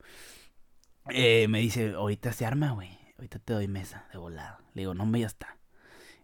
Eh, 1.11 1.49
me 1.49 1.61
dice, 1.61 1.93
ahorita 1.93 2.33
se 2.33 2.47
arma, 2.47 2.71
güey. 2.73 2.99
Ahorita 3.19 3.39
te 3.41 3.53
doy 3.53 3.69
mesa 3.69 4.09
de 4.11 4.19
volado. 4.19 4.57
Le 4.73 4.83
digo, 4.83 4.95
no, 4.95 5.05
me 5.05 5.21
ya 5.21 5.27
está. 5.27 5.59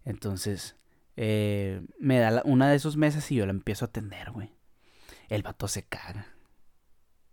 Entonces, 0.06 0.78
eh, 1.20 1.84
me 1.98 2.20
da 2.20 2.42
una 2.44 2.70
de 2.70 2.78
sus 2.78 2.96
mesas 2.96 3.28
y 3.32 3.34
yo 3.34 3.44
la 3.44 3.50
empiezo 3.50 3.84
a 3.84 3.88
atender, 3.88 4.30
güey. 4.30 4.52
El 5.28 5.42
vato 5.42 5.66
se 5.66 5.82
caga. 5.82 6.28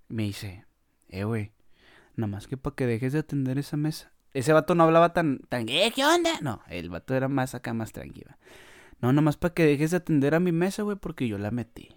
Me 0.07 0.23
dice, 0.23 0.65
eh, 1.07 1.23
güey, 1.23 1.51
nada 2.15 2.31
más 2.31 2.47
que 2.47 2.57
para 2.57 2.75
que 2.75 2.87
dejes 2.87 3.13
de 3.13 3.19
atender 3.19 3.59
esa 3.59 3.77
mesa. 3.77 4.11
Ese 4.33 4.53
vato 4.53 4.73
no 4.73 4.85
hablaba 4.85 5.13
tan, 5.13 5.37
tan, 5.49 5.69
eh, 5.69 5.93
¿qué 5.95 6.03
onda? 6.03 6.31
No, 6.41 6.63
el 6.67 6.89
vato 6.89 7.13
era 7.13 7.27
más 7.27 7.53
acá, 7.53 7.75
más 7.75 7.91
tranquilo. 7.91 8.31
No, 9.01 9.13
nada 9.13 9.21
más 9.21 9.37
para 9.37 9.53
que 9.53 9.67
dejes 9.67 9.91
de 9.91 9.97
atender 9.97 10.33
a 10.33 10.39
mi 10.39 10.51
mesa, 10.51 10.81
güey, 10.81 10.97
porque 10.97 11.27
yo 11.27 11.37
la 11.37 11.51
metí. 11.51 11.95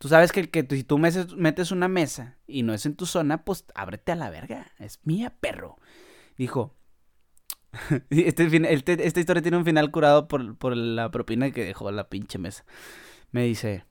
Tú 0.00 0.08
sabes 0.08 0.32
que, 0.32 0.50
que 0.50 0.66
si 0.68 0.82
tú 0.82 0.98
metes 0.98 1.70
una 1.70 1.86
mesa 1.86 2.38
y 2.48 2.64
no 2.64 2.74
es 2.74 2.86
en 2.86 2.96
tu 2.96 3.06
zona, 3.06 3.44
pues 3.44 3.66
ábrete 3.76 4.10
a 4.10 4.16
la 4.16 4.30
verga. 4.30 4.72
Es 4.80 4.98
mía, 5.04 5.32
perro. 5.38 5.78
Dijo, 6.36 6.74
Este, 8.10 9.06
esta 9.06 9.20
historia 9.20 9.42
tiene 9.42 9.56
un 9.56 9.64
final 9.64 9.90
curado 9.90 10.28
por, 10.28 10.76
la 10.76 11.10
propina 11.10 11.50
que 11.50 11.64
dejó 11.64 11.90
la 11.90 12.08
pinche 12.08 12.38
mesa. 12.38 12.64
Me 13.30 13.44
dice. 13.44 13.84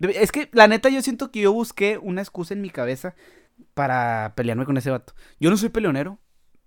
Es 0.00 0.30
que 0.30 0.48
la 0.52 0.68
neta 0.68 0.88
yo 0.88 1.02
siento 1.02 1.30
que 1.30 1.40
yo 1.40 1.52
busqué 1.52 1.98
una 1.98 2.20
excusa 2.20 2.54
en 2.54 2.60
mi 2.60 2.70
cabeza 2.70 3.16
para 3.74 4.34
pelearme 4.36 4.64
con 4.64 4.76
ese 4.76 4.90
vato. 4.90 5.14
Yo 5.40 5.50
no 5.50 5.56
soy 5.56 5.70
peleonero, 5.70 6.18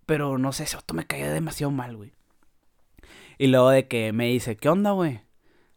pero 0.06 0.38
no 0.38 0.52
sé, 0.52 0.64
ese 0.64 0.76
vato 0.76 0.94
me 0.94 1.08
caía 1.08 1.32
demasiado 1.32 1.72
mal, 1.72 1.96
güey. 1.96 2.12
Y 3.38 3.48
luego 3.48 3.70
de 3.70 3.88
que 3.88 4.12
me 4.12 4.28
dice, 4.28 4.58
¿qué 4.58 4.70
onda, 4.70 4.92
güey? 4.92 5.22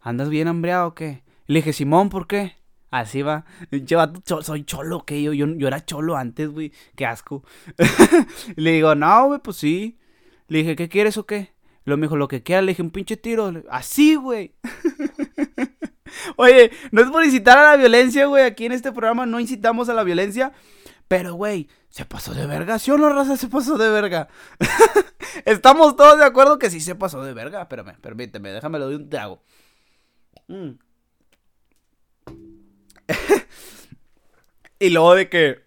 ¿Andas 0.00 0.28
bien 0.28 0.48
hambriado 0.48 0.88
o 0.88 0.94
qué? 0.94 1.22
le 1.46 1.58
dije, 1.58 1.72
Simón, 1.72 2.08
¿por 2.08 2.26
qué? 2.26 2.56
Así 2.90 3.22
va. 3.22 3.44
Yo 3.70 4.00
soy 4.42 4.64
cholo, 4.64 5.04
¿qué? 5.04 5.22
Yo, 5.22 5.32
yo, 5.32 5.46
yo 5.46 5.68
era 5.68 5.84
cholo 5.84 6.16
antes, 6.16 6.48
güey. 6.48 6.72
Qué 6.94 7.06
asco. 7.06 7.44
le 8.56 8.72
digo, 8.72 8.94
no, 8.94 9.26
güey, 9.26 9.40
pues 9.40 9.56
sí. 9.56 9.98
Le 10.48 10.58
dije, 10.58 10.76
¿qué 10.76 10.88
quieres 10.88 11.16
o 11.16 11.26
qué? 11.26 11.52
Lo 11.84 11.96
me 11.96 12.06
dijo, 12.06 12.16
lo 12.16 12.28
que 12.28 12.42
quiera. 12.42 12.62
Le 12.62 12.72
dije, 12.72 12.82
un 12.82 12.90
pinche 12.90 13.16
tiro. 13.16 13.52
Así, 13.70 14.14
güey. 14.14 14.54
Oye, 16.36 16.70
no 16.90 17.02
es 17.02 17.10
por 17.10 17.24
incitar 17.24 17.58
a 17.58 17.70
la 17.70 17.76
violencia, 17.76 18.26
güey. 18.26 18.44
Aquí 18.44 18.66
en 18.66 18.72
este 18.72 18.92
programa 18.92 19.26
no 19.26 19.40
incitamos 19.40 19.88
a 19.88 19.94
la 19.94 20.04
violencia. 20.04 20.52
Pero, 21.08 21.34
güey, 21.34 21.68
se 21.90 22.04
pasó 22.04 22.32
de 22.34 22.46
verga. 22.46 22.78
¿Sí 22.78 22.90
o 22.90 22.98
no, 22.98 23.08
raza? 23.10 23.36
Se 23.36 23.48
pasó 23.48 23.76
de 23.76 23.88
verga. 23.90 24.28
Estamos 25.44 25.96
todos 25.96 26.18
de 26.18 26.24
acuerdo 26.24 26.58
que 26.58 26.70
sí 26.70 26.80
se 26.80 26.94
pasó 26.94 27.22
de 27.22 27.34
verga. 27.34 27.62
Espérame, 27.62 27.96
permíteme, 28.00 28.50
déjame 28.50 28.78
lo 28.78 28.88
de 28.88 28.96
un 28.96 29.10
trago. 29.10 29.42
Mm. 30.48 30.70
y 34.78 34.90
luego 34.90 35.14
de 35.14 35.28
que. 35.28 35.64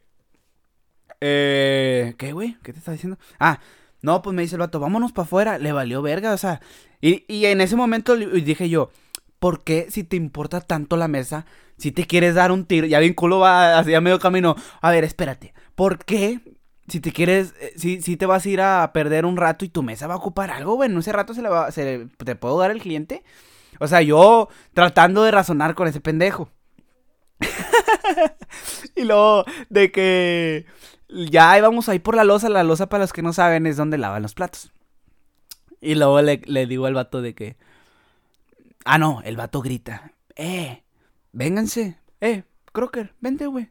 Eh, 1.22 2.16
¿Qué, 2.18 2.32
güey? 2.34 2.58
¿Qué 2.64 2.74
te 2.74 2.80
está 2.80 2.92
diciendo? 2.92 3.18
Ah, 3.40 3.60
no, 4.08 4.22
pues 4.22 4.34
me 4.34 4.42
dice 4.42 4.56
el 4.56 4.62
vato, 4.62 4.80
vámonos 4.80 5.12
para 5.12 5.26
afuera. 5.26 5.58
Le 5.60 5.74
valió 5.74 6.02
verga, 6.02 6.34
o 6.34 6.38
sea. 6.38 6.62
Y, 7.02 7.26
en 7.46 7.60
ese 7.60 7.76
momento 7.76 8.16
dije 8.16 8.70
yo, 8.70 8.90
¿por 9.38 9.66
qué 9.66 9.88
si 9.90 10.06
te 10.06 10.16
importa 10.16 10.62
tanto 10.62 10.96
la 10.96 11.10
mesa, 11.10 11.46
si 11.78 11.92
te 11.92 12.06
quieres 12.08 12.34
dar 12.34 12.54
un 12.54 12.66
tiro? 12.66 12.88
Ya 12.88 13.00
bien 13.00 13.14
culo 13.14 13.40
va 13.40 13.78
hacia 13.78 14.00
medio 14.00 14.18
camino. 14.18 14.56
A 14.82 14.92
ver, 14.92 15.04
espérate. 15.04 15.54
¿Por 15.76 16.06
qué 16.06 16.40
si 16.88 17.02
te 17.02 17.12
quieres, 17.12 17.54
eh, 17.60 17.74
si, 17.76 18.02
si 18.02 18.16
te 18.16 18.26
vas 18.26 18.46
a 18.46 18.50
ir 18.50 18.62
a 18.62 18.94
perder 18.94 19.26
un 19.26 19.36
rato 19.36 19.66
y 19.66 19.70
tu 19.70 19.84
mesa 19.84 20.08
va 20.08 20.14
a 20.14 20.18
ocupar 20.18 20.52
algo, 20.52 20.78
bueno, 20.78 21.02
ese 21.02 21.12
rato 21.12 21.34
se 21.34 21.42
le 21.42 21.50
va, 21.50 21.70
se 21.72 22.08
te 22.24 22.36
puedo 22.38 22.58
dar 22.58 22.72
el 22.72 22.82
cliente. 22.82 23.24
O 23.80 23.88
sea, 23.88 24.02
yo 24.02 24.48
tratando 24.74 25.24
de 25.24 25.32
razonar 25.32 25.76
con 25.76 25.90
ese 25.90 26.00
pendejo. 26.00 26.50
y 28.96 29.04
luego 29.04 29.44
de 29.70 29.92
que 29.92 30.66
ya 31.10 31.58
íbamos 31.58 31.90
ahí 31.90 32.00
por 32.00 32.16
la 32.16 32.24
losa. 32.24 32.50
La 32.50 32.64
losa, 32.64 32.90
para 32.90 33.04
los 33.04 33.14
que 33.14 33.22
no 33.22 33.34
saben, 33.34 33.66
es 33.66 33.78
donde 33.78 33.98
lavan 33.98 34.22
los 34.22 34.34
platos. 34.34 34.72
Y 35.80 35.96
luego 35.96 36.22
le, 36.22 36.66
digo 36.68 36.86
al 36.86 36.94
vato 36.94 37.22
de 37.22 37.34
que. 37.36 37.58
Ah, 38.86 38.98
no, 38.98 39.22
el 39.24 39.38
vato 39.38 39.62
grita. 39.62 40.14
Eh, 40.36 40.84
vénganse. 41.32 42.00
Eh, 42.22 42.44
Crocker, 42.72 43.14
vente, 43.20 43.48
güey. 43.48 43.70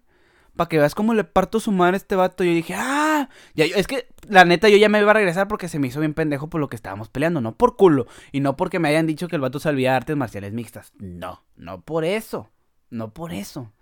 Para 0.55 0.69
que 0.69 0.79
veas 0.79 0.95
cómo 0.95 1.13
le 1.13 1.25
parto 1.25 1.61
su 1.61 1.71
madre 1.73 1.95
a 1.95 1.99
este 1.99 2.17
vato. 2.17 2.43
Yo 2.43 2.53
dije, 2.53 2.75
ah, 2.77 3.29
es 3.55 3.87
que 3.87 4.09
la 4.29 4.45
neta 4.45 4.69
yo 4.69 4.79
ya 4.79 4.89
me 4.89 4.99
iba 5.01 5.11
a 5.11 5.15
regresar 5.15 5.49
porque 5.49 5.69
se 5.69 5.79
me 5.79 5.89
hizo 5.89 6.01
bien 6.01 6.15
pendejo 6.15 6.49
por 6.49 6.61
lo 6.61 6.69
que 6.69 6.77
estábamos 6.77 7.09
peleando. 7.09 7.41
No 7.41 7.57
por 7.57 7.77
culo. 7.77 8.07
Y 8.33 8.41
no 8.41 8.57
porque 8.57 8.79
me 8.79 8.89
hayan 8.89 9.07
dicho 9.07 9.29
que 9.29 9.37
el 9.37 9.43
vato 9.43 9.59
sabía 9.61 9.97
artes 9.97 10.17
marciales 10.17 10.53
mixtas. 10.53 10.93
No, 10.99 11.43
no 11.57 11.83
por 11.83 12.05
eso. 12.05 12.51
No 12.89 13.13
por 13.13 13.33
eso. 13.33 13.73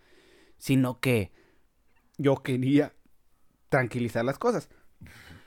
Sino 0.58 0.98
que 0.98 1.32
yo 2.16 2.42
quería 2.42 2.92
tranquilizar 3.74 4.24
las 4.24 4.38
cosas. 4.38 4.68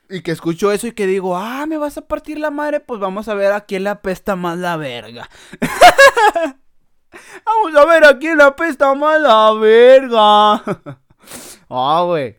Y 0.10 0.22
que 0.22 0.32
escucho 0.32 0.74
eso 0.74 0.88
y 0.88 0.92
que 0.92 1.08
digo, 1.08 1.38
ah, 1.38 1.66
me 1.66 1.78
vas 1.78 1.98
a 1.98 2.08
partir 2.08 2.40
la 2.40 2.52
madre, 2.52 2.82
pues 2.82 3.00
vamos 3.00 3.30
a 3.30 3.34
ver 3.34 3.54
a 3.54 3.62
quién 3.62 3.86
le 3.86 3.90
apesta 3.90 4.36
más 4.36 4.58
la 4.58 4.76
verga. 4.76 5.30
vamos 7.46 7.76
a 7.78 7.86
ver 7.86 8.04
a 8.04 8.20
quién 8.20 8.38
le 8.38 8.44
apesta 8.44 8.94
más 8.96 9.22
la 9.22 9.54
verga. 9.54 10.64
Ah, 11.70 12.04
güey. 12.06 12.38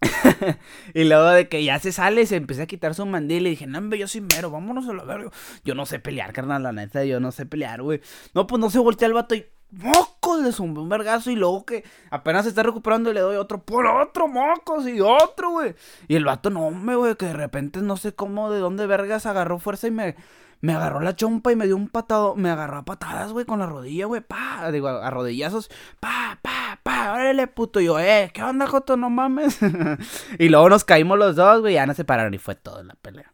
y 0.94 1.04
luego 1.04 1.26
de 1.26 1.50
que 1.50 1.62
ya 1.62 1.78
se 1.78 1.92
sale, 1.92 2.24
se 2.24 2.36
empecé 2.36 2.62
a 2.62 2.66
quitar 2.66 2.94
su 2.94 3.04
mandil 3.04 3.46
y 3.46 3.50
dije, 3.50 3.66
no, 3.66 3.94
yo 3.94 4.08
soy 4.08 4.22
mero, 4.22 4.50
vámonos 4.50 4.88
a 4.88 4.94
la 4.94 5.04
verga. 5.04 5.30
Yo 5.64 5.74
no 5.74 5.84
sé 5.84 5.98
pelear, 5.98 6.32
carnal, 6.32 6.62
la 6.62 6.72
neta, 6.72 7.04
yo 7.04 7.20
no 7.20 7.30
sé 7.30 7.44
pelear, 7.44 7.82
güey. 7.82 8.00
No, 8.34 8.46
pues 8.46 8.58
no 8.58 8.70
se 8.70 8.78
voltea 8.78 9.06
el 9.06 9.12
vato 9.12 9.34
y 9.34 9.44
mocos 9.72 10.42
de 10.44 10.62
un 10.62 10.88
vergazo 10.88 11.30
y 11.30 11.36
luego 11.36 11.64
que 11.64 11.84
apenas 12.10 12.44
se 12.44 12.50
está 12.50 12.62
recuperando 12.62 13.10
y 13.10 13.14
le 13.14 13.20
doy 13.20 13.36
otro 13.36 13.62
por 13.62 13.86
otro 13.86 14.28
mocos 14.28 14.86
y 14.86 15.00
otro, 15.00 15.50
güey. 15.50 15.74
Y 16.08 16.16
el 16.16 16.24
vato 16.24 16.50
no, 16.50 16.70
me 16.70 16.94
güey, 16.94 17.16
que 17.16 17.26
de 17.26 17.32
repente 17.32 17.80
no 17.80 17.96
sé 17.96 18.14
cómo, 18.14 18.50
de 18.50 18.60
dónde 18.60 18.86
vergas 18.86 19.26
agarró 19.26 19.58
fuerza 19.58 19.88
y 19.88 19.90
me, 19.90 20.16
me 20.60 20.74
agarró 20.74 21.00
la 21.00 21.16
chompa 21.16 21.52
y 21.52 21.56
me 21.56 21.66
dio 21.66 21.76
un 21.76 21.88
patado, 21.88 22.36
me 22.36 22.50
agarró 22.50 22.78
a 22.78 22.84
patadas, 22.84 23.32
güey, 23.32 23.46
con 23.46 23.58
la 23.58 23.66
rodilla, 23.66 24.06
güey, 24.06 24.20
pa, 24.20 24.70
digo, 24.70 24.88
a 24.88 25.10
rodillazos, 25.10 25.70
pa, 26.00 26.38
pa, 26.42 26.78
pa, 26.82 27.14
órale, 27.14 27.46
puto, 27.46 27.80
yo, 27.80 27.98
eh, 27.98 28.30
¿qué 28.32 28.42
onda, 28.42 28.66
Joto? 28.66 28.96
No 28.96 29.10
mames. 29.10 29.58
y 30.38 30.48
luego 30.48 30.68
nos 30.68 30.84
caímos 30.84 31.18
los 31.18 31.34
dos, 31.36 31.60
güey, 31.62 31.74
ya 31.74 31.86
nos 31.86 31.96
separaron 31.96 32.34
y 32.34 32.38
fue 32.38 32.54
todo 32.54 32.80
en 32.80 32.88
la 32.88 32.94
pelea. 32.94 33.31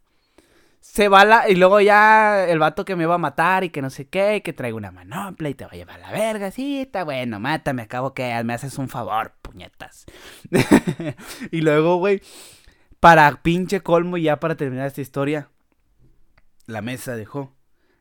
Se 0.91 1.09
va 1.09 1.24
la, 1.24 1.49
y 1.49 1.55
luego 1.55 1.80
ya 1.80 2.47
el 2.49 2.59
vato 2.59 2.84
que 2.84 2.97
me 2.97 3.07
va 3.07 3.16
a 3.16 3.18
matar 3.18 3.62
y 3.62 3.70
que 3.70 3.82
no 3.82 3.91
sé 3.91 4.09
qué, 4.09 4.43
que 4.43 4.53
traigo 4.53 4.76
una 4.76 4.91
manopla 4.91 5.49
y 5.49 5.55
te 5.55 5.64
va 5.64 5.70
a 5.70 5.76
llevar 5.76 6.01
la 6.01 6.11
verga, 6.11 6.51
sí, 6.51 6.80
está 6.80 7.05
bueno, 7.05 7.39
mátame, 7.39 7.82
acabo 7.82 8.14
que 8.14 8.43
me 8.43 8.55
haces 8.55 8.78
un 8.78 8.89
favor, 8.89 9.34
puñetas. 9.43 10.07
y 11.53 11.61
luego, 11.61 11.97
güey, 11.97 12.20
para 13.01 13.43
pinche 13.43 13.80
colmo 13.80 14.16
y 14.16 14.22
ya 14.22 14.41
para 14.41 14.57
terminar 14.57 14.86
esta 14.86 15.01
historia, 15.01 15.51
la 16.66 16.82
mesa 16.82 17.14
dejó 17.14 17.55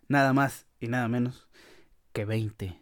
nada 0.07 0.33
más 0.33 0.65
y 0.79 0.87
nada 0.87 1.07
menos 1.07 1.49
que 2.13 2.25
20 2.25 2.81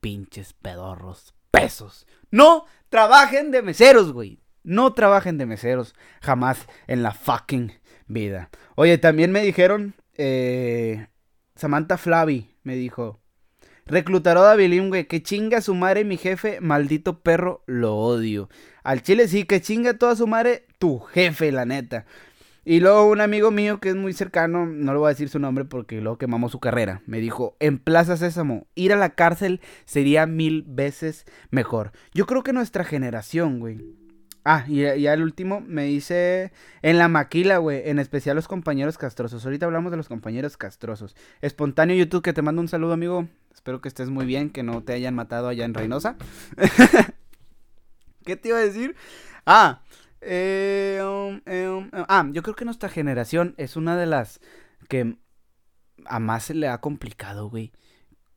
pinches 0.00 0.52
pedorros 0.52 1.34
pesos. 1.50 2.06
No 2.30 2.66
trabajen 2.90 3.50
de 3.50 3.62
meseros, 3.62 4.12
güey. 4.12 4.40
No 4.62 4.92
trabajen 4.94 5.38
de 5.38 5.46
meseros 5.46 5.94
jamás 6.20 6.66
en 6.86 7.02
la 7.02 7.12
fucking 7.12 7.72
vida. 8.06 8.50
Oye, 8.76 8.98
también 8.98 9.32
me 9.32 9.42
dijeron, 9.42 9.94
eh, 10.14 11.06
Samantha 11.54 11.96
Flavi 11.96 12.50
me 12.62 12.76
dijo, 12.76 13.20
reclutaroda 13.86 14.56
bilingüe, 14.56 15.06
que 15.06 15.22
chinga 15.22 15.60
su 15.60 15.74
madre 15.74 16.04
mi 16.04 16.16
jefe, 16.16 16.60
maldito 16.60 17.20
perro, 17.20 17.62
lo 17.66 17.96
odio. 17.96 18.48
Al 18.82 19.02
chile 19.02 19.28
sí, 19.28 19.44
que 19.44 19.60
chinga 19.60 19.94
toda 19.94 20.16
su 20.16 20.26
madre, 20.26 20.66
tu 20.78 20.98
jefe, 21.00 21.52
la 21.52 21.64
neta. 21.64 22.06
Y 22.66 22.80
luego 22.80 23.10
un 23.10 23.20
amigo 23.20 23.50
mío 23.50 23.78
que 23.78 23.90
es 23.90 23.94
muy 23.94 24.14
cercano, 24.14 24.64
no 24.64 24.92
le 24.94 24.98
voy 24.98 25.08
a 25.08 25.10
decir 25.10 25.28
su 25.28 25.38
nombre 25.38 25.66
porque 25.66 26.00
luego 26.00 26.16
quemamos 26.16 26.52
su 26.52 26.60
carrera, 26.60 27.02
me 27.04 27.20
dijo, 27.20 27.56
en 27.60 27.78
Plaza 27.78 28.16
Sésamo, 28.16 28.66
ir 28.74 28.94
a 28.94 28.96
la 28.96 29.10
cárcel 29.10 29.60
sería 29.84 30.24
mil 30.24 30.64
veces 30.66 31.26
mejor. 31.50 31.92
Yo 32.14 32.24
creo 32.24 32.42
que 32.42 32.54
nuestra 32.54 32.84
generación, 32.84 33.60
güey. 33.60 34.03
Ah, 34.44 34.64
y 34.68 34.82
ya 34.82 35.14
el 35.14 35.22
último 35.22 35.62
me 35.62 35.84
dice, 35.84 36.52
en 36.82 36.98
la 36.98 37.08
maquila, 37.08 37.58
güey, 37.58 37.88
en 37.88 37.98
especial 37.98 38.36
los 38.36 38.46
compañeros 38.46 38.98
castrosos. 38.98 39.44
Ahorita 39.44 39.64
hablamos 39.64 39.90
de 39.90 39.96
los 39.96 40.08
compañeros 40.08 40.58
castrosos. 40.58 41.16
Espontáneo 41.40 41.96
YouTube, 41.96 42.22
que 42.22 42.34
te 42.34 42.42
mando 42.42 42.60
un 42.60 42.68
saludo, 42.68 42.92
amigo. 42.92 43.26
Espero 43.54 43.80
que 43.80 43.88
estés 43.88 44.10
muy 44.10 44.26
bien, 44.26 44.50
que 44.50 44.62
no 44.62 44.82
te 44.82 44.92
hayan 44.92 45.14
matado 45.14 45.48
allá 45.48 45.64
en 45.64 45.72
Reynosa. 45.72 46.16
¿Qué 48.24 48.36
te 48.36 48.48
iba 48.48 48.58
a 48.58 48.60
decir? 48.60 48.96
Ah, 49.46 49.82
eh, 50.20 51.00
um, 51.02 51.40
eh, 51.46 51.68
um, 51.68 51.90
ah, 51.92 52.26
yo 52.30 52.42
creo 52.42 52.54
que 52.54 52.64
nuestra 52.66 52.88
generación 52.88 53.54
es 53.56 53.76
una 53.76 53.96
de 53.96 54.06
las 54.06 54.40
que 54.88 55.16
a 56.06 56.18
más 56.18 56.44
se 56.44 56.54
le 56.54 56.68
ha 56.68 56.82
complicado, 56.82 57.48
güey, 57.48 57.72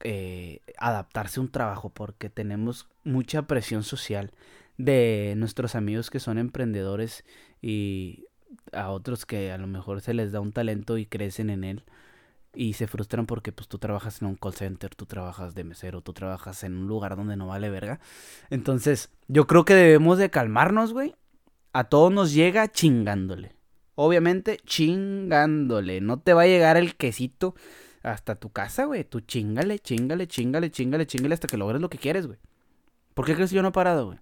eh, 0.02 0.62
adaptarse 0.78 1.40
a 1.40 1.44
un 1.44 1.52
trabajo 1.52 1.90
porque 1.90 2.30
tenemos 2.30 2.88
mucha 3.04 3.44
presión 3.44 3.84
social 3.84 4.32
de 4.78 5.34
nuestros 5.38 5.76
amigos 5.76 6.10
que 6.10 6.20
son 6.20 6.38
emprendedores 6.38 7.26
y 7.62 8.26
a 8.72 8.90
otros 8.90 9.26
que 9.26 9.52
a 9.52 9.58
lo 9.58 9.68
mejor 9.68 10.02
se 10.02 10.14
les 10.14 10.32
da 10.32 10.40
un 10.40 10.52
talento 10.52 10.98
y 10.98 11.06
crecen 11.06 11.50
en 11.50 11.64
él 11.64 11.84
y 12.54 12.74
se 12.74 12.88
frustran 12.88 13.26
porque 13.26 13.52
pues 13.52 13.68
tú 13.68 13.78
trabajas 13.78 14.22
en 14.22 14.28
un 14.28 14.36
call 14.36 14.54
center, 14.54 14.96
tú 14.96 15.06
trabajas 15.06 15.54
de 15.54 15.64
mesero, 15.64 16.02
tú 16.02 16.14
trabajas 16.14 16.64
en 16.64 16.76
un 16.76 16.88
lugar 16.88 17.16
donde 17.16 17.38
no 17.38 17.48
vale 17.48 17.70
verga. 17.70 18.00
Entonces, 18.50 19.12
yo 19.28 19.46
creo 19.46 19.64
que 19.64 19.76
debemos 19.76 20.18
de 20.18 20.32
calmarnos, 20.32 20.92
güey. 20.92 21.16
A 21.74 21.84
todos 21.84 22.12
nos 22.12 22.34
llega 22.34 22.72
chingándole. 22.72 23.56
Obviamente, 23.94 24.60
chingándole. 24.66 26.02
No 26.02 26.20
te 26.20 26.34
va 26.34 26.44
a 26.44 26.48
llegar 26.48 26.78
el 26.78 26.96
quesito 26.96 27.54
hasta 28.02 28.36
tu 28.36 28.50
casa, 28.50 28.86
güey. 28.86 29.04
Tú 29.04 29.20
chingale, 29.20 29.78
chingale, 29.78 30.28
chingale, 30.28 30.72
chingale, 30.72 31.06
chingale 31.06 31.34
hasta 31.34 31.48
que 31.48 31.58
logres 31.58 31.82
lo 31.82 31.90
que 31.90 32.00
quieres, 32.00 32.26
güey. 32.26 32.40
¿Por 33.14 33.26
qué 33.26 33.36
crees 33.36 33.52
que 33.52 33.58
yo 33.58 33.62
no 33.62 33.70
he 33.70 33.74
parado, 33.74 34.08
güey? 34.08 34.20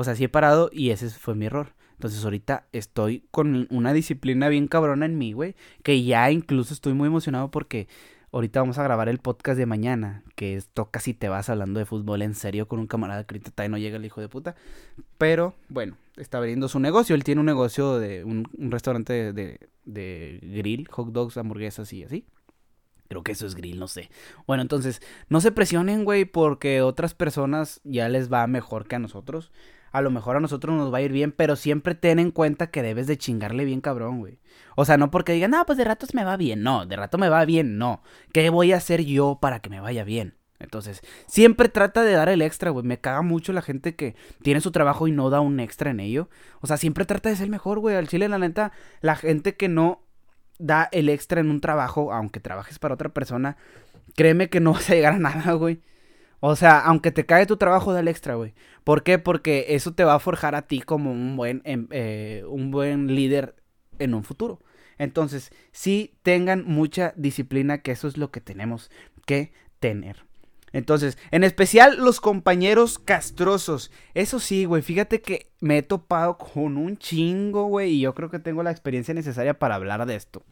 O 0.00 0.04
sea, 0.04 0.14
sí 0.14 0.24
he 0.24 0.30
parado 0.30 0.70
y 0.72 0.92
ese 0.92 1.10
fue 1.10 1.34
mi 1.34 1.44
error. 1.44 1.74
Entonces 1.92 2.24
ahorita 2.24 2.66
estoy 2.72 3.22
con 3.30 3.66
una 3.68 3.92
disciplina 3.92 4.48
bien 4.48 4.66
cabrona 4.66 5.04
en 5.04 5.18
mí, 5.18 5.34
güey. 5.34 5.56
Que 5.82 6.02
ya 6.02 6.30
incluso 6.30 6.72
estoy 6.72 6.94
muy 6.94 7.08
emocionado 7.08 7.50
porque 7.50 7.86
ahorita 8.32 8.60
vamos 8.60 8.78
a 8.78 8.82
grabar 8.82 9.10
el 9.10 9.18
podcast 9.18 9.58
de 9.58 9.66
mañana. 9.66 10.22
Que 10.36 10.56
es 10.56 10.68
Toca 10.68 11.00
si 11.00 11.12
te 11.12 11.28
vas 11.28 11.50
hablando 11.50 11.78
de 11.78 11.84
fútbol 11.84 12.22
en 12.22 12.34
serio 12.34 12.66
con 12.66 12.78
un 12.78 12.86
camarada 12.86 13.24
que 13.24 13.34
ahorita 13.34 13.68
no 13.68 13.76
llega 13.76 13.98
el 13.98 14.04
hijo 14.06 14.22
de 14.22 14.30
puta. 14.30 14.54
Pero 15.18 15.52
bueno, 15.68 15.98
está 16.16 16.38
abriendo 16.38 16.68
su 16.68 16.80
negocio. 16.80 17.14
Él 17.14 17.22
tiene 17.22 17.40
un 17.40 17.46
negocio 17.46 17.98
de 17.98 18.24
un, 18.24 18.48
restaurante 18.70 19.34
de, 19.34 19.68
de 19.84 20.38
grill, 20.40 20.88
hot 20.88 21.08
dogs, 21.08 21.36
hamburguesas 21.36 21.92
y 21.92 22.04
así. 22.04 22.24
Creo 23.08 23.22
que 23.22 23.32
eso 23.32 23.46
es 23.46 23.54
grill, 23.54 23.78
no 23.78 23.86
sé. 23.86 24.08
Bueno, 24.46 24.62
entonces, 24.62 25.02
no 25.28 25.42
se 25.42 25.52
presionen, 25.52 26.06
güey, 26.06 26.24
porque 26.24 26.80
otras 26.80 27.12
personas 27.12 27.82
ya 27.84 28.08
les 28.08 28.32
va 28.32 28.46
mejor 28.46 28.88
que 28.88 28.96
a 28.96 28.98
nosotros 28.98 29.52
a 29.92 30.00
lo 30.00 30.10
mejor 30.10 30.36
a 30.36 30.40
nosotros 30.40 30.76
nos 30.76 30.92
va 30.92 30.98
a 30.98 31.02
ir 31.02 31.12
bien, 31.12 31.32
pero 31.32 31.56
siempre 31.56 31.94
ten 31.94 32.18
en 32.18 32.30
cuenta 32.30 32.70
que 32.70 32.82
debes 32.82 33.06
de 33.06 33.18
chingarle 33.18 33.64
bien 33.64 33.80
cabrón, 33.80 34.20
güey. 34.20 34.38
O 34.76 34.84
sea, 34.84 34.96
no 34.96 35.10
porque 35.10 35.32
digan, 35.32 35.50
no, 35.50 35.64
pues 35.66 35.78
de 35.78 35.84
ratos 35.84 36.14
me 36.14 36.24
va 36.24 36.36
bien, 36.36 36.62
no, 36.62 36.86
de 36.86 36.96
rato 36.96 37.18
me 37.18 37.28
va 37.28 37.44
bien, 37.44 37.78
no. 37.78 38.02
¿Qué 38.32 38.50
voy 38.50 38.72
a 38.72 38.76
hacer 38.76 39.04
yo 39.04 39.38
para 39.40 39.60
que 39.60 39.70
me 39.70 39.80
vaya 39.80 40.04
bien? 40.04 40.34
Entonces, 40.60 41.00
siempre 41.26 41.68
trata 41.68 42.02
de 42.02 42.12
dar 42.12 42.28
el 42.28 42.42
extra, 42.42 42.70
güey. 42.70 42.84
Me 42.84 43.00
caga 43.00 43.22
mucho 43.22 43.52
la 43.52 43.62
gente 43.62 43.96
que 43.96 44.14
tiene 44.42 44.60
su 44.60 44.70
trabajo 44.70 45.08
y 45.08 45.12
no 45.12 45.30
da 45.30 45.40
un 45.40 45.58
extra 45.58 45.90
en 45.90 46.00
ello. 46.00 46.28
O 46.60 46.66
sea, 46.66 46.76
siempre 46.76 47.06
trata 47.06 47.30
de 47.30 47.36
ser 47.36 47.48
mejor, 47.48 47.78
güey. 47.78 47.96
Al 47.96 48.08
chile, 48.08 48.28
la 48.28 48.38
neta, 48.38 48.72
la 49.00 49.16
gente 49.16 49.56
que 49.56 49.68
no 49.68 50.02
da 50.58 50.88
el 50.92 51.08
extra 51.08 51.40
en 51.40 51.50
un 51.50 51.62
trabajo, 51.62 52.12
aunque 52.12 52.40
trabajes 52.40 52.78
para 52.78 52.94
otra 52.94 53.08
persona, 53.08 53.56
créeme 54.14 54.50
que 54.50 54.60
no 54.60 54.74
vas 54.74 54.90
a 54.90 54.94
llegar 54.94 55.14
a 55.14 55.18
nada, 55.18 55.52
güey. 55.54 55.80
O 56.40 56.56
sea, 56.56 56.80
aunque 56.80 57.12
te 57.12 57.26
cae 57.26 57.46
tu 57.46 57.56
trabajo, 57.56 57.92
dale 57.92 58.10
extra, 58.10 58.34
güey. 58.34 58.54
¿Por 58.82 59.02
qué? 59.02 59.18
Porque 59.18 59.66
eso 59.70 59.92
te 59.92 60.04
va 60.04 60.14
a 60.14 60.20
forjar 60.20 60.54
a 60.54 60.62
ti 60.62 60.80
como 60.80 61.12
un 61.12 61.36
buen, 61.36 61.62
em, 61.64 61.86
eh, 61.90 62.44
un 62.48 62.70
buen 62.70 63.14
líder 63.14 63.54
en 63.98 64.14
un 64.14 64.24
futuro. 64.24 64.60
Entonces, 64.98 65.52
sí 65.72 66.14
tengan 66.22 66.64
mucha 66.66 67.12
disciplina, 67.16 67.78
que 67.78 67.92
eso 67.92 68.08
es 68.08 68.16
lo 68.16 68.30
que 68.30 68.40
tenemos 68.40 68.90
que 69.26 69.52
tener. 69.80 70.24
Entonces, 70.72 71.18
en 71.30 71.44
especial 71.44 71.96
los 71.98 72.20
compañeros 72.20 72.98
castrosos. 72.98 73.90
Eso 74.14 74.38
sí, 74.38 74.64
güey, 74.64 74.82
fíjate 74.82 75.20
que 75.20 75.50
me 75.60 75.78
he 75.78 75.82
topado 75.82 76.38
con 76.38 76.76
un 76.76 76.96
chingo, 76.96 77.64
güey, 77.64 77.92
y 77.92 78.00
yo 78.00 78.14
creo 78.14 78.30
que 78.30 78.38
tengo 78.38 78.62
la 78.62 78.70
experiencia 78.70 79.14
necesaria 79.14 79.58
para 79.58 79.74
hablar 79.74 80.06
de 80.06 80.14
esto. 80.16 80.44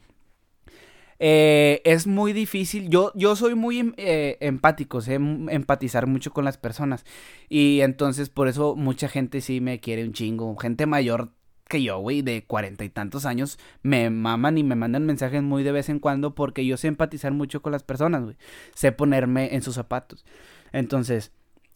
Eh, 1.18 1.82
es 1.84 2.06
muy 2.06 2.32
difícil. 2.32 2.88
Yo, 2.88 3.12
yo 3.14 3.36
soy 3.36 3.54
muy 3.54 3.78
em, 3.80 3.92
eh, 3.96 4.36
empático, 4.40 5.00
sé 5.00 5.14
empatizar 5.14 6.06
mucho 6.06 6.32
con 6.32 6.44
las 6.44 6.58
personas. 6.58 7.04
Y 7.48 7.80
entonces 7.80 8.30
por 8.30 8.48
eso 8.48 8.76
mucha 8.76 9.08
gente 9.08 9.40
sí 9.40 9.60
me 9.60 9.80
quiere 9.80 10.04
un 10.04 10.12
chingo. 10.12 10.56
Gente 10.56 10.86
mayor 10.86 11.32
que 11.68 11.82
yo, 11.82 11.98
güey, 11.98 12.22
de 12.22 12.44
cuarenta 12.44 12.84
y 12.84 12.88
tantos 12.88 13.26
años, 13.26 13.58
me 13.82 14.10
maman 14.10 14.58
y 14.58 14.64
me 14.64 14.74
mandan 14.74 15.04
mensajes 15.06 15.42
muy 15.42 15.62
de 15.62 15.72
vez 15.72 15.88
en 15.90 15.98
cuando 16.00 16.34
porque 16.34 16.64
yo 16.64 16.76
sé 16.76 16.88
empatizar 16.88 17.32
mucho 17.32 17.62
con 17.62 17.72
las 17.72 17.82
personas, 17.82 18.24
güey. 18.24 18.36
Sé 18.74 18.92
ponerme 18.92 19.54
en 19.54 19.62
sus 19.62 19.74
zapatos. 19.74 20.24
Entonces, 20.72 21.32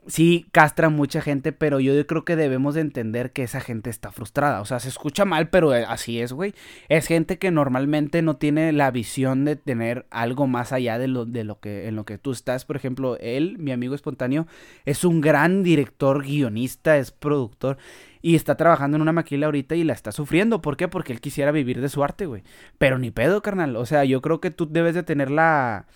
sí 0.07 0.47
castra 0.53 0.89
mucha 0.89 1.21
gente, 1.21 1.53
pero 1.53 1.79
yo 1.81 2.07
creo 2.07 2.25
que 2.25 2.37
debemos 2.37 2.75
de 2.75 2.81
entender 2.81 3.33
que 3.33 3.43
esa 3.43 3.61
gente 3.61 3.91
está 3.91 4.11
frustrada. 4.11 4.61
O 4.61 4.65
sea, 4.65 4.81
se 4.81 4.89
escucha 4.89 5.25
mal, 5.25 5.49
pero 5.49 5.75
eh, 5.75 5.85
así 5.87 6.21
es, 6.21 6.33
güey. 6.33 6.55
Es 6.89 7.07
gente 7.07 7.39
que 7.39 7.51
normalmente 7.51 8.23
no 8.23 8.37
tiene 8.37 8.73
la 8.73 8.91
visión 8.91 9.45
de 9.45 9.57
tener 9.57 10.07
algo 10.11 10.47
más 10.47 10.73
allá 10.73 10.99
de 10.99 11.09
lo, 11.09 11.25
de 11.25 11.45
lo 11.45 11.61
que 11.61 11.89
en 11.89 11.97
lo 11.97 12.05
que 12.05 12.19
tú 12.19 12.33
estás. 12.33 12.65
Por 12.65 12.77
ejemplo, 12.77 13.17
él, 13.19 13.59
mi 13.59 13.73
amigo 13.73 13.95
espontáneo, 13.95 14.47
es 14.85 15.05
un 15.05 15.21
gran 15.21 15.63
director, 15.63 16.23
guionista, 16.25 16.97
es 16.99 17.11
productor. 17.11 17.79
Y 18.25 18.37
está 18.37 18.57
trabajando 18.57 18.97
en 18.97 19.03
una 19.03 19.13
maquila 19.13 19.47
ahorita 19.47 19.75
y 19.75 19.85
la 19.85 19.95
está 19.95 20.13
sufriendo. 20.13 20.63
¿Por 20.63 20.77
qué? 20.77 20.87
Porque 20.87 21.13
él 21.13 21.21
quisiera 21.21 21.51
vivir 21.51 21.81
de 21.81 21.89
su 21.89 22.05
arte, 22.05 22.27
güey. 22.27 22.45
Pero 22.79 22.99
ni 22.99 23.11
pedo, 23.11 23.43
carnal. 23.43 23.75
O 23.77 23.85
sea, 23.85 24.05
yo 24.05 24.23
creo 24.23 24.41
que 24.41 24.51
tú 24.51 24.69
debes 24.71 24.95
de 24.95 25.03
tener 25.03 25.31
la... 25.31 25.87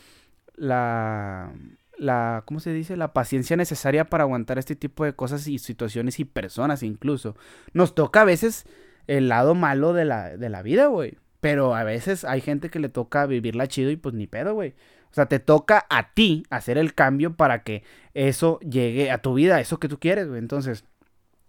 La 0.59 1.53
la, 1.99 2.43
¿cómo 2.47 2.61
se 2.61 2.73
dice? 2.73 2.97
La 2.97 3.13
paciencia 3.13 3.57
necesaria 3.57 4.05
para 4.05 4.25
aguantar 4.25 4.59
este 4.59 4.77
tipo 4.77 5.05
de 5.05 5.15
cosas 5.15 5.47
y 5.49 5.59
situaciones 5.59 6.21
y 6.21 6.25
personas 6.25 6.83
incluso. 6.83 7.37
Nos 7.73 7.95
toca 7.95 8.23
a 8.23 8.25
veces 8.25 8.67
el 9.07 9.29
lado 9.29 9.55
malo 9.55 9.93
de 9.93 10.05
la, 10.05 10.37
de 10.37 10.49
la 10.49 10.63
vida, 10.63 10.87
güey. 10.87 11.19
Pero 11.41 11.75
a 11.75 11.85
veces 11.85 12.25
hay 12.25 12.41
gente 12.41 12.71
que 12.71 12.81
le 12.81 12.89
toca 12.89 13.27
vivirla 13.27 13.69
chido 13.69 13.91
y 13.91 13.97
pues 13.97 14.15
ni 14.15 14.27
pedo, 14.27 14.55
güey. 14.55 14.75
O 15.11 15.15
sea, 15.15 15.27
te 15.27 15.39
toca 15.39 15.87
a 15.89 16.13
ti 16.13 16.45
hacer 16.51 16.79
el 16.79 16.95
cambio 16.95 17.37
para 17.37 17.63
que 17.63 17.83
eso 18.15 18.59
llegue 18.61 19.11
a 19.11 19.19
tu 19.19 19.35
vida, 19.35 19.61
eso 19.61 19.79
que 19.79 19.89
tú 19.89 19.99
quieres, 19.99 20.29
güey. 20.29 20.39
Entonces, 20.39 20.85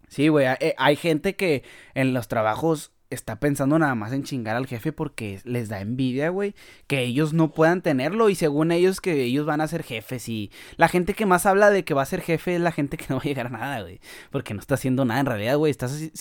sí, 0.08 0.28
güey, 0.28 0.46
hay, 0.46 0.74
hay 0.78 0.96
gente 0.96 1.36
que 1.36 1.64
en 1.94 2.14
los 2.14 2.28
trabajos 2.28 2.92
está 3.10 3.40
pensando 3.40 3.80
nada 3.80 3.96
más 3.96 4.12
en 4.14 4.24
chingar 4.24 4.56
al 4.56 4.68
jefe 4.68 4.92
porque 4.92 5.40
les 5.44 5.70
da 5.70 5.80
envidia, 5.82 6.30
güey, 6.30 6.56
que 6.88 7.02
ellos 7.02 7.34
no 7.34 7.52
puedan 7.52 7.82
tenerlo 7.82 8.30
y 8.30 8.36
según 8.36 8.72
ellos 8.72 9.02
que 9.02 9.24
ellos 9.24 9.46
van 9.46 9.62
a 9.62 9.68
ser 9.68 9.84
jefes 9.84 10.28
y 10.30 10.52
la 10.76 10.88
gente 10.88 11.14
que 11.14 11.26
más 11.26 11.46
habla 11.46 11.70
de 11.70 11.84
que 11.84 11.94
va 11.94 12.02
a 12.02 12.06
ser 12.06 12.22
jefe 12.22 12.56
es 12.56 12.62
la 12.62 12.72
gente 12.72 12.98
que 12.98 13.06
no 13.10 13.16
va 13.16 13.22
a 13.22 13.26
llegar 13.26 13.48
a 13.48 13.50
nada, 13.50 13.82
güey, 13.82 14.00
porque 14.32 14.54
no 14.54 14.60
está 14.60 14.76
haciendo 14.76 15.06
nada 15.06 15.20
en 15.20 15.26
realidad, 15.26 15.58
güey, 15.58 15.72
estás 15.72 16.12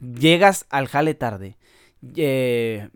llegas 0.00 0.66
al 0.70 0.88
jale 0.88 1.14
tarde. 1.14 1.56
Eh, 2.14 2.88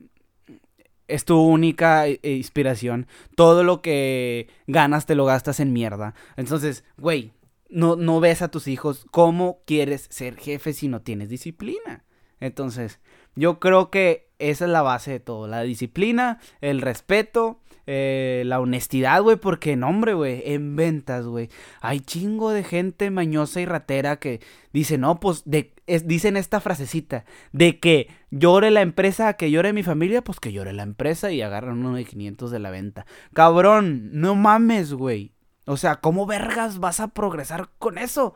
es 1.08 1.24
tu 1.24 1.38
única 1.40 2.06
eh, 2.06 2.18
inspiración. 2.22 3.06
Todo 3.36 3.64
lo 3.64 3.82
que 3.82 4.48
ganas 4.66 5.06
te 5.06 5.14
lo 5.14 5.24
gastas 5.24 5.60
en 5.60 5.72
mierda. 5.72 6.14
Entonces, 6.36 6.84
güey, 6.96 7.32
no, 7.68 7.96
no 7.96 8.20
ves 8.20 8.42
a 8.42 8.50
tus 8.50 8.68
hijos 8.68 9.06
cómo 9.10 9.60
quieres 9.66 10.06
ser 10.10 10.36
jefe 10.36 10.72
si 10.72 10.88
no 10.88 11.02
tienes 11.02 11.28
disciplina. 11.28 12.04
Entonces, 12.40 13.00
yo 13.34 13.58
creo 13.58 13.90
que 13.90 14.30
esa 14.38 14.64
es 14.64 14.70
la 14.70 14.82
base 14.82 15.12
de 15.12 15.20
todo. 15.20 15.46
La 15.46 15.62
disciplina, 15.62 16.40
el 16.60 16.80
respeto, 16.80 17.60
eh, 17.86 18.42
la 18.46 18.60
honestidad, 18.60 19.22
güey. 19.22 19.36
Porque, 19.36 19.76
no, 19.76 19.88
hombre, 19.88 20.14
güey, 20.14 20.42
en 20.44 20.76
ventas, 20.76 21.26
güey. 21.26 21.48
Hay 21.80 22.00
chingo 22.00 22.50
de 22.50 22.64
gente 22.64 23.10
mañosa 23.10 23.60
y 23.60 23.66
ratera 23.66 24.16
que 24.16 24.40
dice, 24.72 24.98
no, 24.98 25.20
pues, 25.20 25.42
de, 25.44 25.72
dicen 26.04 26.36
esta 26.36 26.60
frasecita. 26.60 27.24
De 27.52 27.78
que 27.78 28.08
llore 28.30 28.70
la 28.70 28.82
empresa, 28.82 29.34
que 29.34 29.50
llore 29.50 29.72
mi 29.72 29.82
familia, 29.82 30.22
pues 30.22 30.40
que 30.40 30.52
llore 30.52 30.72
la 30.72 30.82
empresa 30.82 31.30
y 31.30 31.42
agarran 31.42 31.78
uno 31.78 31.94
de 31.94 32.04
500 32.04 32.50
de 32.50 32.58
la 32.58 32.70
venta. 32.70 33.06
Cabrón, 33.32 34.10
no 34.12 34.34
mames, 34.34 34.92
güey. 34.92 35.32
O 35.64 35.76
sea, 35.76 35.96
¿cómo 35.96 36.26
vergas 36.26 36.78
vas 36.78 36.98
a 37.00 37.08
progresar 37.08 37.70
con 37.78 37.98
eso? 37.98 38.34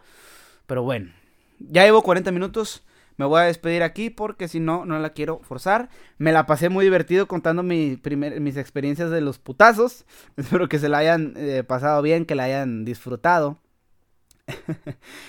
Pero 0.67 0.83
bueno, 0.83 1.11
ya 1.59 1.85
llevo 1.85 2.03
40 2.03 2.31
minutos. 2.31 2.85
Me 3.17 3.25
voy 3.25 3.41
a 3.41 3.45
despedir 3.45 3.83
aquí 3.83 4.11
porque 4.11 4.49
si 4.49 4.61
no, 4.61 4.85
no 4.85 4.99
la 4.99 5.11
quiero 5.11 5.41
forzar. 5.41 5.89
Me 6.19 6.33
la 6.33 6.47
pasé 6.47 6.69
muy 6.69 6.85
divertido 6.85 7.27
contando 7.27 7.63
mi 7.63 8.01
mis 8.41 8.57
experiencias 8.57 9.11
de 9.11 9.21
los 9.21 9.39
putazos. 9.39 10.05
Espero 10.37 10.69
que 10.69 10.79
se 10.79 10.89
la 10.89 10.99
hayan 10.99 11.35
eh, 11.37 11.65
pasado 11.67 12.03
bien, 12.03 12.27
que 12.27 12.35
la 12.35 12.45
hayan 12.45 12.85
disfrutado. 12.85 13.59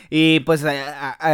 Y 0.10 0.42
pues 0.42 0.64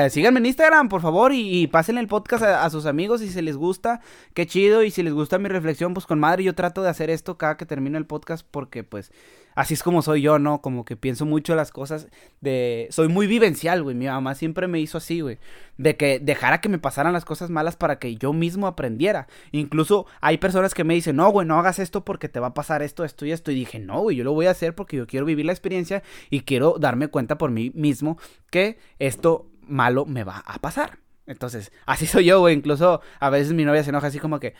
síganme 0.09 0.39
en 0.39 0.45
Instagram, 0.45 0.89
por 0.89 1.01
favor, 1.01 1.33
y, 1.33 1.67
pasen 1.67 1.97
el 1.97 2.07
podcast 2.07 2.43
a, 2.43 2.63
a, 2.63 2.69
sus 2.69 2.85
amigos 2.85 3.21
si 3.21 3.29
se 3.29 3.41
les 3.41 3.57
gusta. 3.57 4.01
Qué 4.33 4.45
chido. 4.45 4.83
Y 4.83 4.91
si 4.91 5.03
les 5.03 5.13
gusta 5.13 5.37
mi 5.37 5.49
reflexión, 5.49 5.93
pues 5.93 6.05
con 6.05 6.19
madre 6.19 6.43
yo 6.43 6.55
trato 6.55 6.81
de 6.81 6.89
hacer 6.89 7.09
esto 7.09 7.37
cada 7.37 7.57
que 7.57 7.65
termino 7.65 7.97
el 7.97 8.05
podcast 8.05 8.45
porque 8.49 8.83
pues 8.83 9.11
así 9.55 9.73
es 9.73 9.83
como 9.83 10.01
soy 10.01 10.21
yo, 10.21 10.39
¿no? 10.39 10.61
Como 10.61 10.85
que 10.85 10.95
pienso 10.95 11.25
mucho 11.25 11.55
las 11.55 11.71
cosas 11.71 12.07
de... 12.41 12.87
Soy 12.91 13.07
muy 13.07 13.27
vivencial, 13.27 13.83
güey. 13.83 13.95
Mi 13.95 14.05
mamá 14.05 14.35
siempre 14.35 14.67
me 14.67 14.79
hizo 14.79 14.97
así, 14.97 15.21
güey. 15.21 15.39
De 15.77 15.95
que 15.95 16.19
dejara 16.19 16.61
que 16.61 16.69
me 16.69 16.79
pasaran 16.79 17.13
las 17.13 17.25
cosas 17.25 17.49
malas 17.49 17.75
para 17.75 17.99
que 17.99 18.15
yo 18.15 18.33
mismo 18.33 18.67
aprendiera. 18.67 19.27
Incluso 19.51 20.05
hay 20.21 20.37
personas 20.37 20.73
que 20.73 20.83
me 20.83 20.93
dicen, 20.93 21.15
no, 21.15 21.29
güey, 21.29 21.47
no 21.47 21.59
hagas 21.59 21.79
esto 21.79 22.03
porque 22.03 22.29
te 22.29 22.39
va 22.39 22.47
a 22.47 22.53
pasar 22.53 22.81
esto, 22.83 23.03
esto 23.03 23.25
y 23.25 23.31
esto. 23.31 23.51
Y 23.51 23.55
dije, 23.55 23.79
no, 23.79 24.01
güey, 24.01 24.17
yo 24.17 24.23
lo 24.23 24.33
voy 24.33 24.47
a 24.47 24.51
hacer 24.51 24.75
porque 24.75 24.97
yo 24.97 25.07
quiero 25.07 25.25
vivir 25.25 25.45
la 25.45 25.53
experiencia 25.53 26.03
y 26.29 26.41
quiero 26.41 26.75
darme 26.79 27.07
cuenta 27.07 27.37
por 27.37 27.51
mí 27.51 27.71
mismo 27.73 28.17
que 28.49 28.79
esto 28.99 29.49
malo 29.61 30.05
me 30.05 30.23
va 30.23 30.43
a 30.45 30.59
pasar. 30.59 30.99
Entonces, 31.25 31.71
así 31.85 32.05
soy 32.07 32.25
yo, 32.25 32.39
güey. 32.39 32.55
Incluso 32.55 33.01
a 33.19 33.29
veces 33.29 33.53
mi 33.53 33.65
novia 33.65 33.83
se 33.83 33.89
enoja 33.89 34.07
así 34.07 34.19
como 34.19 34.39
que, 34.39 34.53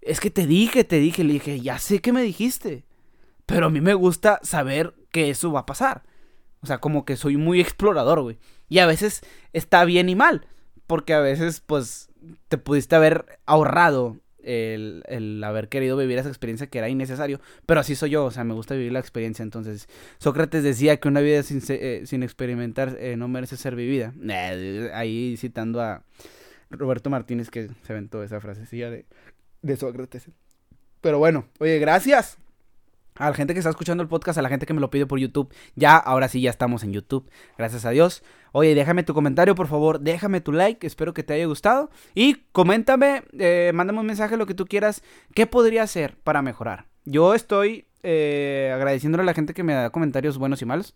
es 0.00 0.20
que 0.20 0.30
te 0.30 0.46
dije, 0.46 0.84
te 0.84 0.98
dije, 0.98 1.24
le 1.24 1.34
dije, 1.34 1.60
ya 1.60 1.78
sé 1.78 2.00
que 2.00 2.12
me 2.12 2.22
dijiste. 2.22 2.84
Pero 3.44 3.66
a 3.66 3.70
mí 3.70 3.80
me 3.80 3.94
gusta 3.94 4.40
saber 4.42 4.94
que 5.10 5.30
eso 5.30 5.52
va 5.52 5.60
a 5.60 5.66
pasar. 5.66 6.02
O 6.60 6.66
sea, 6.66 6.78
como 6.78 7.04
que 7.04 7.16
soy 7.16 7.36
muy 7.36 7.60
explorador, 7.60 8.22
güey. 8.22 8.38
Y 8.68 8.80
a 8.80 8.86
veces 8.86 9.22
está 9.52 9.84
bien 9.84 10.08
y 10.08 10.16
mal. 10.16 10.46
Porque 10.86 11.14
a 11.14 11.20
veces, 11.20 11.60
pues, 11.60 12.08
te 12.48 12.58
pudiste 12.58 12.96
haber 12.96 13.40
ahorrado 13.46 14.18
el, 14.46 15.42
haber 15.44 15.68
querido 15.68 15.96
vivir 15.96 16.18
esa 16.18 16.28
experiencia 16.28 16.66
que 16.66 16.78
era 16.78 16.88
innecesario. 16.88 17.40
Pero 17.66 17.80
así 17.80 17.94
soy 17.94 18.10
yo, 18.10 18.24
o 18.24 18.30
sea, 18.30 18.44
me 18.44 18.54
gusta 18.54 18.74
vivir 18.74 18.92
la 18.92 19.00
experiencia. 19.00 19.42
Entonces, 19.42 19.88
Sócrates 20.18 20.62
decía 20.62 20.96
que 20.98 21.08
una 21.08 21.20
vida 21.20 21.42
sin, 21.42 21.60
eh, 21.68 22.04
experimentar 22.24 22.96
eh, 22.98 23.16
no 23.16 23.28
merece 23.28 23.56
ser 23.56 23.76
vivida. 23.76 24.14
ahí 24.94 25.36
citando 25.36 25.80
a 25.80 26.02
Roberto 26.70 27.10
Martínez 27.10 27.50
que 27.50 27.68
se 27.82 27.92
aventó 27.92 28.22
esa 28.22 28.40
frasecilla 28.40 28.90
de, 28.90 29.04
de 29.62 29.76
Sócrates. 29.76 30.30
Pero 31.00 31.18
bueno, 31.18 31.46
oye, 31.58 31.78
gracias 31.78 32.38
a 33.18 33.28
la 33.30 33.34
gente 33.34 33.52
que 33.52 33.60
está 33.60 33.70
escuchando 33.70 34.02
el 34.02 34.08
podcast, 34.08 34.38
a 34.38 34.42
la 34.42 34.48
gente 34.48 34.66
que 34.66 34.74
me 34.74 34.80
lo 34.80 34.90
pide 34.90 35.06
por 35.06 35.18
YouTube. 35.18 35.52
Ya, 35.74 35.96
ahora 35.96 36.28
sí, 36.28 36.40
ya 36.40 36.50
estamos 36.50 36.82
en 36.84 36.92
YouTube. 36.92 37.28
Gracias 37.58 37.84
a 37.84 37.90
Dios. 37.90 38.22
Oye, 38.52 38.74
déjame 38.74 39.02
tu 39.02 39.14
comentario, 39.14 39.54
por 39.54 39.66
favor. 39.66 40.00
Déjame 40.00 40.40
tu 40.40 40.52
like. 40.52 40.86
Espero 40.86 41.14
que 41.14 41.22
te 41.22 41.34
haya 41.34 41.46
gustado. 41.46 41.90
Y 42.14 42.44
coméntame, 42.52 43.22
eh, 43.38 43.72
mándame 43.74 44.00
un 44.00 44.06
mensaje, 44.06 44.36
lo 44.36 44.46
que 44.46 44.54
tú 44.54 44.66
quieras. 44.66 45.02
¿Qué 45.34 45.46
podría 45.46 45.82
hacer 45.82 46.16
para 46.24 46.42
mejorar? 46.42 46.86
Yo 47.04 47.34
estoy 47.34 47.86
eh, 48.02 48.72
agradeciéndole 48.74 49.22
a 49.22 49.26
la 49.26 49.34
gente 49.34 49.54
que 49.54 49.62
me 49.62 49.74
da 49.74 49.90
comentarios 49.90 50.38
buenos 50.38 50.62
y 50.62 50.64
malos. 50.64 50.94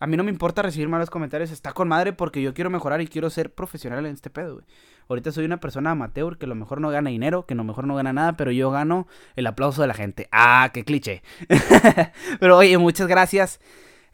A 0.00 0.06
mí 0.06 0.16
no 0.16 0.24
me 0.24 0.30
importa 0.30 0.62
recibir 0.62 0.88
malos 0.88 1.10
comentarios. 1.10 1.50
Está 1.50 1.72
con 1.72 1.86
madre 1.86 2.14
porque 2.14 2.40
yo 2.40 2.54
quiero 2.54 2.70
mejorar 2.70 3.02
y 3.02 3.06
quiero 3.06 3.28
ser 3.28 3.52
profesional 3.54 4.06
en 4.06 4.14
este 4.14 4.30
pedo, 4.30 4.54
güey. 4.54 4.66
Ahorita 5.08 5.30
soy 5.30 5.44
una 5.44 5.60
persona 5.60 5.90
amateur 5.90 6.38
que 6.38 6.46
a 6.46 6.48
lo 6.48 6.54
mejor 6.54 6.80
no 6.80 6.88
gana 6.88 7.10
dinero, 7.10 7.44
que 7.44 7.52
a 7.52 7.56
lo 7.56 7.64
mejor 7.64 7.86
no 7.86 7.94
gana 7.94 8.12
nada, 8.12 8.36
pero 8.36 8.50
yo 8.50 8.70
gano 8.70 9.06
el 9.36 9.46
aplauso 9.46 9.82
de 9.82 9.88
la 9.88 9.94
gente. 9.94 10.28
Ah, 10.32 10.70
qué 10.72 10.84
cliché. 10.84 11.22
pero 12.40 12.56
oye, 12.56 12.78
muchas 12.78 13.08
gracias. 13.08 13.60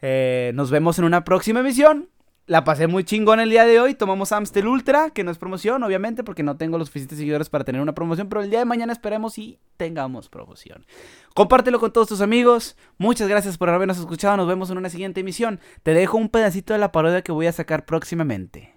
Eh, 0.01 0.51
nos 0.55 0.71
vemos 0.71 0.99
en 0.99 1.05
una 1.05 1.23
próxima 1.23 1.61
emisión. 1.61 2.09
La 2.47 2.63
pasé 2.63 2.87
muy 2.87 3.03
chingón 3.03 3.41
el 3.41 3.49
día 3.49 3.65
de 3.65 3.77
hoy. 3.81 3.93
Tomamos 3.93 4.31
Amstel 4.31 4.67
Ultra, 4.67 5.09
que 5.09 5.25
no 5.25 5.31
es 5.31 5.37
promoción, 5.37 5.83
obviamente, 5.83 6.23
porque 6.23 6.43
no 6.43 6.55
tengo 6.55 6.77
los 6.77 6.87
suficientes 6.87 7.17
seguidores 7.17 7.49
para 7.49 7.65
tener 7.65 7.81
una 7.81 7.93
promoción. 7.93 8.29
Pero 8.29 8.41
el 8.41 8.49
día 8.49 8.59
de 8.59 8.65
mañana 8.65 8.93
esperemos 8.93 9.37
y 9.37 9.59
tengamos 9.75 10.29
promoción. 10.29 10.85
Compártelo 11.35 11.77
con 11.81 11.91
todos 11.91 12.07
tus 12.07 12.21
amigos. 12.21 12.77
Muchas 12.97 13.27
gracias 13.27 13.57
por 13.57 13.69
habernos 13.69 13.99
escuchado. 13.99 14.37
Nos 14.37 14.47
vemos 14.47 14.69
en 14.69 14.77
una 14.77 14.89
siguiente 14.89 15.19
emisión. 15.19 15.59
Te 15.83 15.93
dejo 15.93 16.17
un 16.17 16.29
pedacito 16.29 16.71
de 16.71 16.79
la 16.79 16.93
parodia 16.93 17.21
que 17.21 17.33
voy 17.33 17.47
a 17.47 17.51
sacar 17.51 17.85
próximamente. 17.85 18.73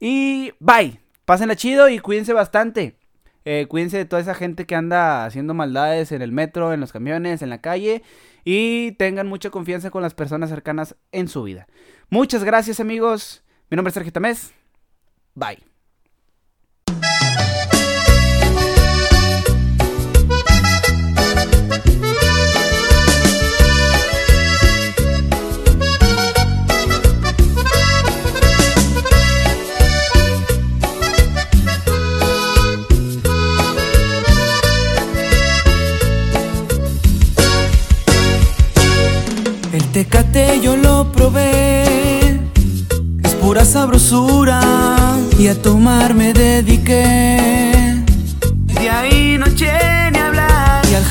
Y 0.00 0.52
bye. 0.58 0.98
Pásenla 1.26 1.56
chido 1.56 1.90
y 1.90 1.98
cuídense 1.98 2.32
bastante. 2.32 2.96
Eh, 3.44 3.66
cuídense 3.68 3.98
de 3.98 4.06
toda 4.06 4.22
esa 4.22 4.34
gente 4.34 4.64
que 4.64 4.76
anda 4.76 5.26
haciendo 5.26 5.52
maldades 5.52 6.10
en 6.12 6.22
el 6.22 6.32
metro, 6.32 6.72
en 6.72 6.80
los 6.80 6.90
camiones, 6.90 7.42
en 7.42 7.50
la 7.50 7.60
calle. 7.60 8.02
Y 8.46 8.92
tengan 8.92 9.26
mucha 9.26 9.50
confianza 9.50 9.90
con 9.90 10.00
las 10.00 10.14
personas 10.14 10.48
cercanas 10.48 10.96
en 11.12 11.28
su 11.28 11.42
vida. 11.42 11.66
Muchas 12.10 12.44
gracias 12.44 12.80
amigos. 12.80 13.42
Mi 13.70 13.76
nombre 13.76 13.90
es 13.90 13.94
Sergio 13.94 14.12
Tamés. 14.12 14.52
Bye. 15.34 15.74
Tecate 39.94 40.60
yo 40.60 40.76
lo 40.76 41.12
probé, 41.12 41.83
pura 43.54 43.64
sabrosura 43.64 44.60
y 45.38 45.46
a 45.46 45.54
tomar 45.62 46.12
me 46.12 46.32
dediqué. 46.32 48.02
De 48.80 48.90
ahí 48.90 49.38
noche 49.38 49.70
ni 50.10 50.18
hablar. 50.18 50.53